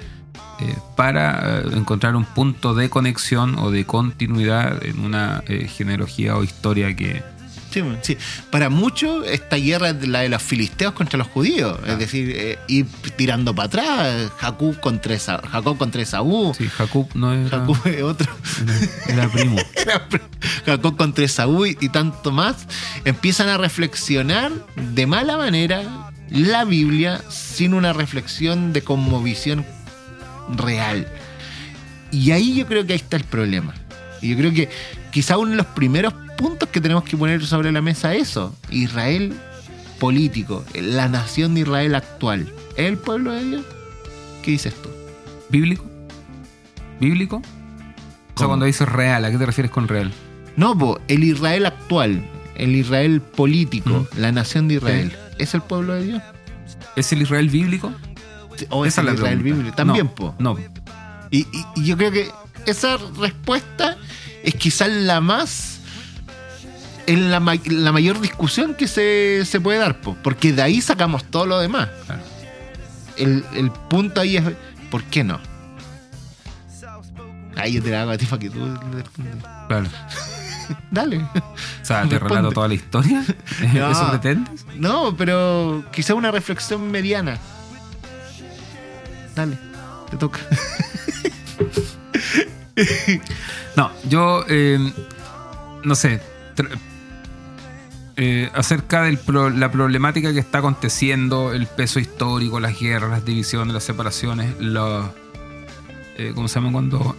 eh, 0.59 0.75
para 0.95 1.59
eh, 1.59 1.63
encontrar 1.73 2.15
un 2.15 2.25
punto 2.25 2.75
de 2.75 2.89
conexión 2.89 3.57
o 3.59 3.71
de 3.71 3.85
continuidad 3.85 4.83
en 4.85 4.99
una 4.99 5.43
eh, 5.47 5.67
genealogía 5.67 6.37
o 6.37 6.43
historia 6.43 6.95
que 6.95 7.23
Sí, 7.72 7.82
sí. 8.01 8.17
Para 8.51 8.69
muchos, 8.69 9.26
esta 9.28 9.55
guerra 9.55 9.89
es 9.91 10.07
la 10.07 10.19
de 10.19 10.30
los 10.30 10.41
filisteos 10.41 10.93
contra 10.93 11.17
los 11.17 11.28
judíos. 11.28 11.80
Ah. 11.84 11.91
Es 11.93 11.99
decir, 11.99 12.34
eh, 12.36 12.59
ir 12.67 12.86
tirando 13.15 13.55
para 13.55 13.67
atrás. 13.67 14.32
Jacob 14.38 14.80
contra, 14.80 15.13
Esa- 15.15 15.41
Jacob 15.49 15.78
contra 15.78 16.01
Esaú. 16.01 16.53
sí, 16.57 16.67
Jacob 16.67 17.07
no 17.13 17.34
era, 17.34 17.49
Jacob 17.49 17.78
es 17.86 18.03
otro. 18.03 18.32
era 19.07 19.30
primo. 19.30 19.57
Jacob 20.65 20.97
contra 20.97 21.24
Esaú 21.26 21.65
y, 21.65 21.78
y 21.80 21.89
tanto 21.89 22.32
más. 22.32 22.67
Empiezan 23.05 23.47
a 23.49 23.57
reflexionar 23.57 24.51
de 24.76 25.07
mala 25.07 25.38
manera 25.38 26.11
la 26.30 26.63
Biblia 26.65 27.22
sin 27.30 27.74
una 27.74 27.93
reflexión 27.93 28.74
de 28.74 28.82
conmovisión 28.84 29.65
real. 30.55 31.07
Y 32.11 32.32
ahí 32.32 32.55
yo 32.55 32.67
creo 32.67 32.86
que 32.86 32.93
ahí 32.93 32.99
está 32.99 33.17
el 33.17 33.24
problema. 33.24 33.74
Y 34.22 34.30
yo 34.32 34.38
creo 34.38 34.53
que 34.53 34.69
quizá 35.11 35.38
uno 35.38 35.51
de 35.51 35.57
los 35.57 35.65
primeros 35.67 36.13
puntos 36.41 36.69
que 36.69 36.81
tenemos 36.81 37.03
que 37.03 37.15
poner 37.17 37.45
sobre 37.45 37.71
la 37.71 37.81
mesa 37.81 38.13
es 38.13 38.29
eso. 38.29 38.55
Israel 38.69 39.33
político, 39.99 40.63
la 40.73 41.07
nación 41.07 41.53
de 41.53 41.61
Israel 41.61 41.95
actual. 41.95 42.51
¿Es 42.75 42.87
el 42.87 42.97
pueblo 42.97 43.31
de 43.31 43.43
Dios? 43.43 43.65
¿Qué 44.43 44.51
dices 44.51 44.73
tú? 44.81 44.89
¿Bíblico? 45.49 45.85
¿Bíblico? 46.99 47.41
O 48.35 48.37
sea, 48.37 48.47
cuando 48.47 48.65
dices 48.65 48.87
real, 48.89 49.23
¿a 49.25 49.31
qué 49.31 49.37
te 49.37 49.45
refieres 49.45 49.71
con 49.71 49.87
real? 49.87 50.11
No, 50.55 50.77
po, 50.77 50.99
el 51.07 51.23
Israel 51.23 51.65
actual, 51.65 52.25
el 52.55 52.75
Israel 52.75 53.21
político, 53.21 54.07
la 54.17 54.31
nación 54.31 54.67
de 54.67 54.75
Israel, 54.75 55.15
¿es 55.37 55.53
el 55.53 55.61
pueblo 55.61 55.93
de 55.93 56.03
Dios? 56.03 56.21
¿Es 56.95 57.11
el 57.13 57.21
Israel 57.21 57.49
bíblico? 57.49 57.91
¿O 58.69 58.85
es 58.85 58.93
Esa 58.93 59.01
el 59.01 59.07
la 59.07 59.13
Israel 59.13 59.39
pregunta. 59.39 59.57
bíblico? 59.57 59.75
También, 59.75 60.05
no, 60.07 60.15
po. 60.15 60.35
No, 60.39 60.57
Y, 61.29 61.39
y- 61.39 61.65
y 61.75 61.85
yo 61.85 61.97
creo 61.97 62.11
que 62.11 62.29
esa 62.65 62.97
respuesta 63.19 63.97
es 64.43 64.55
quizás 64.55 64.89
la 64.89 65.21
más. 65.21 65.70
En 67.07 67.31
la, 67.31 67.39
ma- 67.39 67.55
la 67.65 67.91
mayor 67.91 68.21
discusión 68.21 68.75
que 68.75 68.87
se, 68.87 69.43
se 69.45 69.59
puede 69.59 69.79
dar, 69.79 69.99
po, 70.01 70.15
porque 70.23 70.53
de 70.53 70.61
ahí 70.61 70.81
sacamos 70.81 71.23
todo 71.25 71.45
lo 71.45 71.59
demás. 71.59 71.89
Claro. 72.05 72.21
El, 73.17 73.43
el 73.53 73.71
punto 73.71 74.21
ahí 74.21 74.37
es: 74.37 74.43
¿por 74.89 75.03
qué 75.05 75.23
no? 75.23 75.39
Ahí 77.57 77.73
yo 77.73 77.83
te 77.83 77.89
la 77.91 78.03
hago 78.03 78.11
a 78.11 78.17
ti 78.17 78.25
para 78.25 78.39
que 78.39 78.49
tú 78.49 78.59
claro. 79.67 79.87
Dale. 80.91 81.17
O 81.17 81.29
sea, 81.81 82.03
¿te 82.03 82.11
Responde. 82.11 82.19
relato 82.35 82.51
toda 82.51 82.67
la 82.69 82.73
historia? 82.75 83.23
No. 83.73 83.91
¿Eso 83.91 84.09
pretendes? 84.09 84.65
No, 84.77 85.15
pero 85.17 85.83
quizá 85.91 86.13
una 86.15 86.31
reflexión 86.31 86.89
mediana. 86.89 87.37
Dale, 89.35 89.57
te 90.09 90.17
toca. 90.17 90.39
No, 93.75 93.91
yo 94.05 94.43
eh, 94.47 94.79
no 95.83 95.95
sé. 95.95 96.21
Eh, 98.18 98.49
acerca 98.53 99.03
de 99.03 99.18
la 99.55 99.72
problemática 99.72 100.34
que 100.34 100.39
está 100.39 100.59
aconteciendo, 100.59 101.53
el 101.53 101.68
peso 101.68 101.99
histórico, 101.99 102.59
las 102.59 102.80
guerras, 102.80 103.09
las 103.09 103.26
divisiones, 103.26 103.74
las 103.74 103.84
separaciones, 103.84 104.55
los. 104.59 105.09
eh, 106.18 106.32
¿Cómo 106.36 106.47
se 106.47 106.55
llama 106.59 106.72
cuando.? 106.72 107.16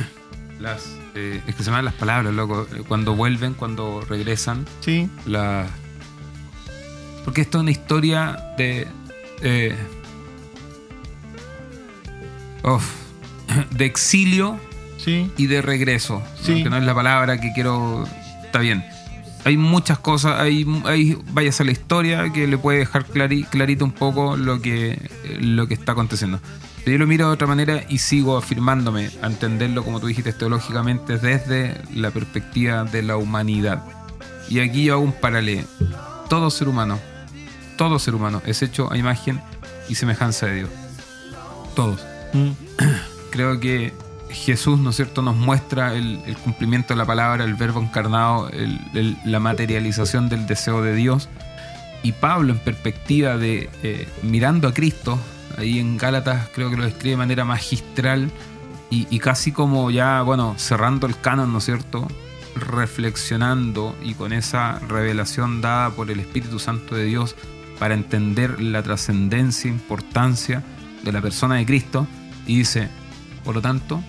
las. 0.60 0.96
eh, 1.14 1.42
es 1.46 1.54
que 1.54 1.62
se 1.62 1.70
llaman 1.70 1.84
las 1.84 1.94
palabras, 1.94 2.32
loco. 2.34 2.66
Cuando 2.88 3.14
vuelven, 3.14 3.54
cuando 3.54 4.00
regresan. 4.08 4.66
Sí, 4.80 5.08
La. 5.26 5.66
Porque 7.24 7.42
esto 7.42 7.58
es 7.58 7.62
una 7.62 7.70
historia 7.70 8.38
de. 8.56 8.86
eh, 9.42 9.76
of, 12.62 12.84
de 13.70 13.84
exilio 13.84 14.58
sí. 14.98 15.30
y 15.36 15.46
de 15.46 15.62
regreso. 15.62 16.22
Sí. 16.42 16.56
¿no? 16.58 16.64
Que 16.64 16.70
no 16.70 16.76
es 16.78 16.84
la 16.84 16.94
palabra 16.94 17.40
que 17.40 17.52
quiero. 17.52 18.06
Está 18.44 18.58
bien. 18.60 18.84
Hay 19.44 19.56
muchas 19.56 19.98
cosas, 19.98 20.38
hay, 20.40 20.66
hay 20.84 21.16
vayas 21.32 21.60
a 21.60 21.64
la 21.64 21.72
historia 21.72 22.30
que 22.32 22.46
le 22.46 22.58
puede 22.58 22.78
dejar 22.80 23.06
clari- 23.06 23.46
clarito 23.48 23.84
un 23.84 23.92
poco 23.92 24.36
lo 24.36 24.60
que, 24.60 25.10
lo 25.40 25.66
que 25.66 25.74
está 25.74 25.92
aconteciendo. 25.92 26.40
Pero 26.84 26.92
yo 26.92 26.98
lo 26.98 27.06
miro 27.06 27.26
de 27.28 27.32
otra 27.34 27.46
manera 27.46 27.84
y 27.88 27.98
sigo 27.98 28.36
afirmándome 28.36 29.10
a 29.22 29.26
entenderlo, 29.26 29.84
como 29.84 29.98
tú 30.00 30.06
dijiste, 30.08 30.32
teológicamente 30.32 31.18
desde 31.18 31.80
la 31.94 32.10
perspectiva 32.10 32.84
de 32.84 33.02
la 33.02 33.16
humanidad. 33.16 33.82
Y 34.48 34.60
aquí 34.60 34.84
yo 34.84 34.94
hago 34.94 35.02
un 35.04 35.12
paralelo. 35.12 35.66
Todo 36.28 36.50
ser 36.50 36.68
humano, 36.68 36.98
todo 37.76 37.98
ser 37.98 38.14
humano 38.14 38.42
es 38.46 38.62
hecho 38.62 38.92
a 38.92 38.96
imagen 38.98 39.40
y 39.88 39.94
semejanza 39.94 40.46
de 40.46 40.54
Dios. 40.56 40.70
Todos 41.74 42.00
Mm. 42.32 42.50
creo 43.30 43.58
que 43.58 43.92
Jesús, 44.32 44.78
¿no 44.78 44.90
es 44.90 44.96
cierto?, 44.96 45.22
nos 45.22 45.36
muestra 45.36 45.94
el, 45.94 46.20
cumplimiento 46.44 46.94
de 46.94 46.98
la 46.98 47.06
palabra, 47.06 47.44
el 47.44 47.54
verbo 47.54 47.80
encarnado, 47.80 48.50
la 49.24 49.40
materialización 49.40 50.28
del 50.28 50.46
deseo 50.46 50.82
de 50.82 50.94
Dios. 50.94 51.28
Y 52.02 52.12
Pablo, 52.12 52.52
en 52.52 52.58
perspectiva 52.58 53.36
de 53.36 53.68
eh, 53.82 54.08
mirando 54.22 54.68
a 54.68 54.74
Cristo, 54.74 55.18
ahí 55.58 55.78
en 55.78 55.96
Gálatas 55.96 56.48
creo 56.54 56.70
que 56.70 56.76
lo 56.76 56.84
describe 56.84 57.10
de 57.10 57.16
manera 57.16 57.44
magistral 57.44 58.30
y, 58.92 59.20
casi 59.20 59.52
como 59.52 59.92
ya, 59.92 60.22
bueno, 60.22 60.54
cerrando 60.58 61.06
el 61.06 61.20
canon, 61.20 61.52
¿no 61.52 61.58
es 61.58 61.64
cierto?, 61.64 62.08
reflexionando 62.56 63.94
y 64.02 64.14
con 64.14 64.32
esa 64.32 64.80
revelación 64.80 65.60
dada 65.60 65.90
por 65.90 66.10
el 66.10 66.18
Espíritu 66.18 66.58
Santo 66.58 66.96
de 66.96 67.04
Dios 67.04 67.36
para 67.78 67.94
entender 67.94 68.60
la 68.60 68.82
trascendencia, 68.82 69.70
importancia 69.70 70.64
de 71.04 71.12
la 71.12 71.20
persona 71.20 71.54
de 71.56 71.66
Cristo, 71.66 72.08
y 72.46 72.58
dice, 72.58 72.88
por 73.44 73.54
lo 73.54 73.62
tanto, 73.62 74.02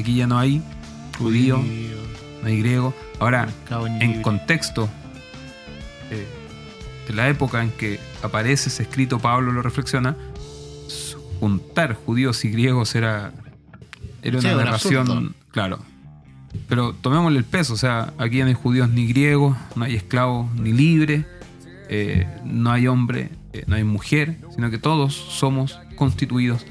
aquí 0.00 0.16
ya 0.16 0.26
no 0.26 0.38
hay 0.38 0.62
judío, 1.18 1.58
no 2.42 2.48
hay 2.48 2.58
griego. 2.58 2.94
Ahora, 3.18 3.48
en 4.00 4.12
libre. 4.12 4.22
contexto 4.22 4.88
eh, 6.10 6.26
de 7.06 7.14
la 7.14 7.28
época 7.28 7.62
en 7.62 7.70
que 7.70 7.98
aparece 8.22 8.68
ese 8.68 8.82
escrito, 8.82 9.18
Pablo 9.18 9.52
lo 9.52 9.62
reflexiona, 9.62 10.16
juntar 11.40 11.94
judíos 11.94 12.44
y 12.44 12.50
griegos 12.50 12.94
era, 12.94 13.32
era 14.22 14.40
Sí, 14.40 14.46
una 14.46 14.56
un 14.56 14.64
narración, 14.64 15.34
claro. 15.50 15.78
Pero 16.68 16.94
tomémosle 16.94 17.38
el 17.38 17.44
peso, 17.44 17.74
o 17.74 17.76
sea, 17.76 18.12
aquí 18.18 18.40
no 18.40 18.46
hay 18.46 18.54
judíos 18.54 18.88
ni 18.88 19.06
griegos, 19.06 19.56
no 19.76 19.84
hay 19.84 19.94
esclavos 19.94 20.52
ni 20.54 20.72
libres, 20.72 21.24
eh, 21.88 22.26
no 22.44 22.70
hay 22.70 22.86
hombre, 22.86 23.30
eh, 23.52 23.64
no 23.66 23.76
hay 23.76 23.84
mujer, 23.84 24.38
sino 24.54 24.70
que 24.70 24.78
todos 24.78 25.14
somos 25.14 25.78
constituidos. 25.96 26.64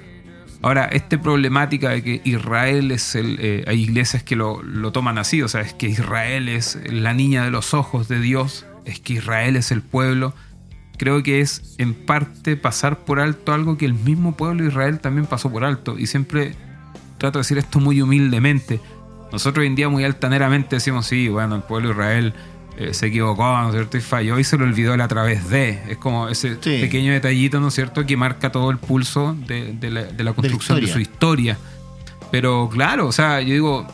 Ahora, 0.61 0.85
esta 0.85 1.21
problemática 1.21 1.89
de 1.89 2.03
que 2.03 2.21
Israel 2.23 2.91
es 2.91 3.15
el... 3.15 3.37
eh, 3.39 3.63
hay 3.67 3.83
iglesias 3.83 4.23
que 4.23 4.35
lo, 4.35 4.63
lo 4.63 4.91
toman 4.91 5.17
así, 5.17 5.41
o 5.41 5.47
sea, 5.47 5.61
es 5.61 5.73
que 5.73 5.87
Israel 5.87 6.49
es 6.49 6.79
la 6.91 7.13
niña 7.13 7.43
de 7.43 7.51
los 7.51 7.73
ojos 7.73 8.07
de 8.07 8.19
Dios, 8.19 8.65
es 8.85 8.99
que 8.99 9.13
Israel 9.13 9.55
es 9.55 9.71
el 9.71 9.81
pueblo. 9.81 10.33
Creo 10.97 11.21
que 11.21 11.41
es 11.41 11.75
en 11.77 11.93
parte 11.93 12.57
pasar 12.57 13.05
por 13.05 13.19
alto 13.19 13.53
algo 13.53 13.77
que 13.77 13.85
el 13.85 13.93
mismo 13.93 14.35
pueblo 14.35 14.63
de 14.63 14.69
Israel 14.69 14.99
también 14.99 15.27
pasó 15.27 15.51
por 15.51 15.63
alto. 15.63 15.99
Y 15.99 16.07
siempre 16.07 16.55
trato 17.19 17.37
de 17.37 17.41
decir 17.41 17.59
esto 17.59 17.79
muy 17.79 18.01
humildemente. 18.01 18.79
Nosotros 19.31 19.61
hoy 19.61 19.67
en 19.67 19.75
día 19.75 19.89
muy 19.89 20.03
altaneramente 20.05 20.77
decimos, 20.77 21.05
sí, 21.05 21.27
bueno, 21.27 21.55
el 21.55 21.61
pueblo 21.61 21.89
de 21.89 21.93
Israel 21.93 22.33
eh, 22.77 22.93
se 22.93 23.07
equivocó, 23.07 23.43
¿no 23.43 23.67
es 23.69 23.73
cierto? 23.73 23.97
Y 23.97 24.01
falló 24.01 24.37
y 24.39 24.43
se 24.43 24.57
lo 24.57 24.63
olvidó 24.65 24.93
él 24.93 25.01
a 25.01 25.07
través 25.07 25.49
de. 25.49 25.81
Es 25.89 25.97
como 25.97 26.27
ese 26.29 26.55
Sí. 26.61 26.77
pequeño 26.81 27.11
detallito, 27.11 27.59
¿no 27.59 27.69
es 27.69 27.73
cierto?, 27.73 28.05
que 28.05 28.15
marca 28.17 28.51
todo 28.51 28.69
el 28.71 28.77
pulso 28.77 29.35
de, 29.47 29.73
de 29.73 29.89
la, 29.91 30.03
de 30.03 30.23
la 30.23 30.33
construcción 30.33 30.79
de, 30.79 30.87
su 30.87 30.99
historia. 30.99 31.57
Pero 32.31 32.69
claro, 32.71 33.07
o 33.07 33.11
sea, 33.11 33.41
yo 33.41 33.53
digo, 33.53 33.87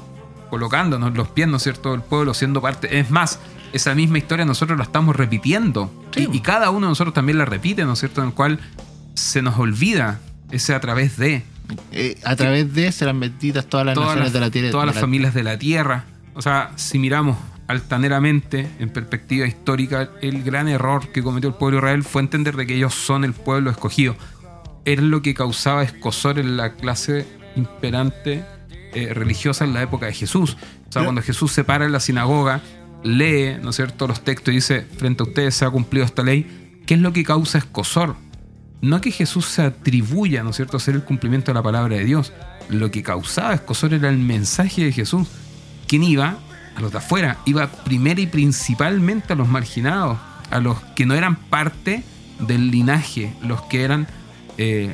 colocándonos 0.49 1.13
los 1.15 1.27
pies, 1.29 1.47
¿no 1.47 1.57
es 1.57 1.63
cierto?, 1.63 1.91
del 1.91 2.01
pueblo, 2.01 2.33
siendo 2.33 2.61
parte. 2.61 2.99
Es 2.99 3.09
más, 3.09 3.39
esa 3.73 3.95
misma 3.95 4.17
historia 4.17 4.45
nosotros 4.45 4.77
la 4.77 4.83
estamos 4.83 5.15
repitiendo. 5.15 5.91
Sí. 6.15 6.27
Y, 6.31 6.37
y 6.37 6.39
cada 6.41 6.69
uno 6.69 6.87
de 6.87 6.91
nosotros 6.91 7.13
también 7.13 7.37
la 7.37 7.45
repite, 7.45 7.85
¿no 7.85 7.93
es 7.93 7.99
cierto?, 7.99 8.21
en 8.21 8.27
el 8.27 8.33
cual 8.33 8.59
se 9.15 9.41
nos 9.41 9.57
olvida 9.57 10.19
ese 10.51 10.73
a 10.73 10.79
través 10.79 11.17
de 11.17 11.43
Eh, 11.91 12.17
a 12.25 12.35
través 12.35 12.73
de 12.73 12.91
serán 12.91 13.19
benditas 13.19 13.65
todas 13.65 13.85
las 13.85 13.95
todas 13.95 14.09
naciones 14.09 14.25
las, 14.25 14.33
de 14.33 14.39
la 14.41 14.51
tierra. 14.51 14.71
todas 14.71 14.85
las 14.87 14.95
la- 14.95 15.01
familias 15.01 15.33
de 15.33 15.43
la 15.43 15.57
tierra. 15.57 16.03
O 16.35 16.41
sea, 16.41 16.71
si 16.75 16.99
miramos 16.99 17.37
altaneramente, 17.73 18.69
en 18.79 18.89
perspectiva 18.89 19.45
histórica, 19.45 20.09
el 20.21 20.43
gran 20.43 20.67
error 20.67 21.11
que 21.11 21.21
cometió 21.21 21.49
el 21.49 21.55
pueblo 21.55 21.77
de 21.77 21.85
Israel 21.85 22.03
fue 22.03 22.21
entender 22.21 22.55
de 22.55 22.65
que 22.65 22.75
ellos 22.75 22.93
son 22.93 23.23
el 23.23 23.33
pueblo 23.33 23.69
escogido. 23.69 24.15
Era 24.85 25.01
lo 25.01 25.21
que 25.21 25.33
causaba 25.33 25.83
escosor 25.83 26.39
en 26.39 26.57
la 26.57 26.73
clase 26.73 27.25
imperante 27.55 28.45
eh, 28.93 29.13
religiosa 29.13 29.65
en 29.65 29.73
la 29.73 29.81
época 29.81 30.05
de 30.05 30.13
Jesús. 30.13 30.57
O 30.87 30.91
sea, 30.91 31.03
cuando 31.03 31.21
Jesús 31.21 31.51
se 31.51 31.63
para 31.63 31.85
en 31.85 31.91
la 31.91 31.99
sinagoga, 31.99 32.61
lee, 33.03 33.57
¿no 33.61 33.71
es 33.71 33.75
cierto?, 33.75 34.07
los 34.07 34.23
textos 34.23 34.53
y 34.53 34.55
dice, 34.55 34.81
frente 34.81 35.23
a 35.23 35.27
ustedes 35.27 35.55
se 35.55 35.65
ha 35.65 35.69
cumplido 35.69 36.05
esta 36.05 36.23
ley. 36.23 36.81
¿Qué 36.85 36.93
es 36.93 36.99
lo 36.99 37.13
que 37.13 37.23
causa 37.23 37.57
escosor? 37.57 38.15
no 38.83 38.99
que 38.99 39.11
Jesús 39.11 39.45
se 39.45 39.61
atribuya, 39.61 40.43
¿no 40.43 40.49
es 40.49 40.57
cierto?, 40.57 40.75
a 40.75 40.79
hacer 40.79 40.93
el 40.95 41.05
cumplimiento 41.05 41.51
de 41.51 41.55
la 41.55 41.63
palabra 41.63 41.95
de 41.95 42.03
Dios. 42.03 42.33
Lo 42.67 42.91
que 42.91 43.01
causaba 43.01 43.53
escosor 43.53 43.93
era 43.93 44.09
el 44.09 44.17
mensaje 44.17 44.83
de 44.83 44.91
Jesús. 44.91 45.29
¿Quién 45.87 46.03
iba? 46.03 46.37
A 46.75 46.81
los 46.81 46.91
de 46.91 46.97
afuera. 46.97 47.37
Iba 47.45 47.67
primero 47.67 48.19
y 48.21 48.27
principalmente 48.27 49.33
a 49.33 49.35
los 49.35 49.47
marginados, 49.47 50.17
a 50.49 50.59
los 50.59 50.79
que 50.95 51.05
no 51.05 51.13
eran 51.13 51.35
parte 51.35 52.03
del 52.39 52.71
linaje, 52.71 53.33
los 53.41 53.61
que 53.63 53.83
eran... 53.83 54.07
eh, 54.57 54.89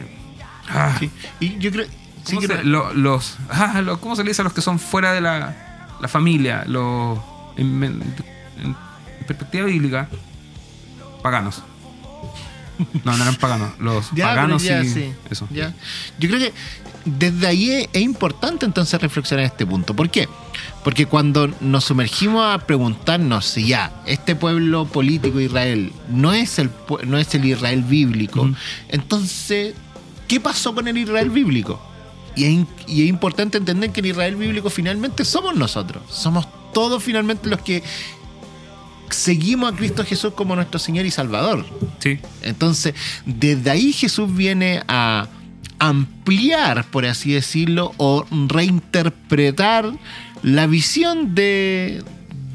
ah, 0.70 0.96
Sí. 1.00 1.10
Y 1.40 1.58
yo 1.58 1.72
creo. 1.72 1.86
sí 2.26 2.36
¿cómo, 2.36 2.42
que- 2.42 2.48
se, 2.48 2.64
lo- 2.64 2.94
los, 2.94 3.38
ah, 3.50 3.82
lo- 3.82 4.00
¿Cómo 4.02 4.16
se 4.16 4.24
le 4.24 4.30
dice 4.32 4.42
a 4.42 4.46
los 4.46 4.54
que 4.54 4.62
son 4.62 4.78
fuera 4.80 5.14
de 5.14 5.22
la, 5.22 5.88
la 6.02 6.08
familia? 6.08 6.64
Los, 6.68 7.18
en, 7.58 7.84
en- 7.84 8.04
en 8.64 8.76
perspectiva 9.26 9.66
bíblica, 9.66 10.08
paganos. 11.24 11.64
No, 13.04 13.16
no 13.18 13.24
eran 13.24 13.36
paganos. 13.36 13.72
Los 13.80 14.10
Ya, 14.14 14.28
paganos 14.28 14.64
ya, 14.64 14.82
y 14.84 14.90
sí, 14.90 15.14
eso. 15.30 15.48
ya. 15.52 15.74
Yo 16.18 16.30
creo 16.30 16.40
que 16.40 16.54
desde 17.18 17.48
ahí 17.48 17.88
es, 17.92 18.02
importante 18.02 18.66
entonces 18.66 19.02
reflexionar 19.02 19.46
este 19.46 19.66
punto. 19.66 19.96
¿Por 19.96 20.10
qué? 20.10 20.28
Porque 20.84 21.06
cuando 21.06 21.50
nos 21.62 21.86
sumergimos 21.86 22.46
a 22.46 22.60
preguntarnos 22.60 23.46
si 23.46 23.68
ya 23.68 24.02
este 24.06 24.36
pueblo 24.36 24.86
político 24.86 25.40
Israel 25.40 25.92
no 26.10 26.34
es 26.34 26.60
el, 26.60 26.70
no 27.06 27.18
es 27.18 27.34
el 27.36 27.46
Israel 27.46 27.84
bíblico, 27.84 28.50
entonces, 28.90 29.76
¿qué 30.28 30.40
pasó 30.40 30.76
con 30.76 30.88
el 30.88 30.98
Israel 30.98 31.30
bíblico? 31.30 31.82
Y 32.36 32.46
es, 32.46 32.66
y 32.88 33.04
es 33.04 33.10
importante 33.10 33.58
entender 33.58 33.92
que 33.92 34.02
el 34.02 34.08
Israel 34.08 34.36
bíblico 34.36 34.70
finalmente 34.70 35.26
somos 35.26 35.56
nosotros. 35.56 36.04
Somos 36.10 36.48
todos 36.74 37.04
finalmente 37.04 37.50
los 37.50 37.62
que 37.62 37.84
seguimos 39.10 39.74
a 39.74 39.76
Cristo 39.76 40.06
Jesús 40.06 40.34
como 40.34 40.56
nuestro 40.56 40.80
Señor 40.80 41.06
y 41.06 41.12
Salvador. 41.12 41.66
Sí. 42.00 42.20
Entonces, 42.44 42.94
desde 43.26 43.70
ahí 43.72 43.92
Jesús 43.92 44.34
viene 44.34 44.84
a 44.88 45.28
ampliar, 45.80 46.86
por 46.86 47.06
así 47.06 47.32
decirlo, 47.32 47.94
o 47.98 48.26
reinterpretar 48.48 49.92
la 50.44 50.68
visión 50.68 51.36
de, 51.36 52.04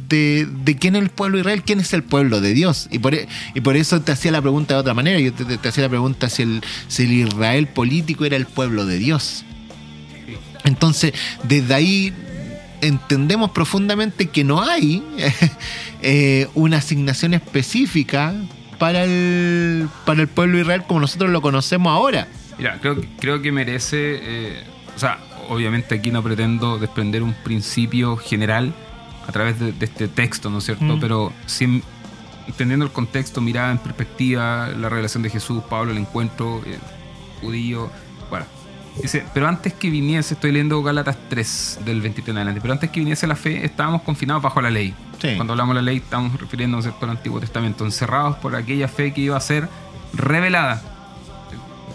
de, 0.09 0.47
de 0.65 0.77
quién 0.77 0.97
es 0.97 1.03
el 1.03 1.11
pueblo 1.11 1.37
de 1.37 1.41
Israel, 1.43 1.63
quién 1.65 1.81
es 1.81 1.93
el 1.93 2.03
pueblo 2.03 2.41
de 2.41 2.55
Dios. 2.55 2.89
Y 2.91 2.99
por, 2.99 3.15
e- 3.15 3.27
y 3.55 3.61
por 3.61 3.77
eso 3.77 4.01
te 4.01 4.13
hacía 4.13 4.31
la 4.31 4.41
pregunta 4.43 4.75
de 4.75 4.81
otra 4.81 4.95
manera. 4.95 5.19
Yo 5.19 5.33
te, 5.33 5.69
hacía 5.69 5.85
la 5.85 5.91
pregunta 5.91 6.29
si 6.29 6.43
el, 6.43 6.63
si 6.89 7.05
el 7.05 7.13
Israel 7.13 7.67
político 7.69 8.25
era 8.25 8.37
el 8.37 8.47
pueblo 8.47 8.87
de 8.87 8.99
Dios. 8.99 9.45
Entonces, 10.65 11.13
desde 11.43 11.75
ahí 11.75 12.13
entendemos 12.81 13.51
profundamente 13.51 14.29
que 14.29 14.45
no 14.45 14.63
hay 14.63 15.03
eh, 16.03 16.49
una 16.55 16.79
asignación 16.79 17.35
específica 17.35 18.35
para 18.79 19.05
el, 19.05 19.89
para 20.05 20.23
el 20.23 20.29
pueblo 20.29 20.57
de 20.57 20.63
Israel 20.63 20.83
como 20.87 21.01
nosotros 21.01 21.31
lo 21.31 21.41
conocemos 21.43 21.91
ahora. 21.93 22.29
Mira, 22.59 22.79
creo, 22.81 22.97
creo 23.19 23.43
que 23.43 23.53
merece. 23.53 24.19
eh, 24.23 24.65
o 24.95 24.99
sea, 24.99 25.19
obviamente 25.49 25.95
aquí 25.95 26.11
no 26.11 26.23
pretendo 26.23 26.79
desprender 26.79 27.23
un 27.23 27.35
principio 27.35 28.17
general 28.17 28.73
a 29.27 29.33
través 29.33 29.59
de, 29.59 29.73
de 29.73 29.85
este 29.85 30.09
texto, 30.09 30.51
¿no 30.51 30.59
es 30.59 30.65
cierto? 30.65 30.85
Mm. 30.85 31.01
Pero 31.01 31.33
sin, 31.47 31.83
entendiendo 32.47 32.85
el 32.85 32.93
contexto, 32.93 33.41
mirada 33.41 33.73
en 33.73 33.79
perspectiva, 33.79 34.69
la 34.69 34.89
revelación 34.89 35.23
de 35.23 35.31
Jesús, 35.31 35.63
Pablo, 35.69 35.93
el 35.93 35.99
encuentro 35.99 36.63
eh, 36.67 36.79
judío. 37.41 37.91
Bueno, 38.31 38.47
dice, 39.01 39.25
pero 39.35 39.49
antes 39.49 39.73
que 39.73 39.91
viniese, 39.91 40.35
estoy 40.35 40.53
leyendo 40.53 40.83
Gálatas 40.83 41.17
3 41.29 41.81
del 41.85 42.01
23 42.01 42.29
en 42.29 42.37
adelante, 42.37 42.61
pero 42.61 42.73
antes 42.75 42.91
que 42.91 43.01
viniese 43.01 43.27
la 43.27 43.37
fe, 43.37 43.65
estábamos 43.65 44.03
confinados 44.03 44.43
bajo 44.43 44.61
la 44.61 44.71
ley. 44.71 44.95
Sí. 45.21 45.35
Cuando 45.37 45.55
hablamos 45.55 45.75
de 45.75 45.83
la 45.83 45.87
ley, 45.87 45.97
estamos 45.99 46.39
refiriéndonos 46.39 46.87
al 46.87 47.11
Antiguo 47.11 47.41
Testamento, 47.41 47.85
encerrados 47.85 48.37
por 48.37 48.55
aquella 48.55 48.89
fe 48.89 49.13
que 49.13 49.23
iba 49.23 49.37
a 49.37 49.41
ser 49.41 49.69
revelada 50.13 50.94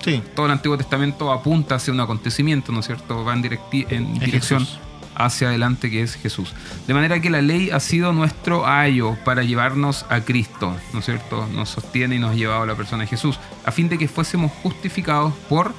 Sí. 0.04 0.22
todo 0.36 0.46
el 0.46 0.52
Antiguo 0.54 0.78
Testamento 0.78 1.32
apunta 1.32 1.76
hacia 1.76 1.94
un 1.94 2.00
acontecimiento, 2.00 2.72
¿no 2.72 2.80
es 2.80 2.86
cierto? 2.86 3.24
Va 3.26 3.34
en, 3.34 3.46
en 3.90 4.14
dirección 4.20 4.62
Jesús. 4.62 4.80
hacia 5.16 5.50
adelante 5.50 5.90
que 5.92 6.02
es 6.02 6.16
Jesús. 6.16 6.54
De 6.88 6.94
manera 6.94 7.22
que 7.22 7.30
la 7.30 7.42
ley 7.42 7.70
ha 7.72 7.80
sido 7.80 8.14
nuestro 8.14 8.66
ayo 8.68 9.18
para 9.26 9.44
llevarnos 9.44 10.06
a 10.10 10.22
Cristo, 10.22 10.76
¿no 10.94 11.00
es 11.00 11.06
cierto? 11.06 11.48
Nos 11.54 11.70
sostiene 11.70 12.16
y 12.16 12.20
nos 12.20 12.32
ha 12.32 12.36
llevado 12.36 12.64
a 12.64 12.66
la 12.66 12.76
persona 12.76 13.04
de 13.04 13.08
Jesús, 13.10 13.40
a 13.66 13.72
fin 13.72 13.90
de 13.90 13.98
que 13.98 14.08
fuésemos 14.08 14.52
justificados 14.64 15.34
por 15.50 15.74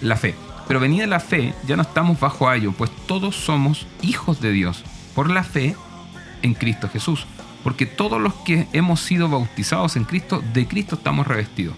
la 0.00 0.16
fe. 0.16 0.34
Pero 0.66 0.80
venida 0.80 1.06
la 1.06 1.20
fe, 1.20 1.54
ya 1.66 1.76
no 1.76 1.82
estamos 1.82 2.18
bajo 2.18 2.48
ayo, 2.48 2.72
pues 2.72 2.90
todos 3.06 3.36
somos 3.36 3.86
hijos 4.02 4.40
de 4.40 4.50
Dios, 4.52 4.82
por 5.14 5.30
la 5.30 5.44
fe 5.44 5.76
en 6.42 6.54
Cristo 6.54 6.88
Jesús. 6.88 7.26
Porque 7.62 7.84
todos 7.86 8.20
los 8.20 8.32
que 8.34 8.68
hemos 8.72 9.00
sido 9.00 9.28
bautizados 9.28 9.96
en 9.96 10.04
Cristo, 10.04 10.40
de 10.52 10.68
Cristo 10.68 10.94
estamos 10.94 11.26
revestidos. 11.26 11.74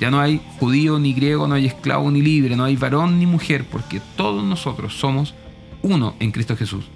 Ya 0.00 0.10
no 0.10 0.18
hay 0.18 0.40
judío 0.58 0.98
ni 0.98 1.12
griego, 1.12 1.46
no 1.46 1.54
hay 1.54 1.66
esclavo 1.66 2.10
ni 2.10 2.22
libre, 2.22 2.56
no 2.56 2.64
hay 2.64 2.74
varón 2.76 3.18
ni 3.18 3.26
mujer, 3.26 3.66
porque 3.70 4.00
todos 4.16 4.42
nosotros 4.42 4.94
somos 4.94 5.34
uno 5.82 6.14
en 6.20 6.32
Cristo 6.32 6.56
Jesús. 6.56 6.86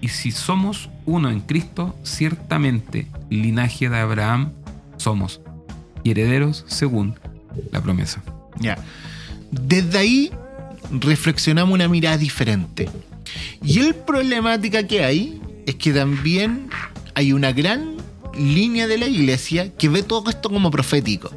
Y 0.00 0.08
si 0.08 0.32
somos 0.32 0.88
uno 1.04 1.30
en 1.30 1.40
Cristo, 1.40 1.94
ciertamente 2.02 3.06
linaje 3.28 3.88
de 3.88 3.98
Abraham 3.98 4.52
somos 4.96 5.40
y 6.02 6.10
herederos 6.10 6.64
según 6.68 7.14
la 7.70 7.82
promesa. 7.82 8.22
Ya. 8.58 8.78
Desde 9.50 9.98
ahí 9.98 10.32
reflexionamos 10.90 11.74
una 11.74 11.86
mirada 11.86 12.16
diferente. 12.16 12.88
Y 13.62 13.78
el 13.80 13.94
problemática 13.94 14.86
que 14.86 15.04
hay 15.04 15.40
es 15.66 15.74
que 15.74 15.92
también 15.92 16.68
hay 17.14 17.32
una 17.32 17.52
gran 17.52 17.96
línea 18.34 18.86
de 18.86 18.98
la 18.98 19.06
iglesia 19.06 19.72
que 19.76 19.88
ve 19.88 20.02
todo 20.02 20.30
esto 20.30 20.48
como 20.48 20.70
profético. 20.70 21.30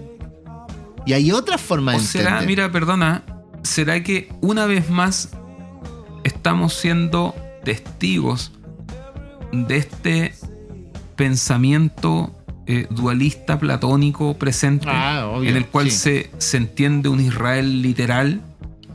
Y 1.06 1.14
hay 1.14 1.32
otra 1.32 1.58
forma 1.58 1.92
de 1.94 1.98
¿O 1.98 2.02
será, 2.02 2.32
entender. 2.32 2.48
mira, 2.48 2.72
perdona, 2.72 3.24
será 3.64 4.02
que 4.04 4.30
una 4.42 4.66
vez 4.66 4.90
más 4.90 5.30
estamos 6.24 6.74
siendo 6.74 7.36
testigos 7.64 8.52
de 9.52 9.78
este 9.78 10.34
pensamiento 11.16 12.32
eh, 12.68 12.88
dualista 12.90 13.60
platónico 13.60 14.36
presente 14.38 14.88
Ah, 14.90 15.28
obvio, 15.28 15.50
en 15.50 15.56
el 15.58 15.66
cual 15.68 15.92
sí. 15.92 15.98
se, 15.98 16.32
se 16.40 16.58
entiende 16.58 17.10
un 17.10 17.20
Israel 17.22 17.82
literal 17.82 18.42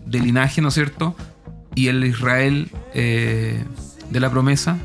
de 0.06 0.18
linaje, 0.20 0.60
¿no 0.60 0.68
es 0.68 0.74
cierto? 0.74 1.14
Y 1.74 1.86
el 1.86 2.04
Israel 2.04 2.68
eh, 2.94 3.62
de 4.10 4.20
la 4.20 4.28
promesa. 4.30 4.76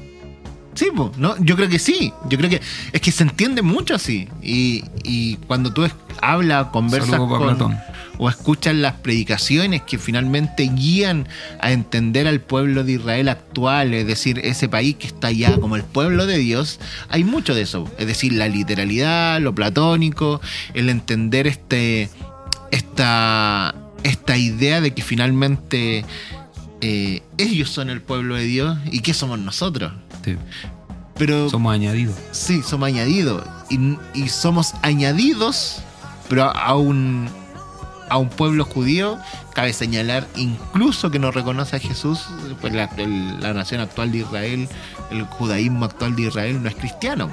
Sí, 0.76 0.88
po, 0.96 1.12
¿no? 1.18 1.36
yo 1.40 1.56
creo 1.56 1.68
que 1.70 1.80
sí. 1.80 2.14
Yo 2.30 2.38
creo 2.38 2.50
que 2.50 2.62
es 2.92 3.02
que 3.02 3.12
se 3.12 3.24
entiende 3.24 3.62
mucho 3.62 3.96
así. 3.96 4.28
Y, 4.44 4.84
y 5.04 5.38
cuando 5.48 5.74
tú 5.74 5.86
es- 5.86 5.96
Saludo 6.22 7.30
para 7.30 7.46
con, 7.46 7.56
Platón. 7.58 7.78
o 8.18 8.30
escuchan 8.30 8.82
las 8.82 8.94
predicaciones 8.94 9.82
que 9.84 9.98
finalmente 9.98 10.64
guían 10.74 11.28
a 11.60 11.72
entender 11.72 12.28
al 12.28 12.42
pueblo 12.42 12.84
de 12.84 12.94
Israel 12.94 13.30
actual, 13.30 13.94
es 13.94 14.08
decir, 14.08 14.40
ese 14.44 14.70
país 14.70 14.96
que 14.96 15.08
está 15.08 15.32
ya 15.32 15.58
como 15.60 15.76
el 15.76 15.84
pueblo 15.84 16.26
de 16.26 16.38
Dios, 16.38 16.80
hay 17.10 17.24
mucho 17.24 17.54
de 17.56 17.62
eso, 17.62 17.90
es 17.98 18.08
decir, 18.08 18.34
la 18.34 18.48
literalidad, 18.48 19.40
lo 19.42 19.54
platónico, 19.54 20.42
el 20.74 20.90
entender 20.90 21.48
este, 21.48 22.10
esta, 22.72 23.76
esta 24.04 24.38
idea 24.38 24.82
de 24.82 24.94
que 24.94 25.02
finalmente 25.02 26.06
eh, 26.82 27.24
ellos 27.38 27.70
son 27.70 27.90
el 27.90 28.02
pueblo 28.02 28.36
de 28.36 28.44
Dios 28.44 28.78
y 28.92 29.00
que 29.00 29.14
somos 29.14 29.40
nosotros. 29.40 29.94
Sí. 30.24 30.36
Pero 31.18 31.50
Somos 31.50 31.74
añadidos. 31.74 32.16
Sí, 32.32 32.62
somos 32.62 32.88
añadidos. 32.88 33.44
Y, 33.70 33.98
y 34.14 34.28
somos 34.28 34.74
añadidos, 34.82 35.82
pero 36.30 36.44
a 36.46 36.76
un, 36.76 37.28
a 38.10 38.18
un 38.18 38.30
pueblo 38.30 38.66
judío, 38.66 39.18
cabe 39.54 39.74
señalar 39.74 40.28
incluso 40.36 41.12
que 41.12 41.20
no 41.20 41.32
reconoce 41.32 41.76
a 41.76 41.80
Jesús, 41.80 42.22
pues 42.62 42.74
la, 42.74 42.86
el- 42.98 43.40
la 43.42 43.54
nación 43.54 43.82
actual 43.82 44.12
de 44.12 44.20
Israel, 44.20 44.68
el 45.12 45.24
judaísmo 45.24 45.86
actual 45.86 46.16
de 46.16 46.24
Israel 46.24 46.62
no 46.62 46.70
es 46.70 46.76
cristiano, 46.76 47.30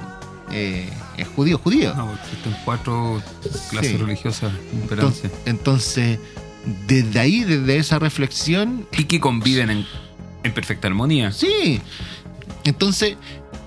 eh, 0.51 0.89
es 1.17 1.27
judío, 1.29 1.57
judío. 1.59 1.93
No, 1.95 2.13
existen 2.13 2.55
cuatro 2.65 3.21
clases 3.69 3.91
Sí. 3.91 3.97
religiosas 3.97 4.51
entonces, 4.73 5.31
entonces, 5.45 6.19
desde 6.87 7.19
ahí, 7.19 7.43
desde 7.43 7.77
esa 7.77 7.99
reflexión, 7.99 8.87
Y 8.97 9.03
que 9.05 9.19
conviven 9.19 9.69
en, 9.69 9.85
en 10.43 10.53
perfecta 10.53 10.87
armonía. 10.87 11.31
Sí. 11.31 11.81
Entonces, 12.63 13.17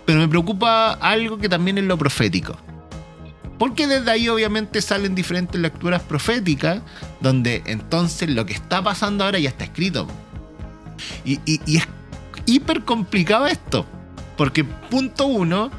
pero 0.06 0.20
me 0.20 0.28
preocupa 0.28 0.92
algo 0.92 1.36
que 1.38 1.48
también 1.48 1.78
es 1.78 1.84
lo 1.84 1.98
profético. 1.98 2.56
Porque 3.58 3.86
desde 3.86 4.10
ahí 4.10 4.28
obviamente 4.28 4.82
salen 4.82 5.14
diferentes 5.14 5.58
lecturas 5.60 6.02
proféticas, 6.02 6.82
donde 7.20 7.62
entonces 7.66 8.28
lo 8.30 8.44
que 8.44 8.52
está 8.52 8.82
pasando 8.82 9.24
ahora 9.24 9.38
ya 9.38 9.48
está 9.48 9.64
escrito. 9.64 10.06
Y, 11.24 11.40
y- 11.46 11.60
y 11.66 11.76
es 11.78 11.88
hiper 12.46 12.82
complicado 12.84 13.46
esto. 13.46 13.86
Porque 14.36 14.64
punto 14.64 15.26
uno, 15.26 15.70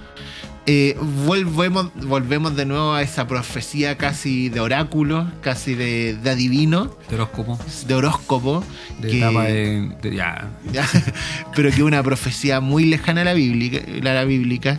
eh, 0.66 0.98
volvemos, 1.26 1.92
volvemos 1.96 2.56
de 2.56 2.66
nuevo 2.66 2.94
a 2.94 3.04
esa 3.04 3.28
profecía 3.28 3.96
casi 3.98 4.50
de 4.50 4.60
oráculo, 4.60 5.32
casi 5.42 5.76
de, 5.76 6.16
de 6.16 6.30
adivino, 6.32 6.98
De 7.10 7.16
horóscopo. 7.16 7.60
de 7.86 7.94
horóscopo. 7.94 8.64
De 9.00 9.10
que- 9.10 9.18
etapa 9.20 9.44
de, 9.44 9.96
de- 10.02 10.16
ya. 10.16 10.50
pero 11.56 11.72
que 11.72 11.84
una 11.84 12.02
profecía 12.02 12.60
muy 12.60 12.86
lejana 12.86 13.22
a 13.22 13.26
la 13.26 13.34
bíblica. 13.34 13.80
a 14.10 14.14
la 14.14 14.24
bíblica. 14.24 14.78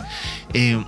Eh, 0.53 0.83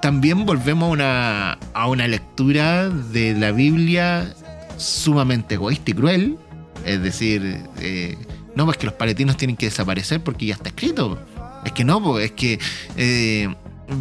también 0.00 0.46
volvemos 0.46 0.88
a 0.88 0.92
una, 0.92 1.52
a 1.74 1.88
una 1.88 2.08
lectura 2.08 2.88
de 2.88 3.34
la 3.34 3.52
Biblia 3.52 4.34
sumamente 4.76 5.54
egoísta 5.54 5.90
y 5.90 5.94
cruel. 5.94 6.38
Es 6.84 7.02
decir, 7.02 7.60
eh, 7.80 8.16
no, 8.54 8.64
pues 8.64 8.76
que 8.78 8.86
los 8.86 8.94
palestinos 8.94 9.36
tienen 9.36 9.56
que 9.56 9.66
desaparecer 9.66 10.22
porque 10.22 10.46
ya 10.46 10.54
está 10.54 10.68
escrito. 10.68 11.18
Es 11.64 11.72
que 11.72 11.84
no, 11.84 12.02
pues, 12.02 12.26
es 12.26 12.32
que 12.32 12.58
eh, 12.96 13.54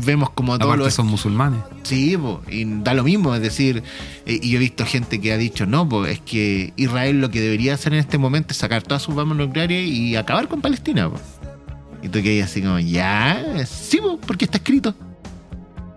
vemos 0.06 0.30
como 0.32 0.58
todos 0.60 0.78
los 0.78 0.94
son 0.94 1.08
musulmanes. 1.08 1.62
Sí, 1.84 2.16
po, 2.18 2.42
y 2.50 2.66
da 2.66 2.94
lo 2.94 3.04
mismo, 3.04 3.34
es 3.36 3.42
decir, 3.42 3.84
eh, 4.26 4.40
y 4.42 4.52
yo 4.52 4.58
he 4.58 4.60
visto 4.60 4.86
gente 4.86 5.20
que 5.20 5.34
ha 5.34 5.38
dicho, 5.38 5.66
no, 5.66 5.88
pues 5.88 6.14
es 6.14 6.20
que 6.20 6.74
Israel 6.76 7.22
lo 7.22 7.32
que 7.32 7.42
debería 7.42 7.74
hacer 7.74 7.94
en 7.94 8.00
este 8.00 8.18
momento 8.18 8.52
es 8.52 8.58
sacar 8.58 8.84
todas 8.84 9.02
sus 9.02 9.16
bombas 9.16 9.38
nucleares 9.38 9.88
y 9.88 10.16
acabar 10.16 10.48
con 10.48 10.62
Palestina. 10.62 11.10
po. 11.10 11.20
Y 12.04 12.10
tú 12.10 12.22
que 12.22 12.44
así 12.44 12.62
como, 12.62 12.80
ya, 12.80 13.66
sí, 13.66 13.98
po, 13.98 14.20
porque 14.20 14.46
está 14.46 14.58
escrito. 14.58 14.94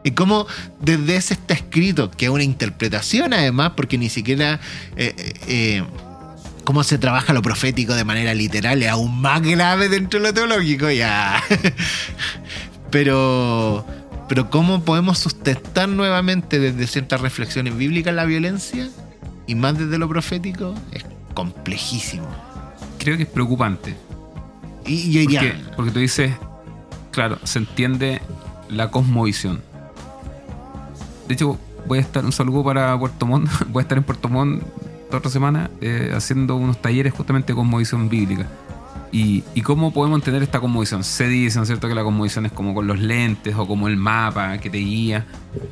Y 0.08 0.12
cómo 0.12 0.46
desde 0.80 1.16
ese 1.16 1.34
está 1.34 1.52
escrito, 1.52 2.10
que 2.10 2.24
es 2.24 2.30
una 2.30 2.42
interpretación 2.42 3.34
además, 3.34 3.72
porque 3.76 3.98
ni 3.98 4.08
siquiera 4.08 4.58
eh, 4.96 5.14
eh, 5.18 5.32
eh, 5.48 5.84
cómo 6.64 6.82
se 6.82 6.96
trabaja 6.96 7.34
lo 7.34 7.42
profético 7.42 7.94
de 7.94 8.04
manera 8.04 8.32
literal 8.32 8.82
es 8.82 8.88
aún 8.88 9.20
más 9.20 9.42
grave 9.42 9.90
dentro 9.90 10.18
de 10.18 10.28
lo 10.28 10.32
teológico, 10.34 10.90
ya. 10.90 11.42
Pero, 12.90 13.84
pero 14.30 14.48
cómo 14.48 14.82
podemos 14.82 15.18
sustentar 15.18 15.90
nuevamente 15.90 16.58
desde 16.58 16.86
ciertas 16.86 17.20
reflexiones 17.20 17.76
bíblicas 17.76 18.14
la 18.14 18.24
violencia 18.24 18.88
y 19.46 19.54
más 19.54 19.78
desde 19.78 19.98
lo 19.98 20.08
profético 20.08 20.74
es 20.92 21.04
complejísimo. 21.34 22.26
Creo 22.98 23.18
que 23.18 23.24
es 23.24 23.28
preocupante. 23.28 23.94
Y 24.86 25.18
diría, 25.18 25.40
Porque, 25.40 25.76
porque 25.76 25.90
tú 25.90 25.98
dices, 25.98 26.32
claro, 27.12 27.38
se 27.44 27.58
entiende 27.58 28.22
la 28.70 28.90
cosmovisión. 28.90 29.67
De 31.28 31.34
hecho, 31.34 31.58
voy 31.86 31.98
a 31.98 32.00
estar, 32.00 32.24
un 32.24 32.32
saludo 32.32 32.64
para 32.64 32.98
Puerto 32.98 33.26
Montt, 33.26 33.48
voy 33.68 33.80
a 33.80 33.82
estar 33.82 33.98
en 33.98 34.04
Puerto 34.04 34.28
Montt 34.28 34.62
toda 35.06 35.18
otra 35.18 35.30
semana 35.30 35.70
eh, 35.80 36.12
haciendo 36.14 36.56
unos 36.56 36.80
talleres 36.82 37.12
justamente 37.12 37.52
de 37.52 37.56
cosmovisión 37.56 38.08
bíblica. 38.08 38.46
Y, 39.10 39.42
y 39.54 39.62
cómo 39.62 39.90
podemos 39.90 40.18
entender 40.18 40.42
esta 40.42 40.60
cosmovisión. 40.60 41.02
Se 41.02 41.26
dice, 41.28 41.56
¿no 41.56 41.62
es 41.62 41.68
cierto?, 41.68 41.88
que 41.88 41.94
la 41.94 42.02
cosmovisión 42.04 42.44
es 42.44 42.52
como 42.52 42.74
con 42.74 42.86
los 42.86 42.98
lentes 42.98 43.54
o 43.56 43.66
como 43.66 43.88
el 43.88 43.96
mapa 43.96 44.58
que 44.58 44.68
te 44.68 44.76
guía. 44.78 45.24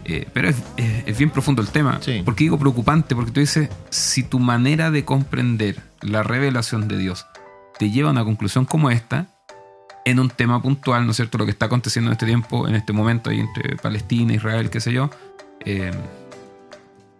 Eh, 0.07 0.27
pero 0.33 0.49
es, 0.49 0.57
es- 0.79 1.03
es 1.07 1.19
bien 1.19 1.29
profundo 1.29 1.61
el 1.61 1.69
tema. 1.69 1.99
Sí. 2.01 2.23
¿Por 2.25 2.35
qué 2.35 2.45
digo 2.45 2.59
preocupante? 2.59 3.15
Porque 3.15 3.33
tú 3.33 3.41
dices, 3.41 3.69
si 3.91 4.23
tu 4.23 4.39
manera 4.39 4.91
de 4.91 5.05
comprender 5.05 5.77
la 6.01 6.23
revelación 6.23 6.89
de 6.89 6.97
Dios 6.97 7.27
te 7.79 7.91
lleva 7.91 8.09
a 8.09 8.13
una 8.13 8.25
conclusión 8.25 8.65
como 8.65 8.89
esta, 8.89 9.27
en 10.07 10.19
un 10.19 10.31
tema 10.31 10.63
puntual, 10.63 11.05
¿no 11.05 11.11
es 11.11 11.17
cierto? 11.17 11.37
Lo 11.37 11.45
que 11.45 11.51
está 11.51 11.67
aconteciendo 11.67 12.09
en 12.11 12.13
este 12.13 12.25
tiempo, 12.25 12.67
en 12.69 12.75
este 12.75 12.95
momento, 12.95 13.29
ahí 13.29 13.41
entre 13.41 13.77
Palestina, 13.77 14.33
Israel, 14.33 14.71
qué 14.71 14.81
sé 14.81 14.93
yo. 14.95 15.11
Eh, 15.67 15.91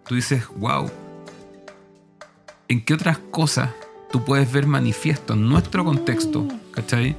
tú 0.07 0.15
dices, 0.15 0.43
wow, 0.55 0.89
¿en 2.69 2.83
qué 2.83 2.93
otras 2.93 3.17
cosas 3.29 3.71
tú 4.09 4.23
puedes 4.23 4.49
ver 4.51 4.65
manifiesto 4.65 5.33
en 5.33 5.49
nuestro 5.49 5.83
contexto, 5.83 6.47
¿cachai? 6.71 7.15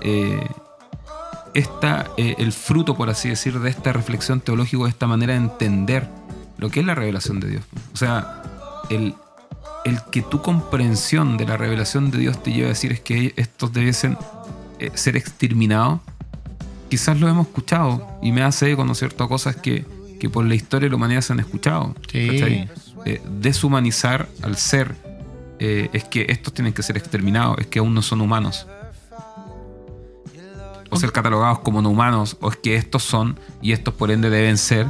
Eh, 0.00 0.46
esta, 1.52 2.06
eh, 2.16 2.34
el 2.38 2.52
fruto, 2.52 2.96
por 2.96 3.10
así 3.10 3.28
decir, 3.28 3.60
de 3.60 3.68
esta 3.68 3.92
reflexión 3.92 4.40
teológica, 4.40 4.84
de 4.84 4.88
esta 4.88 5.06
manera 5.06 5.34
de 5.34 5.40
entender 5.40 6.08
lo 6.56 6.70
que 6.70 6.80
es 6.80 6.86
la 6.86 6.94
revelación 6.94 7.40
de 7.40 7.48
Dios. 7.50 7.64
O 7.92 7.96
sea, 7.96 8.42
el, 8.88 9.14
el 9.84 10.02
que 10.10 10.22
tu 10.22 10.40
comprensión 10.40 11.36
de 11.36 11.46
la 11.46 11.58
revelación 11.58 12.10
de 12.10 12.18
Dios 12.18 12.42
te 12.42 12.52
lleve 12.52 12.66
a 12.66 12.68
decir 12.70 12.90
es 12.92 13.00
que 13.00 13.34
estos 13.36 13.72
debiesen 13.74 14.16
ser 14.94 15.16
exterminados, 15.16 16.00
quizás 16.88 17.20
lo 17.20 17.28
hemos 17.28 17.48
escuchado 17.48 18.18
y 18.22 18.32
me 18.32 18.42
hace 18.42 18.72
eco, 18.72 18.84
¿no 18.84 18.92
es 18.92 18.98
cierto?, 18.98 19.24
a 19.24 19.28
cosas 19.28 19.56
que, 19.56 19.84
que 20.18 20.28
por 20.28 20.44
la 20.44 20.54
historia 20.54 20.86
de 20.86 20.90
la 20.90 20.96
humanidad 20.96 21.20
se 21.20 21.32
han 21.32 21.40
escuchado. 21.40 21.94
Sí. 22.10 22.66
Eh, 23.06 23.20
deshumanizar 23.38 24.28
al 24.42 24.56
ser 24.56 24.94
eh, 25.58 25.90
es 25.92 26.04
que 26.04 26.26
estos 26.28 26.54
tienen 26.54 26.72
que 26.72 26.82
ser 26.82 26.96
exterminados, 26.96 27.58
es 27.58 27.66
que 27.66 27.78
aún 27.78 27.94
no 27.94 28.02
son 28.02 28.20
humanos. 28.20 28.66
O 30.90 30.96
ser 30.96 31.12
catalogados 31.12 31.60
como 31.60 31.82
no 31.82 31.90
humanos, 31.90 32.36
o 32.40 32.50
es 32.50 32.56
que 32.56 32.76
estos 32.76 33.02
son 33.02 33.38
y 33.60 33.72
estos 33.72 33.94
por 33.94 34.10
ende 34.10 34.30
deben 34.30 34.58
ser. 34.58 34.86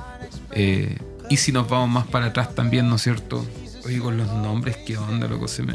eh, 0.53 0.99
y 1.31 1.39
si 1.39 1.53
nos 1.53 1.69
vamos 1.69 1.89
más 1.89 2.07
para 2.07 2.27
atrás 2.27 2.55
también, 2.55 2.89
¿no 2.89 2.97
es 2.97 3.03
cierto? 3.03 3.47
Oye, 3.87 3.99
con 3.99 4.19
los 4.19 4.31
nombres, 4.31 4.77
¿qué 4.87 4.99
onda, 4.99 5.27
loco? 5.27 5.49
Se 5.49 5.63
me. 5.63 5.75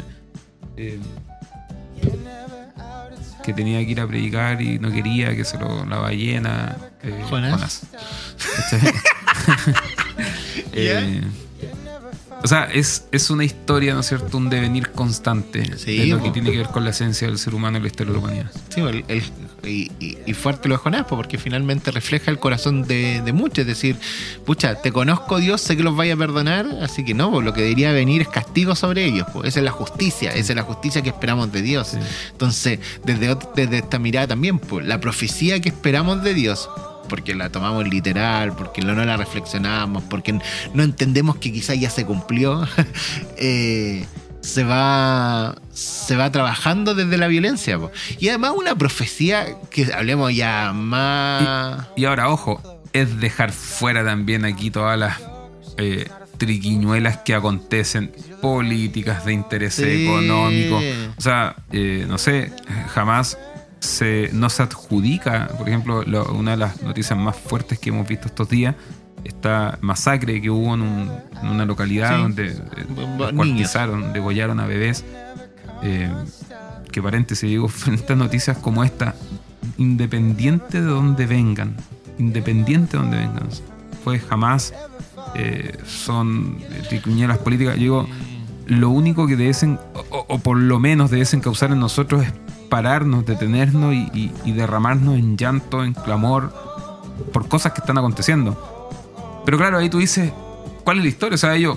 que 3.42 3.52
tenía 3.52 3.84
que 3.84 3.90
ir 3.90 4.00
a 4.00 4.06
predicar 4.06 4.62
y 4.62 4.78
no 4.78 4.92
quería 4.92 5.34
que 5.34 5.44
se 5.44 5.58
lo. 5.58 5.84
La 5.86 5.98
ballena. 5.98 6.76
Eh, 10.72 11.22
o 12.42 12.46
sea, 12.46 12.64
es, 12.72 13.04
es 13.12 13.28
una 13.30 13.44
historia, 13.44 13.92
¿no 13.92 14.00
es 14.00 14.06
cierto? 14.06 14.36
Un 14.38 14.48
devenir 14.48 14.90
constante 14.92 15.76
Sí, 15.76 15.96
de 15.98 16.06
lo 16.06 16.18
po. 16.18 16.24
que 16.24 16.30
tiene 16.30 16.50
que 16.52 16.56
ver 16.58 16.68
con 16.68 16.84
la 16.84 16.90
esencia 16.90 17.26
del 17.28 17.38
ser 17.38 17.54
humano 17.54 17.78
y 17.78 17.80
la 17.82 17.86
historia 17.88 18.12
de 18.14 18.18
la 18.18 18.24
humanidad. 18.24 18.50
Sí, 18.74 18.80
el- 18.80 19.04
el- 19.08 19.22
y, 19.68 19.90
y- 20.00 20.18
y 20.26 20.32
fuerte 20.32 20.68
lo 20.68 20.76
de 20.76 20.78
Jonás, 20.78 21.04
po, 21.06 21.16
porque 21.16 21.36
finalmente 21.38 21.90
refleja 21.90 22.30
el 22.30 22.38
corazón 22.38 22.84
de, 22.84 23.20
de 23.22 23.32
muchos. 23.34 23.58
Es 23.58 23.66
decir, 23.66 23.96
pucha, 24.46 24.76
te 24.80 24.90
conozco 24.92 25.38
Dios, 25.38 25.60
sé 25.60 25.76
que 25.76 25.82
los 25.82 25.94
vaya 25.96 26.14
a 26.14 26.16
perdonar, 26.16 26.66
así 26.82 27.04
que 27.04 27.12
no, 27.12 27.30
po, 27.30 27.42
lo 27.42 27.52
que 27.52 27.62
debería 27.62 27.92
venir 27.92 28.22
es 28.22 28.28
castigo 28.28 28.74
sobre 28.74 29.04
ellos. 29.04 29.26
po. 29.32 29.44
Esa 29.44 29.58
es 29.60 29.64
la 29.64 29.72
justicia, 29.72 30.30
esa 30.30 30.52
es 30.52 30.56
la 30.56 30.62
justicia 30.62 31.02
que 31.02 31.10
esperamos 31.10 31.52
de 31.52 31.60
Dios. 31.62 31.88
Sí. 31.88 31.98
Entonces, 32.30 32.78
desde, 33.04 33.36
desde 33.54 33.78
esta 33.78 33.98
mirada 33.98 34.28
también, 34.28 34.60
la 34.82 34.98
profecía 35.00 35.60
que 35.60 35.68
esperamos 35.68 36.22
de 36.22 36.32
Dios, 36.32 36.70
porque 37.10 37.34
la 37.34 37.50
tomamos 37.50 37.86
literal, 37.86 38.54
porque 38.56 38.80
no 38.80 38.94
la 38.94 39.16
reflexionamos, 39.18 40.02
porque 40.04 40.38
no 40.72 40.82
entendemos 40.82 41.36
que 41.36 41.52
quizás 41.52 41.78
ya 41.78 41.90
se 41.90 42.06
cumplió, 42.06 42.66
eh, 43.36 44.06
se 44.40 44.64
va 44.64 45.54
se 45.72 46.16
va 46.16 46.30
trabajando 46.32 46.94
desde 46.94 47.18
la 47.18 47.26
violencia. 47.26 47.78
po. 47.78 47.90
Y 48.18 48.28
además 48.28 48.52
una 48.56 48.74
profecía 48.76 49.46
que 49.70 49.92
hablemos 49.92 50.34
ya 50.34 50.72
más... 50.74 51.86
Y 51.96 52.04
ahora, 52.04 52.28
ojo, 52.30 52.60
es 52.92 53.18
dejar 53.20 53.52
fuera 53.52 54.04
también 54.04 54.44
aquí 54.44 54.70
todas 54.70 54.98
las 54.98 55.18
eh, 55.78 56.08
triquiñuelas 56.38 57.18
que 57.18 57.34
acontecen, 57.34 58.12
políticas 58.42 59.24
de 59.24 59.32
interés 59.32 59.74
Sí. 59.74 60.06
económico. 60.06 60.80
O 61.16 61.20
sea, 61.20 61.56
eh, 61.72 62.04
no 62.08 62.18
sé, 62.18 62.52
jamás 62.94 63.38
se, 63.80 64.30
no 64.32 64.48
se 64.50 64.62
adjudica, 64.62 65.48
por 65.58 65.68
ejemplo, 65.68 66.02
lo- 66.04 66.32
una 66.32 66.52
de 66.52 66.56
las 66.58 66.82
noticias 66.82 67.18
más 67.18 67.34
fuertes 67.36 67.78
que 67.78 67.88
hemos 67.90 68.06
visto 68.06 68.28
estos 68.28 68.48
días 68.48 68.74
esta 69.24 69.76
masacre 69.82 70.40
que 70.40 70.48
hubo 70.48 70.72
en, 70.74 70.80
un- 70.80 71.10
en 71.42 71.48
una 71.48 71.66
localidad 71.66 72.16
Sí. 72.16 72.22
donde 72.22 72.46
eh, 72.52 74.12
degollaron 74.14 74.60
a 74.60 74.66
bebés. 74.66 75.04
Eh, 75.82 76.10
que 76.90 77.02
paréntesis, 77.02 77.48
digo, 77.48 77.68
frente 77.68 78.12
a 78.14 78.16
noticias 78.16 78.56
como 78.58 78.82
esta, 78.82 79.14
independiente 79.76 80.80
de 80.80 80.86
donde 80.88 81.26
vengan, 81.26 81.76
independiente 82.18 82.96
de 82.96 83.02
donde 83.02 83.18
vengan, 83.18 83.48
pues 84.04 84.22
jamás 84.24 84.72
eh, 85.34 85.76
son 85.86 86.58
triquiñuelas 86.88 87.38
políticas. 87.38 87.76
Digo, 87.76 88.06
lo 88.66 88.90
único 88.90 89.26
que 89.26 89.36
deben, 89.36 89.78
o, 90.10 90.24
o 90.28 90.38
por 90.38 90.58
lo 90.58 90.78
menos 90.78 91.10
deben 91.10 91.40
causar 91.40 91.72
en 91.72 91.80
nosotros 91.80 92.24
es 92.26 92.32
pararnos, 92.70 93.26
detenernos 93.26 93.92
y, 93.92 94.32
y- 94.44 94.52
derramarnos 94.52 95.16
en 95.18 95.36
llanto, 95.36 95.84
en 95.84 95.92
clamor, 95.92 96.54
por 97.32 97.46
cosas 97.48 97.72
que 97.72 97.80
están 97.80 97.98
aconteciendo. 97.98 98.56
Pero 99.44 99.58
claro, 99.58 99.76
ahí 99.76 99.90
tú 99.90 99.98
dices, 99.98 100.32
¿cuál 100.84 100.98
es 100.98 101.02
la 101.02 101.08
historia? 101.10 101.34
O 101.34 101.38
sea, 101.38 101.54
ellos 101.54 101.76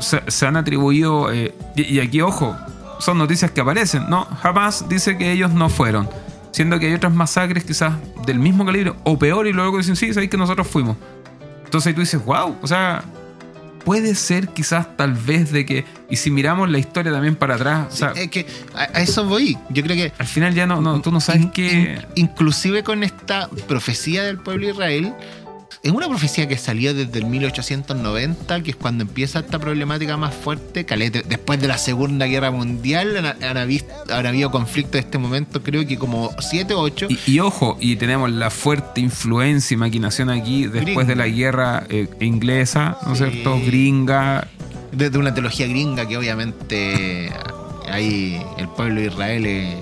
se, 0.00 0.46
han 0.46 0.56
atribuido, 0.56 1.32
eh, 1.32 1.54
y, 1.74 1.94
y 1.94 2.00
aquí 2.00 2.20
ojo, 2.20 2.54
son 3.00 3.18
noticias 3.18 3.50
que 3.50 3.60
aparecen, 3.60 4.08
¿no? 4.08 4.24
Jamás 4.42 4.88
dice 4.88 5.18
que 5.18 5.32
ellos 5.32 5.52
no 5.52 5.68
fueron, 5.68 6.08
siendo 6.52 6.78
que 6.78 6.86
hay 6.86 6.94
otras 6.94 7.12
masacres 7.12 7.64
quizás 7.64 7.94
del 8.26 8.38
mismo 8.38 8.64
calibre 8.64 8.92
o 9.04 9.18
peor 9.18 9.46
y 9.46 9.52
luego 9.52 9.78
dicen, 9.78 9.96
sí, 9.96 10.12
sabéis 10.14 10.30
que 10.30 10.36
nosotros 10.36 10.66
fuimos. 10.68 10.96
Entonces 11.64 11.88
ahí 11.88 11.94
tú 11.94 12.00
dices, 12.02 12.24
wow, 12.24 12.56
o 12.62 12.66
sea, 12.66 13.02
puede 13.84 14.14
ser 14.14 14.48
quizás 14.48 14.96
tal 14.96 15.12
vez 15.12 15.52
de 15.52 15.64
que, 15.66 15.84
y 16.10 16.16
si 16.16 16.30
miramos 16.30 16.70
la 16.70 16.78
historia 16.78 17.12
también 17.12 17.36
para 17.36 17.54
atrás, 17.56 17.86
o 17.92 17.96
sea, 17.96 18.12
es 18.12 18.28
que 18.30 18.46
a, 18.74 18.82
a 18.98 19.02
eso 19.02 19.24
voy. 19.26 19.56
Yo 19.70 19.82
creo 19.82 19.96
que 19.96 20.12
al 20.18 20.26
final 20.26 20.54
ya 20.54 20.66
no, 20.66 20.80
no 20.80 21.00
tú 21.00 21.10
no 21.12 21.20
sabes 21.20 21.42
In- 21.42 21.50
qué... 21.50 21.70
in- 22.16 22.24
inclusive 22.24 22.82
con 22.82 23.02
esta 23.02 23.48
profecía 23.68 24.24
del 24.24 24.38
pueblo 24.38 24.66
de 24.66 24.72
Israel, 24.72 25.14
es 25.84 25.92
una 25.92 26.08
profecía 26.08 26.48
que 26.48 26.56
salió 26.56 26.94
desde 26.94 27.18
el 27.18 27.26
1890, 27.26 28.62
que 28.62 28.70
es 28.70 28.76
cuando 28.76 29.02
empieza 29.02 29.40
esta 29.40 29.58
problemática 29.58 30.16
más 30.16 30.34
fuerte. 30.34 30.84
Después 31.28 31.60
de 31.60 31.68
la 31.68 31.76
Segunda 31.78 32.26
Guerra 32.26 32.50
Mundial 32.50 33.16
han, 33.18 33.42
han 33.44 33.56
habido, 33.58 33.84
han 34.10 34.26
habido 34.26 34.50
conflictos 34.50 34.92
de 34.94 34.98
este 35.00 35.18
momento, 35.18 35.62
creo 35.62 35.86
que 35.86 35.98
como 35.98 36.30
7 36.38 36.72
o 36.74 36.80
8. 36.80 37.08
Y, 37.10 37.18
y 37.32 37.40
ojo, 37.40 37.76
y 37.80 37.96
tenemos 37.96 38.30
la 38.30 38.50
fuerte 38.50 39.00
influencia 39.02 39.74
y 39.74 39.78
maquinación 39.78 40.30
aquí 40.30 40.62
después 40.66 40.84
Gringa. 40.84 41.04
de 41.04 41.16
la 41.16 41.28
guerra 41.28 41.86
eh, 41.88 42.08
inglesa, 42.20 42.96
¿no 43.06 43.12
es 43.12 43.18
Sí. 43.18 43.24
cierto? 43.30 43.60
Gringa. 43.64 44.48
Desde 44.90 45.18
una 45.18 45.34
teología 45.34 45.66
gringa 45.66 46.06
que 46.08 46.16
obviamente 46.16 47.30
ahí 47.90 48.40
el 48.58 48.68
pueblo 48.68 49.00
de 49.02 49.06
Israel 49.08 49.44
eh, 49.46 49.80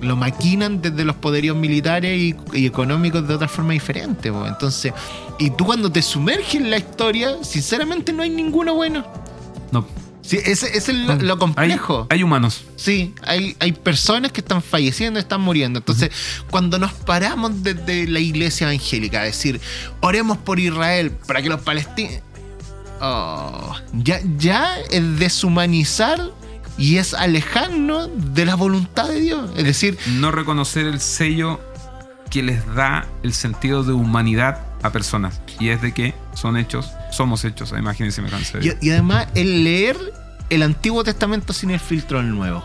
lo 0.00 0.16
maquinan 0.16 0.80
desde 0.82 1.04
los 1.04 1.16
poderíos 1.16 1.56
militares 1.56 2.18
y, 2.18 2.36
y 2.52 2.66
económicos 2.66 3.26
de 3.26 3.34
otra 3.34 3.48
forma 3.48 3.72
diferente. 3.72 4.30
po. 4.32 4.46
Entonces, 4.46 4.92
y 5.38 5.50
tú 5.50 5.64
cuando 5.64 5.90
te 5.90 6.02
sumerges 6.02 6.56
en 6.56 6.70
la 6.70 6.78
historia, 6.78 7.36
sinceramente 7.42 8.12
no 8.12 8.22
hay 8.22 8.30
ninguno 8.30 8.74
bueno. 8.74 9.04
No, 9.72 9.86
Sí, 10.26 10.40
ese, 10.44 10.76
es 10.76 10.88
lo, 10.88 11.14
lo 11.14 11.38
complejo. 11.38 12.08
hay 12.10 12.24
humanos. 12.24 12.64
Sí, 12.74 13.14
hay, 13.22 13.56
hay 13.60 13.70
personas 13.70 14.32
que 14.32 14.40
están 14.40 14.60
falleciendo, 14.60 15.20
están 15.20 15.40
muriendo. 15.40 15.78
Entonces, 15.78 16.10
cuando 16.50 16.80
nos 16.80 16.92
paramos 16.92 17.62
desde 17.62 18.08
la 18.08 18.18
iglesia 18.18 18.66
evangélica 18.66 19.20
a 19.20 19.24
decir, 19.24 19.60
oremos 20.00 20.36
por 20.38 20.58
Israel 20.58 21.12
para 21.26 21.42
que 21.42 21.48
los 21.48 21.60
palestinos... 21.60 22.22
Oh, 23.00 23.74
ya, 23.92 24.20
ya 24.38 24.78
es 24.90 25.18
deshumanizar 25.18 26.32
y 26.78 26.96
es 26.98 27.14
alejarnos 27.14 28.10
de 28.34 28.44
la 28.44 28.54
voluntad 28.54 29.08
de 29.08 29.20
Dios. 29.20 29.50
Es 29.56 29.64
decir, 29.64 29.98
No 30.18 30.30
reconocer 30.30 30.86
el 30.86 31.00
sello 31.00 31.60
que 32.30 32.42
les 32.42 32.66
da 32.74 33.06
el 33.22 33.32
sentido 33.32 33.82
de 33.82 33.92
humanidad 33.92 34.60
a 34.82 34.90
personas. 34.90 35.40
Y 35.58 35.68
es 35.70 35.80
de 35.80 35.92
que 35.94 36.14
son 36.34 36.56
hechos, 36.56 36.90
somos 37.10 37.44
hechos 37.44 37.72
a 37.72 37.78
imagen 37.78 38.06
y 38.06 38.10
semejanza 38.10 38.58
de 38.58 38.64
Dios. 38.64 38.76
y, 38.80 38.88
y 38.88 38.90
además 38.90 39.28
el 39.34 39.64
leer 39.64 39.96
el 40.50 40.62
Antiguo 40.62 41.02
Testamento 41.02 41.52
sin 41.52 41.70
el 41.70 41.80
filtro 41.80 42.18
del 42.18 42.30
Nuevo. 42.30 42.62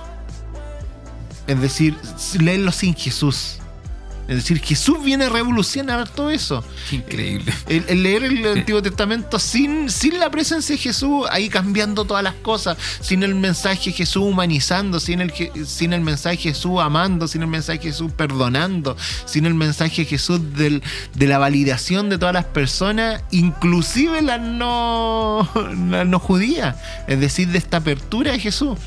Es 1.48 1.60
decir, 1.60 1.96
leerlo 2.40 2.72
sin 2.72 2.94
Jesús. 2.96 3.58
Es 4.32 4.38
decir, 4.38 4.62
Jesús 4.62 5.04
viene 5.04 5.26
a 5.26 5.30
revolucionar 5.30 6.08
todo 6.08 6.30
eso. 6.30 6.64
Increíble. 6.90 7.54
El, 7.68 7.84
el 7.90 8.02
leer 8.02 8.24
el 8.24 8.46
Antiguo 8.60 8.82
Testamento 8.82 9.38
sin, 9.40 9.90
sin 9.90 10.20
la 10.20 10.32
presencia 10.32 10.74
de 10.74 10.82
Jesús, 10.82 11.26
ahí 11.30 11.50
cambiando 11.50 12.06
todas 12.06 12.24
las 12.24 12.36
cosas, 12.36 12.78
sin 13.02 13.24
el 13.24 13.36
mensaje 13.36 13.90
de 13.90 13.98
Jesús 13.98 14.24
humanizando, 14.24 15.02
sin 15.02 15.20
el, 15.20 15.34
sin 15.66 15.92
el 15.92 16.00
mensaje 16.00 16.38
de 16.38 16.44
Jesús 16.44 16.80
amando, 16.80 17.28
sin 17.28 17.42
el 17.42 17.50
mensaje 17.50 17.80
de 17.80 17.84
Jesús 17.90 18.14
perdonando, 18.14 18.96
sin 19.26 19.46
el 19.46 19.54
mensaje 19.54 20.04
de 20.04 20.06
Jesús 20.06 20.40
del- 20.56 20.82
de 21.14 21.28
la 21.28 21.38
validación 21.38 22.08
de 22.10 22.18
todas 22.18 22.34
las 22.34 22.46
personas, 22.46 23.22
inclusive 23.32 24.22
las 24.22 24.40
no, 24.40 25.46
las 25.90 26.08
no 26.08 26.20
judías, 26.20 26.78
es 27.10 27.20
decir, 27.20 27.50
de 27.50 27.58
esta 27.58 27.78
apertura 27.78 28.32
de 28.32 28.40
Jesús. 28.40 28.80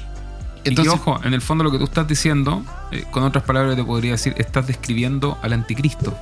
Entonces, 0.64 0.92
y 0.92 0.96
ojo, 0.96 1.20
en 1.22 1.34
el 1.34 1.40
fondo 1.40 1.64
lo 1.64 1.70
que 1.70 1.78
tú 1.78 1.84
estás 1.84 2.08
diciendo, 2.08 2.64
eh, 2.90 3.04
con 3.10 3.22
otras 3.22 3.44
palabras 3.44 3.76
te 3.76 3.84
podría 3.84 4.12
decir, 4.12 4.34
estás 4.38 4.66
describiendo 4.66 5.38
al 5.42 5.52
anticristo. 5.52 6.16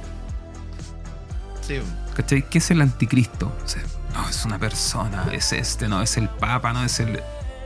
Sí. 1.61 1.79
¿Cachai? 2.15 2.49
¿Qué 2.49 2.59
es 2.59 2.71
el 2.71 2.83
anticristo? 2.83 3.53
O 3.65 3.69
sea, 3.69 3.83
no, 4.15 4.29
es 4.29 4.45
una 4.45 4.59
persona, 4.59 5.27
es 5.33 5.53
este, 5.53 5.89
no, 5.89 6.03
es 6.03 6.17
el 6.17 6.29
papa, 6.29 6.73
no 6.73 6.85
es 6.85 7.01
el... 7.01 7.21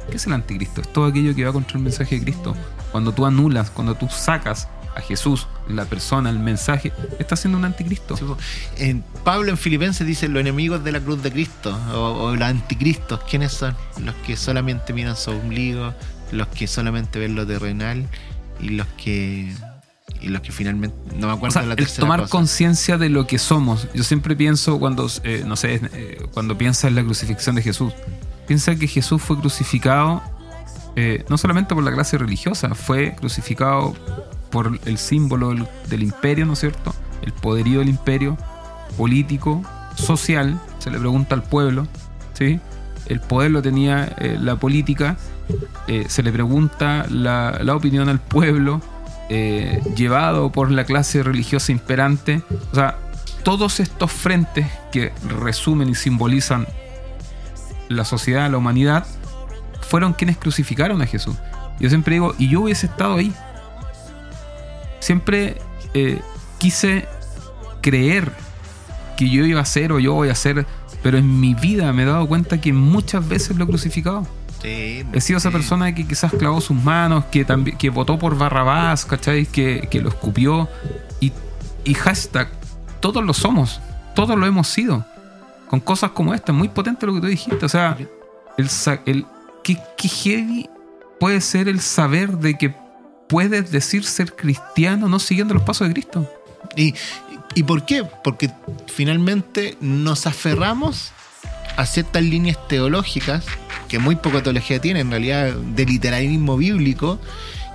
¿Qué 0.08 0.16
es 0.16 0.26
el 0.26 0.34
anticristo? 0.34 0.82
Es 0.82 0.92
todo 0.92 1.06
aquello 1.06 1.34
que 1.34 1.44
va 1.44 1.52
contra 1.52 1.78
el 1.78 1.82
mensaje 1.82 2.16
de 2.16 2.22
Cristo. 2.22 2.54
Cuando 2.92 3.12
tú 3.12 3.26
anulas, 3.26 3.70
cuando 3.70 3.96
tú 3.96 4.08
sacas 4.08 4.68
a 4.94 5.00
Jesús, 5.00 5.48
la 5.68 5.84
persona, 5.84 6.30
el 6.30 6.38
mensaje, 6.38 6.92
está 7.18 7.34
siendo 7.34 7.58
un 7.58 7.64
anticristo. 7.64 8.16
Sí, 8.16 8.24
po. 8.24 8.38
en 8.76 9.02
Pablo 9.24 9.50
en 9.50 9.58
Filipenses 9.58 10.06
dice 10.06 10.28
los 10.28 10.40
enemigos 10.40 10.84
de 10.84 10.92
la 10.92 11.00
cruz 11.00 11.22
de 11.24 11.32
Cristo 11.32 11.76
o, 11.92 11.98
o 11.98 12.36
los 12.36 12.48
anticristos. 12.48 13.20
¿Quiénes 13.28 13.52
son? 13.52 13.76
Los 13.98 14.14
que 14.26 14.36
solamente 14.36 14.92
miran 14.92 15.16
su 15.16 15.32
ombligo, 15.32 15.92
los 16.32 16.48
que 16.48 16.66
solamente 16.66 17.18
ven 17.18 17.34
lo 17.34 17.46
terrenal 17.46 18.06
y 18.60 18.70
los 18.70 18.86
que 18.88 19.52
y 20.20 20.28
los 20.28 20.40
que 20.40 20.50
finalmente 20.50 20.96
no 21.16 21.26
me 21.26 21.34
acuerdo 21.34 21.48
O 21.48 21.50
sea, 21.50 21.62
de 21.62 21.68
la 21.68 21.74
el 21.74 21.86
tomar 21.88 22.28
conciencia 22.28 22.96
de 22.96 23.10
lo 23.10 23.26
que 23.26 23.38
somos. 23.38 23.88
Yo 23.94 24.02
siempre 24.02 24.34
pienso 24.34 24.78
cuando, 24.78 25.08
eh, 25.24 25.44
no 25.46 25.56
sé, 25.56 25.80
eh, 25.92 26.26
cuando 26.32 26.56
piensa 26.56 26.88
en 26.88 26.94
la 26.94 27.02
crucifixión 27.02 27.56
de 27.56 27.62
Jesús. 27.62 27.92
Piensa 28.46 28.76
que 28.76 28.86
Jesús 28.86 29.20
fue 29.20 29.38
crucificado 29.38 30.22
eh, 30.98 31.24
no 31.28 31.36
solamente 31.36 31.74
por 31.74 31.84
la 31.84 31.92
clase 31.92 32.16
religiosa, 32.16 32.74
fue 32.74 33.14
crucificado 33.14 33.94
por 34.50 34.80
el 34.86 34.96
símbolo 34.96 35.50
del, 35.50 35.68
del 35.90 36.02
imperio, 36.02 36.46
¿no 36.46 36.54
es 36.54 36.60
cierto? 36.60 36.94
El 37.20 37.34
poderío 37.34 37.80
del 37.80 37.90
imperio, 37.90 38.38
político, 38.96 39.62
social, 39.94 40.58
se 40.78 40.90
le 40.90 40.98
pregunta 40.98 41.34
al 41.34 41.42
pueblo, 41.42 41.86
¿sí? 42.32 42.60
El 43.04 43.20
poder 43.20 43.50
lo 43.50 43.60
tenía 43.60 44.06
eh, 44.18 44.38
la 44.40 44.56
política, 44.56 45.18
eh, 45.88 46.06
se 46.08 46.22
le 46.22 46.32
pregunta 46.32 47.06
la, 47.08 47.58
opinión 47.74 48.08
al 48.08 48.20
pueblo, 48.20 48.80
eh, 49.28 49.82
llevado 49.96 50.50
por 50.50 50.70
la 50.70 50.84
clase 50.84 51.22
religiosa 51.22 51.72
imperante. 51.72 52.42
O 52.72 52.74
sea, 52.74 52.98
todos 53.42 53.80
estos 53.80 54.10
frentes 54.10 54.66
que 54.90 55.12
resumen 55.28 55.88
y 55.88 55.94
simbolizan 55.94 56.66
la 57.88 58.04
sociedad, 58.04 58.50
la 58.50 58.58
humanidad, 58.58 59.06
fueron 59.82 60.12
quienes 60.12 60.36
crucificaron 60.36 61.00
a 61.02 61.06
Jesús. 61.06 61.36
Yo 61.78 61.88
siempre 61.88 62.14
digo, 62.14 62.34
y 62.38 62.48
yo 62.48 62.62
hubiese 62.62 62.86
estado 62.86 63.16
ahí. 63.16 63.32
Siempre 64.98 65.58
eh, 65.94 66.20
quise 66.58 67.06
creer 67.82 68.32
que 69.16 69.30
yo 69.30 69.44
iba 69.44 69.60
a 69.60 69.64
ser 69.64 69.92
o 69.92 70.00
yo 70.00 70.14
voy 70.14 70.28
a 70.28 70.34
ser, 70.34 70.66
pero 71.02 71.18
en 71.18 71.40
mi 71.40 71.54
vida 71.54 71.92
me 71.92 72.02
he 72.02 72.06
dado 72.06 72.26
cuenta 72.26 72.60
que 72.60 72.72
muchas 72.72 73.26
veces 73.28 73.56
lo 73.56 73.64
he 73.64 73.66
crucificado. 73.68 74.26
Sí, 74.62 75.04
He 75.12 75.20
sido 75.20 75.38
esa 75.38 75.50
persona 75.50 75.94
que 75.94 76.06
quizás 76.06 76.32
clavó 76.32 76.60
sus 76.60 76.76
manos, 76.76 77.24
que 77.26 77.44
también 77.44 77.76
que 77.76 77.90
votó 77.90 78.18
por 78.18 78.36
Barrabás, 78.36 79.04
¿cachai? 79.04 79.46
Que, 79.46 79.88
que 79.90 80.00
lo 80.00 80.08
escupió. 80.08 80.68
Y, 81.20 81.32
y 81.84 81.94
hashtag, 81.94 82.48
todos 83.00 83.24
lo 83.24 83.34
somos, 83.34 83.80
todos 84.14 84.36
lo 84.36 84.46
hemos 84.46 84.68
sido. 84.68 85.04
Con 85.68 85.80
cosas 85.80 86.12
como 86.12 86.32
esta, 86.32 86.52
muy 86.52 86.68
potente 86.68 87.06
lo 87.06 87.14
que 87.14 87.20
tú 87.20 87.26
dijiste. 87.26 87.64
O 87.64 87.68
sea, 87.68 87.96
el, 88.56 88.68
el 89.06 89.26
¿qué, 89.62 89.78
qué 89.96 90.08
heavy 90.08 90.68
puede 91.20 91.40
ser 91.40 91.68
el 91.68 91.80
saber 91.80 92.38
de 92.38 92.56
que 92.56 92.74
puedes 93.28 93.70
decir 93.70 94.04
ser 94.04 94.34
cristiano 94.34 95.08
no 95.08 95.18
siguiendo 95.18 95.54
los 95.54 95.62
pasos 95.62 95.88
de 95.88 95.94
Cristo. 95.94 96.30
¿Y, 96.76 96.94
¿Y 97.54 97.62
por 97.62 97.84
qué? 97.84 98.04
Porque 98.22 98.50
finalmente 98.86 99.76
nos 99.80 100.26
aferramos 100.26 101.12
a 101.76 101.86
ciertas 101.86 102.22
líneas 102.22 102.56
teológicas, 102.68 103.44
que 103.88 103.98
muy 103.98 104.16
poca 104.16 104.42
teología 104.42 104.80
tiene, 104.80 105.00
en 105.00 105.10
realidad, 105.10 105.52
de 105.52 105.84
literalismo 105.84 106.56
bíblico, 106.56 107.20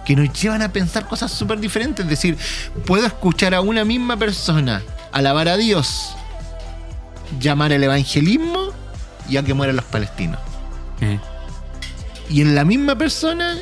que 0.06 0.16
nos 0.16 0.34
llevan 0.34 0.62
a 0.62 0.74
pensar 0.74 1.08
cosas 1.08 1.32
súper 1.32 1.60
diferentes. 1.60 2.04
Es 2.06 2.10
decir, 2.10 2.38
puedo 2.86 3.06
escuchar 3.06 3.54
a 3.54 3.62
una 3.62 3.86
misma 3.86 4.18
persona 4.18 4.82
alabar 5.12 5.48
a 5.48 5.58
Dios, 5.58 6.16
llamar 7.40 7.72
al 7.74 7.84
evangelismo 7.84 8.72
y 9.30 9.38
a 9.38 9.44
que 9.44 9.54
mueran 9.54 9.76
los 9.76 9.86
palestinos. 9.86 10.40
Y 12.30 12.42
en 12.42 12.56
la 12.56 12.66
misma 12.66 12.98
persona 12.98 13.58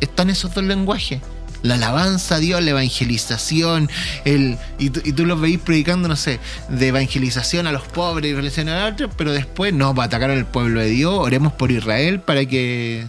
están 0.00 0.30
esos 0.30 0.54
dos 0.54 0.64
lenguajes. 0.64 1.20
La 1.64 1.74
alabanza 1.76 2.36
a 2.36 2.38
Dios, 2.38 2.62
la 2.62 2.70
evangelización, 2.72 3.90
el, 4.24 4.58
y, 4.78 4.90
tú, 4.90 5.00
y 5.04 5.12
tú 5.12 5.24
los 5.24 5.40
veis 5.40 5.58
predicando, 5.58 6.08
no 6.08 6.14
sé, 6.16 6.38
de 6.68 6.88
evangelización 6.88 7.66
a 7.66 7.72
los 7.72 7.82
pobres 7.88 8.30
y 8.30 8.34
religión 8.34 8.68
a 8.68 8.84
otros, 8.86 9.10
pero 9.16 9.32
después 9.32 9.72
no, 9.72 9.94
para 9.94 10.06
atacar 10.06 10.30
al 10.30 10.46
pueblo 10.46 10.80
de 10.80 10.90
Dios, 10.90 11.12
oremos 11.14 11.54
por 11.54 11.72
Israel 11.72 12.20
para 12.20 12.44
que... 12.44 13.06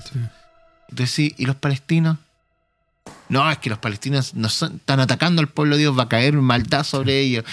Entonces 0.89 1.13
sí, 1.13 1.35
¿y 1.37 1.45
los 1.45 1.57
palestinos? 1.57 2.17
No, 3.27 3.49
es 3.51 3.57
que 3.57 3.69
los 3.69 3.79
palestinos 3.79 4.35
no 4.35 4.47
son- 4.49 4.75
están 4.75 4.99
atacando 4.99 5.41
al 5.41 5.49
pueblo 5.49 5.75
de 5.75 5.81
Dios, 5.81 5.97
va 5.97 6.03
a 6.03 6.09
caer 6.09 6.33
maldad 6.35 6.83
sobre 6.85 7.19
ellos. 7.19 7.43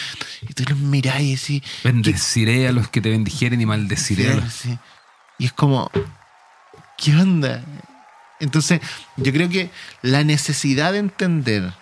Y 0.49 0.53
tú 0.55 0.63
los 0.69 0.79
mirás 0.79 1.21
y 1.21 1.35
decís, 1.35 1.63
Bendeciré 1.83 2.69
a 2.69 2.73
los 2.73 2.89
que 2.89 3.01
te 3.01 3.11
bendijeren 3.11 3.61
y 3.61 3.67
maldeciré 3.67 4.31
a 4.31 4.35
los 4.37 4.53
Sí. 4.53 4.79
Y 5.39 5.47
es 5.47 5.53
como, 5.53 5.91
¿qué 6.99 7.17
onda? 7.17 7.63
Entonces, 8.43 8.81
yo 9.17 9.33
creo 9.33 9.49
que 9.49 9.71
la 10.03 10.25
necesidad 10.25 10.93
de 10.93 10.99
entender, 10.99 11.73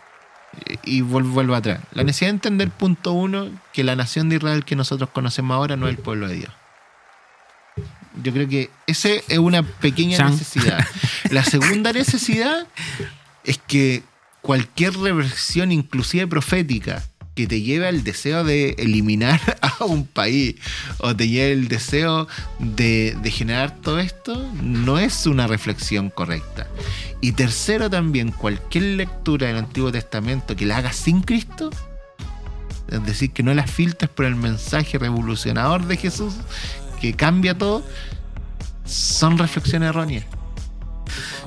y 0.85 1.01
vuel- 1.01 1.29
vuelvo 1.31 1.55
atrás, 1.55 1.81
la 1.93 2.05
necesidad 2.05 2.29
de 2.31 2.35
entender, 2.37 2.71
punto 2.71 3.13
uno, 3.13 3.51
que 3.73 3.83
la 3.83 3.97
nación 3.97 4.29
de 4.29 4.37
Israel 4.37 4.65
que 4.65 4.77
nosotros 4.77 5.11
conocemos 5.11 5.55
ahora 5.57 5.77
no 5.77 5.89
es 5.89 5.97
el 5.97 6.03
pueblo 6.03 6.29
de 6.29 6.35
Dios. 6.35 6.53
Yo 8.23 8.33
creo 8.33 8.49
que 8.49 8.71
esa 8.87 9.09
es 9.09 9.39
una 9.39 9.63
pequeña 9.63 10.17
necesidad. 10.31 10.87
La 11.31 11.45
segunda 11.45 11.93
necesidad 11.93 12.67
es 13.45 13.59
que 13.67 14.03
cualquier 14.43 14.95
reversión, 14.99 15.73
inclusive 15.73 16.27
profética, 16.27 17.03
que 17.41 17.47
te 17.47 17.63
lleve 17.63 17.89
al 17.89 18.05
deseo 18.05 18.45
de 18.45 18.75
eliminar 18.77 19.41
a 19.63 19.85
un 19.87 20.07
país 20.07 20.57
o 20.99 21.17
te 21.17 21.27
lleve 21.27 21.53
el 21.53 21.69
deseo 21.69 22.29
de, 22.59 23.17
generar 23.33 23.77
todo 23.81 23.99
esto, 23.99 24.47
no 24.63 24.99
es 24.99 25.25
una 25.27 25.47
reflexión 25.47 26.11
correcta. 26.11 26.69
Y 27.23 27.33
tercero 27.33 27.89
también, 27.89 28.31
cualquier 28.31 28.85
lectura 28.85 29.47
del 29.47 29.57
Antiguo 29.57 29.91
Testamento 29.91 30.55
que 30.55 30.67
la 30.67 30.77
hagas 30.77 30.97
sin 30.97 31.23
Cristo, 31.23 31.71
es 32.91 33.07
decir, 33.07 33.31
que 33.31 33.43
no 33.43 33.55
la 33.55 33.67
filtres 33.67 34.11
por 34.11 34.27
el 34.27 34.37
mensaje 34.37 34.99
revolucionador 34.99 35.87
de 35.87 35.97
Jesús, 35.97 36.35
que 37.01 37.15
cambia 37.15 37.57
todo, 37.57 37.83
son 38.85 39.39
reflexiones 39.39 39.89
erróneas. 39.89 40.27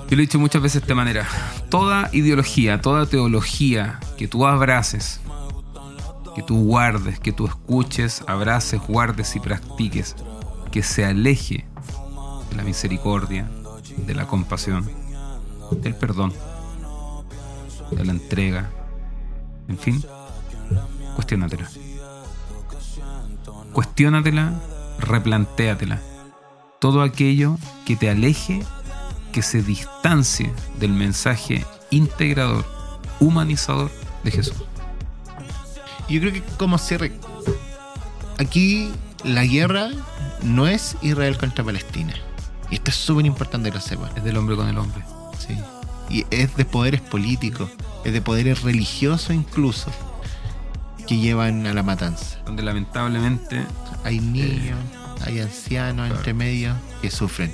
Yo 0.09 0.15
lo 0.15 0.23
he 0.23 0.25
dicho 0.25 0.39
muchas 0.39 0.63
veces 0.63 0.81
de 0.81 0.85
esta 0.85 0.95
manera. 0.95 1.27
Toda 1.69 2.09
ideología, 2.13 2.81
toda 2.81 3.05
teología 3.05 3.99
que 4.17 4.27
tú 4.27 4.47
abraces, 4.47 5.19
que 6.35 6.43
tú 6.43 6.63
guardes, 6.63 7.19
que 7.19 7.31
tú 7.31 7.45
escuches, 7.45 8.23
abraces, 8.27 8.81
guardes 8.87 9.35
y 9.35 9.39
practiques, 9.39 10.15
que 10.71 10.83
se 10.83 11.05
aleje 11.05 11.65
de 12.49 12.55
la 12.55 12.63
misericordia, 12.63 13.49
de 14.05 14.15
la 14.15 14.27
compasión, 14.27 14.89
del 15.81 15.95
perdón, 15.95 16.33
de 17.91 18.05
la 18.05 18.11
entrega, 18.11 18.69
en 19.67 19.77
fin, 19.77 20.03
cuestiónatela. 21.15 21.69
Cuestiónatela, 23.73 24.53
replantéatela. 24.99 25.99
Todo 26.79 27.01
aquello 27.01 27.57
que 27.85 27.95
te 27.95 28.09
aleje 28.09 28.63
que 29.31 29.41
se 29.41 29.63
distancie 29.63 30.53
del 30.79 30.91
mensaje 30.91 31.65
integrador, 31.89 32.65
humanizador 33.19 33.89
de 34.23 34.31
Jesús. 34.31 34.63
Yo 36.09 36.19
creo 36.19 36.33
que 36.33 36.43
como 36.57 36.77
cierre, 36.77 37.13
aquí 38.37 38.91
la 39.23 39.45
guerra 39.45 39.89
no 40.43 40.67
es 40.67 40.97
Israel 41.01 41.37
contra 41.37 41.63
Palestina. 41.63 42.13
Y 42.69 42.75
esto 42.75 42.91
es 42.91 42.97
súper 42.97 43.25
importante 43.25 43.69
que 43.69 43.75
lo 43.75 43.81
sepan. 43.81 44.09
Es 44.15 44.23
del 44.23 44.37
hombre 44.37 44.55
con 44.55 44.67
el 44.67 44.77
hombre. 44.77 45.03
Sí. 45.39 45.55
Y 46.09 46.25
es 46.31 46.55
de 46.55 46.65
poderes 46.65 47.01
políticos, 47.01 47.69
es 48.03 48.13
de 48.13 48.21
poderes 48.21 48.61
religiosos 48.63 49.31
incluso, 49.35 49.91
que 51.07 51.17
llevan 51.17 51.65
a 51.67 51.73
la 51.73 51.83
matanza. 51.83 52.39
Donde 52.45 52.63
lamentablemente 52.63 53.65
Hay 54.03 54.19
niños, 54.19 54.77
hay 55.25 55.39
ancianos 55.39 56.05
claro. 56.07 56.15
entre 56.17 56.33
medio 56.33 56.75
que 57.01 57.09
sufren. 57.09 57.53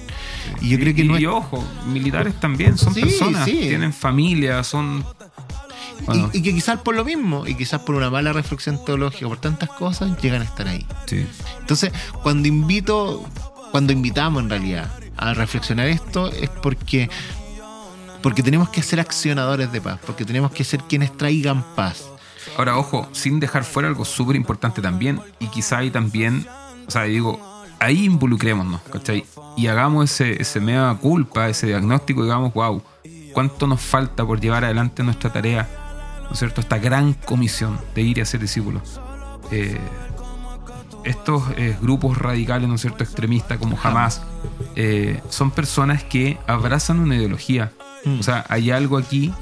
Y 0.61 0.69
yo 0.69 0.79
creo 0.79 0.95
que 0.95 1.01
y, 1.03 1.07
no 1.07 1.15
es- 1.15 1.21
y 1.21 1.25
ojo, 1.27 1.63
militares 1.85 2.33
también 2.39 2.75
son 2.77 2.93
Sí, 2.95 3.01
personas, 3.01 3.45
tienen 3.45 3.93
familia, 3.93 4.63
son 4.63 5.05
bueno, 6.05 6.29
y, 6.33 6.39
y 6.39 6.41
que 6.41 6.53
quizás 6.53 6.79
por 6.79 6.95
lo 6.95 7.05
mismo, 7.05 7.45
y 7.47 7.55
quizás 7.55 7.81
por 7.81 7.95
una 7.95 8.09
mala 8.09 8.33
reflexión 8.33 8.83
teológica, 8.83 9.27
por 9.27 9.39
tantas 9.39 9.69
cosas, 9.69 10.19
llegan 10.21 10.41
a 10.41 10.45
estar 10.45 10.67
ahí. 10.67 10.85
sí. 11.05 11.25
Entonces, 11.59 11.91
cuando 12.23 12.47
invito, 12.47 13.23
cuando 13.71 13.93
invitamos 13.93 14.43
en 14.43 14.49
realidad 14.49 14.89
a 15.17 15.33
reflexionar 15.33 15.87
esto, 15.87 16.31
es 16.31 16.49
porque, 16.49 17.09
porque 18.23 18.41
tenemos 18.41 18.69
que 18.69 18.81
ser 18.81 18.99
accionadores 18.99 19.71
de 19.71 19.81
paz, 19.81 19.99
porque 20.05 20.25
tenemos 20.25 20.51
que 20.51 20.63
ser 20.63 20.81
quienes 20.83 21.15
traigan 21.15 21.63
paz. 21.75 22.05
Ahora, 22.57 22.77
ojo, 22.77 23.07
sin 23.11 23.39
dejar 23.39 23.63
fuera 23.63 23.87
algo 23.87 24.05
súper 24.05 24.35
importante 24.35 24.81
también, 24.81 25.21
y 25.39 25.47
quizá 25.47 25.79
ahí 25.79 25.91
también, 25.91 26.47
o 26.87 26.91
sea, 26.91 27.03
digo, 27.03 27.39
ahí 27.79 28.05
involucrémonos, 28.05 28.81
¿cachai? 28.91 29.25
Y 29.55 29.67
hagamos 29.67 30.11
ese, 30.11 30.41
ese 30.41 30.59
mea 30.59 30.97
culpa, 30.99 31.49
ese 31.49 31.67
diagnóstico, 31.67 32.21
y 32.21 32.23
digamos, 32.23 32.53
wow, 32.53 32.81
¿cuánto 33.33 33.67
nos 33.67 33.81
falta 33.81 34.25
por 34.25 34.39
llevar 34.39 34.63
adelante 34.63 35.03
nuestra 35.03 35.31
tarea, 35.31 35.69
¿no 36.29 36.33
es 36.33 36.39
cierto? 36.39 36.61
Esta 36.61 36.77
gran 36.77 37.13
comisión 37.13 37.79
de 37.95 38.03
ir 38.03 38.19
y 38.19 38.21
hacer 38.21 38.39
discípulos. 38.39 39.01
Eh, 39.51 39.79
estos 41.03 41.43
eh, 41.57 41.75
grupos 41.81 42.17
radicales, 42.17 42.69
¿no 42.69 42.75
es 42.75 42.81
cierto?, 42.81 43.03
extremistas 43.03 43.57
como 43.57 43.77
Hamas, 43.81 44.21
eh, 44.75 45.21
son 45.29 45.51
personas 45.51 46.03
que 46.03 46.37
abrazan 46.45 46.99
una 46.99 47.15
ideología. 47.15 47.71
Mm. 48.05 48.19
O 48.19 48.23
sea, 48.23 48.45
hay 48.47 48.71
algo 48.71 48.97
aquí 48.97 49.33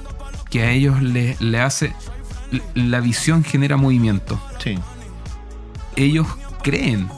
que 0.49 0.63
a 0.63 0.71
ellos 0.71 1.01
le, 1.01 1.35
le 1.39 1.59
hace... 1.59 1.93
La 2.75 3.01
visión 3.01 3.43
genera 3.43 3.75
movimiento. 3.75 4.39
Sí. 4.63 4.79
Ellos 5.97 6.25
creen, 6.63 7.09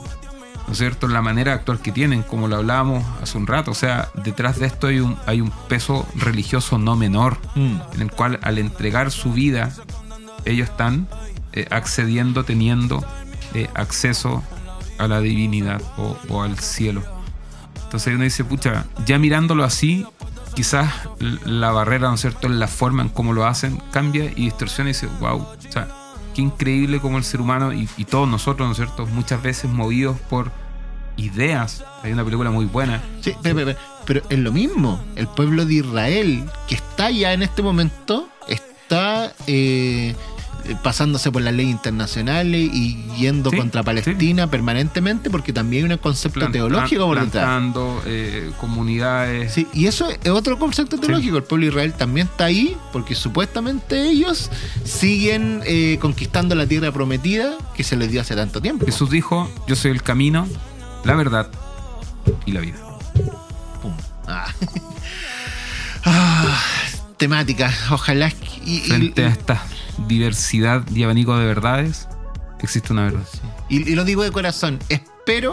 ¿no 0.70 0.74
es 0.74 0.78
cierto?, 0.78 1.06
en 1.08 1.14
la 1.14 1.20
manera 1.20 1.50
de 1.50 1.58
actuar 1.58 1.80
que 1.80 1.90
tienen, 1.90 2.22
como 2.22 2.46
lo 2.46 2.54
hablábamos 2.54 3.04
hace 3.20 3.36
un 3.36 3.48
rato. 3.48 3.72
O 3.72 3.74
sea, 3.74 4.08
detrás 4.22 4.60
de 4.60 4.66
esto 4.66 4.86
hay 4.86 5.00
un, 5.00 5.16
hay 5.26 5.40
un 5.40 5.50
peso 5.68 6.06
religioso 6.14 6.78
no 6.78 6.94
menor, 6.94 7.38
Mm. 7.56 7.78
en 7.94 8.02
el 8.02 8.12
cual 8.12 8.38
al 8.42 8.56
entregar 8.58 9.10
su 9.10 9.32
vida, 9.32 9.72
ellos 10.44 10.68
están 10.68 11.08
eh, 11.54 11.66
accediendo, 11.72 12.44
teniendo 12.44 13.04
eh, 13.54 13.68
acceso 13.74 14.44
a 14.96 15.08
la 15.08 15.20
divinidad 15.20 15.82
o, 15.98 16.16
o 16.28 16.42
al 16.44 16.56
cielo. 16.60 17.02
Entonces 17.82 18.14
uno 18.14 18.22
dice, 18.22 18.44
pucha, 18.44 18.84
ya 19.04 19.18
mirándolo 19.18 19.64
así, 19.64 20.06
quizás 20.54 20.88
la 21.44 21.72
barrera, 21.72 22.06
¿no 22.10 22.14
es 22.14 22.20
cierto?, 22.20 22.46
en 22.46 22.60
la 22.60 22.68
forma 22.68 23.02
en 23.02 23.08
cómo 23.08 23.32
lo 23.32 23.44
hacen, 23.44 23.82
cambia 23.90 24.26
y 24.26 24.44
distorsiona 24.44 24.90
y 24.90 24.92
dice, 24.92 25.08
wow, 25.18 25.38
o 25.38 25.56
sea, 25.72 25.88
qué 26.34 26.42
increíble 26.42 27.00
como 27.00 27.18
el 27.18 27.24
ser 27.24 27.40
humano 27.40 27.72
y, 27.72 27.86
todos 28.04 28.28
nosotros, 28.28 28.66
¿no 28.66 28.72
es 28.72 28.76
cierto?, 28.76 29.06
muchas 29.06 29.42
veces 29.42 29.70
movidos 29.70 30.16
por 30.28 30.50
ideas. 31.16 31.84
Hay 32.02 32.12
una 32.12 32.24
película 32.24 32.50
muy 32.50 32.64
buena, 32.66 33.02
Sí, 33.20 33.34
pero, 33.42 33.56
pero- 33.56 33.76
pero 34.06 34.22
es 34.28 34.38
lo 34.38 34.52
mismo. 34.52 35.02
El 35.16 35.28
pueblo 35.28 35.64
de 35.66 35.74
Israel, 35.74 36.44
que 36.68 36.74
está 36.76 37.10
ya 37.10 37.32
en 37.32 37.42
este 37.42 37.62
momento, 37.62 38.28
está 38.48 39.32
eh, 39.46 40.14
pasándose 40.82 41.30
por 41.32 41.42
las 41.42 41.54
leyes 41.54 41.72
internacionales 41.72 42.70
y 42.72 43.02
yendo 43.18 43.50
Sí, 43.50 43.56
contra 43.56 43.82
Palestina 43.82 44.48
permanentemente, 44.50 45.30
porque 45.30 45.52
también 45.52 45.86
hay 45.86 45.92
un 45.92 45.98
concepto 45.98 46.50
teológico 46.50 47.06
por 47.06 47.20
detrás. 47.24 47.62
eh, 48.06 48.50
comunidades. 48.58 49.52
Sí, 49.52 49.66
y 49.72 49.86
eso 49.86 50.08
es 50.10 50.30
otro 50.30 50.58
concepto 50.58 50.98
teológico. 50.98 51.36
El 51.36 51.44
pueblo 51.44 51.66
de 51.66 51.70
Israel 51.72 51.92
también 51.94 52.26
está 52.28 52.44
ahí 52.46 52.76
porque 52.92 53.14
supuestamente 53.14 54.08
ellos 54.10 54.50
siguen 54.84 55.62
eh, 55.66 55.98
conquistando 56.00 56.54
la 56.54 56.66
tierra 56.66 56.92
prometida 56.92 57.52
que 57.74 57.84
se 57.84 57.96
les 57.96 58.10
dio 58.10 58.20
hace 58.20 58.34
tanto 58.36 58.60
tiempo. 58.60 58.86
Jesús 58.86 59.10
dijo, 59.10 59.50
yo 59.66 59.76
soy 59.76 59.90
el 59.90 60.02
camino, 60.02 60.46
la 61.04 61.14
verdad 61.14 61.48
y 62.46 62.52
la 62.52 62.60
vida. 62.60 62.78
Pum. 63.82 63.92
Ah. 64.26 64.46
Ah, 66.04 66.58
temática. 67.16 67.72
Ojalá. 67.90 68.32
Y, 68.64 68.76
y- 68.76 68.80
Frente 68.80 69.24
a 69.24 69.28
esta 69.28 69.62
diversidad 70.06 70.82
y 70.94 71.02
abanico 71.02 71.36
de 71.38 71.46
verdades, 71.46 72.08
existe 72.60 72.92
una 72.92 73.04
verdad. 73.04 73.24
y- 73.68 73.90
y 73.90 73.94
lo 73.94 74.04
digo 74.04 74.22
de 74.22 74.30
corazón. 74.32 74.78
Espero 74.88 75.52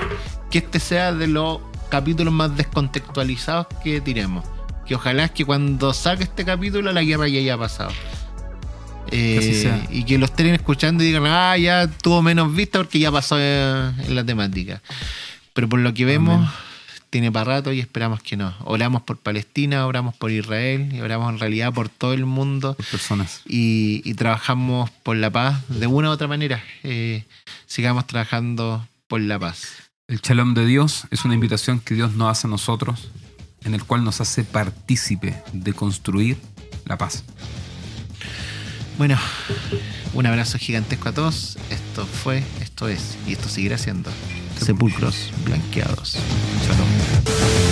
que 0.51 0.59
este 0.59 0.79
sea 0.79 1.13
de 1.13 1.27
los 1.27 1.59
capítulos 1.89 2.33
más 2.33 2.55
descontextualizados 2.57 3.67
que 3.83 4.01
tiremos. 4.01 4.45
Que 4.85 4.95
ojalá 4.95 5.25
es 5.25 5.31
que 5.31 5.45
cuando 5.45 5.93
saque 5.93 6.23
este 6.23 6.45
capítulo 6.45 6.91
la 6.93 7.01
guerra 7.03 7.27
ya 7.27 7.39
haya 7.39 7.57
pasado. 7.57 7.91
Eh, 9.09 9.87
y 9.89 10.03
que 10.03 10.17
lo 10.17 10.25
estén 10.25 10.47
escuchando 10.47 11.01
y 11.03 11.07
digan, 11.07 11.23
ah, 11.27 11.57
ya 11.57 11.87
tuvo 11.87 12.21
menos 12.21 12.53
vista 12.53 12.79
porque 12.79 12.99
ya 12.99 13.11
pasó 13.11 13.37
eh, 13.39 13.91
en 14.05 14.15
la 14.15 14.25
temática. 14.25 14.81
Pero 15.53 15.69
por 15.69 15.79
lo 15.79 15.93
que 15.93 16.03
vemos, 16.05 16.35
Amén. 16.37 16.49
Tiene 17.09 17.31
para 17.31 17.55
rato 17.55 17.71
y 17.73 17.79
esperamos 17.79 18.21
que 18.21 18.37
no. 18.37 18.53
Oramos 18.63 19.01
por 19.01 19.17
Palestina, 19.17 19.85
oramos 19.85 20.15
por 20.15 20.31
Israel 20.31 20.89
y 20.93 21.01
oramos 21.01 21.31
en 21.31 21.39
realidad 21.39 21.73
por 21.73 21.89
todo 21.89 22.13
el 22.13 22.25
mundo 22.25 22.73
Por 22.75 22.85
personas. 22.85 23.41
y, 23.45 24.01
y 24.03 24.13
trabajamos 24.15 24.89
por 25.03 25.15
la 25.15 25.29
paz 25.31 25.61
de 25.69 25.87
una 25.87 26.09
u 26.09 26.11
otra 26.11 26.27
manera. 26.27 26.63
Eh, 26.83 27.23
sigamos 27.65 28.05
trabajando 28.07 28.87
por 29.07 29.21
la 29.21 29.39
paz. 29.39 29.67
El 30.07 30.19
shalom 30.21 30.53
de 30.53 30.65
Dios 30.65 31.03
es 31.11 31.25
una 31.25 31.33
invitación 31.33 31.79
que 31.79 31.93
Dios 31.95 32.13
nos 32.13 32.31
hace 32.31 32.47
a 32.47 32.49
nosotros, 32.49 33.09
en 33.63 33.73
el 33.73 33.83
cual 33.83 34.03
nos 34.03 34.21
hace 34.21 34.43
partícipe 34.43 35.41
de 35.53 35.73
construir 35.73 36.37
la 36.85 36.97
paz. 36.97 37.23
Bueno, 38.97 39.17
un 40.13 40.25
abrazo 40.25 40.57
gigantesco 40.57 41.09
a 41.09 41.13
todos. 41.13 41.57
Esto 41.69 42.05
fue, 42.05 42.43
esto 42.61 42.87
es, 42.87 43.17
y 43.27 43.33
esto 43.33 43.47
seguirá 43.49 43.77
siendo 43.77 44.09
Sepulcros 44.59 45.31
Blanqueados. 45.45 46.17
Chao. 46.65 47.66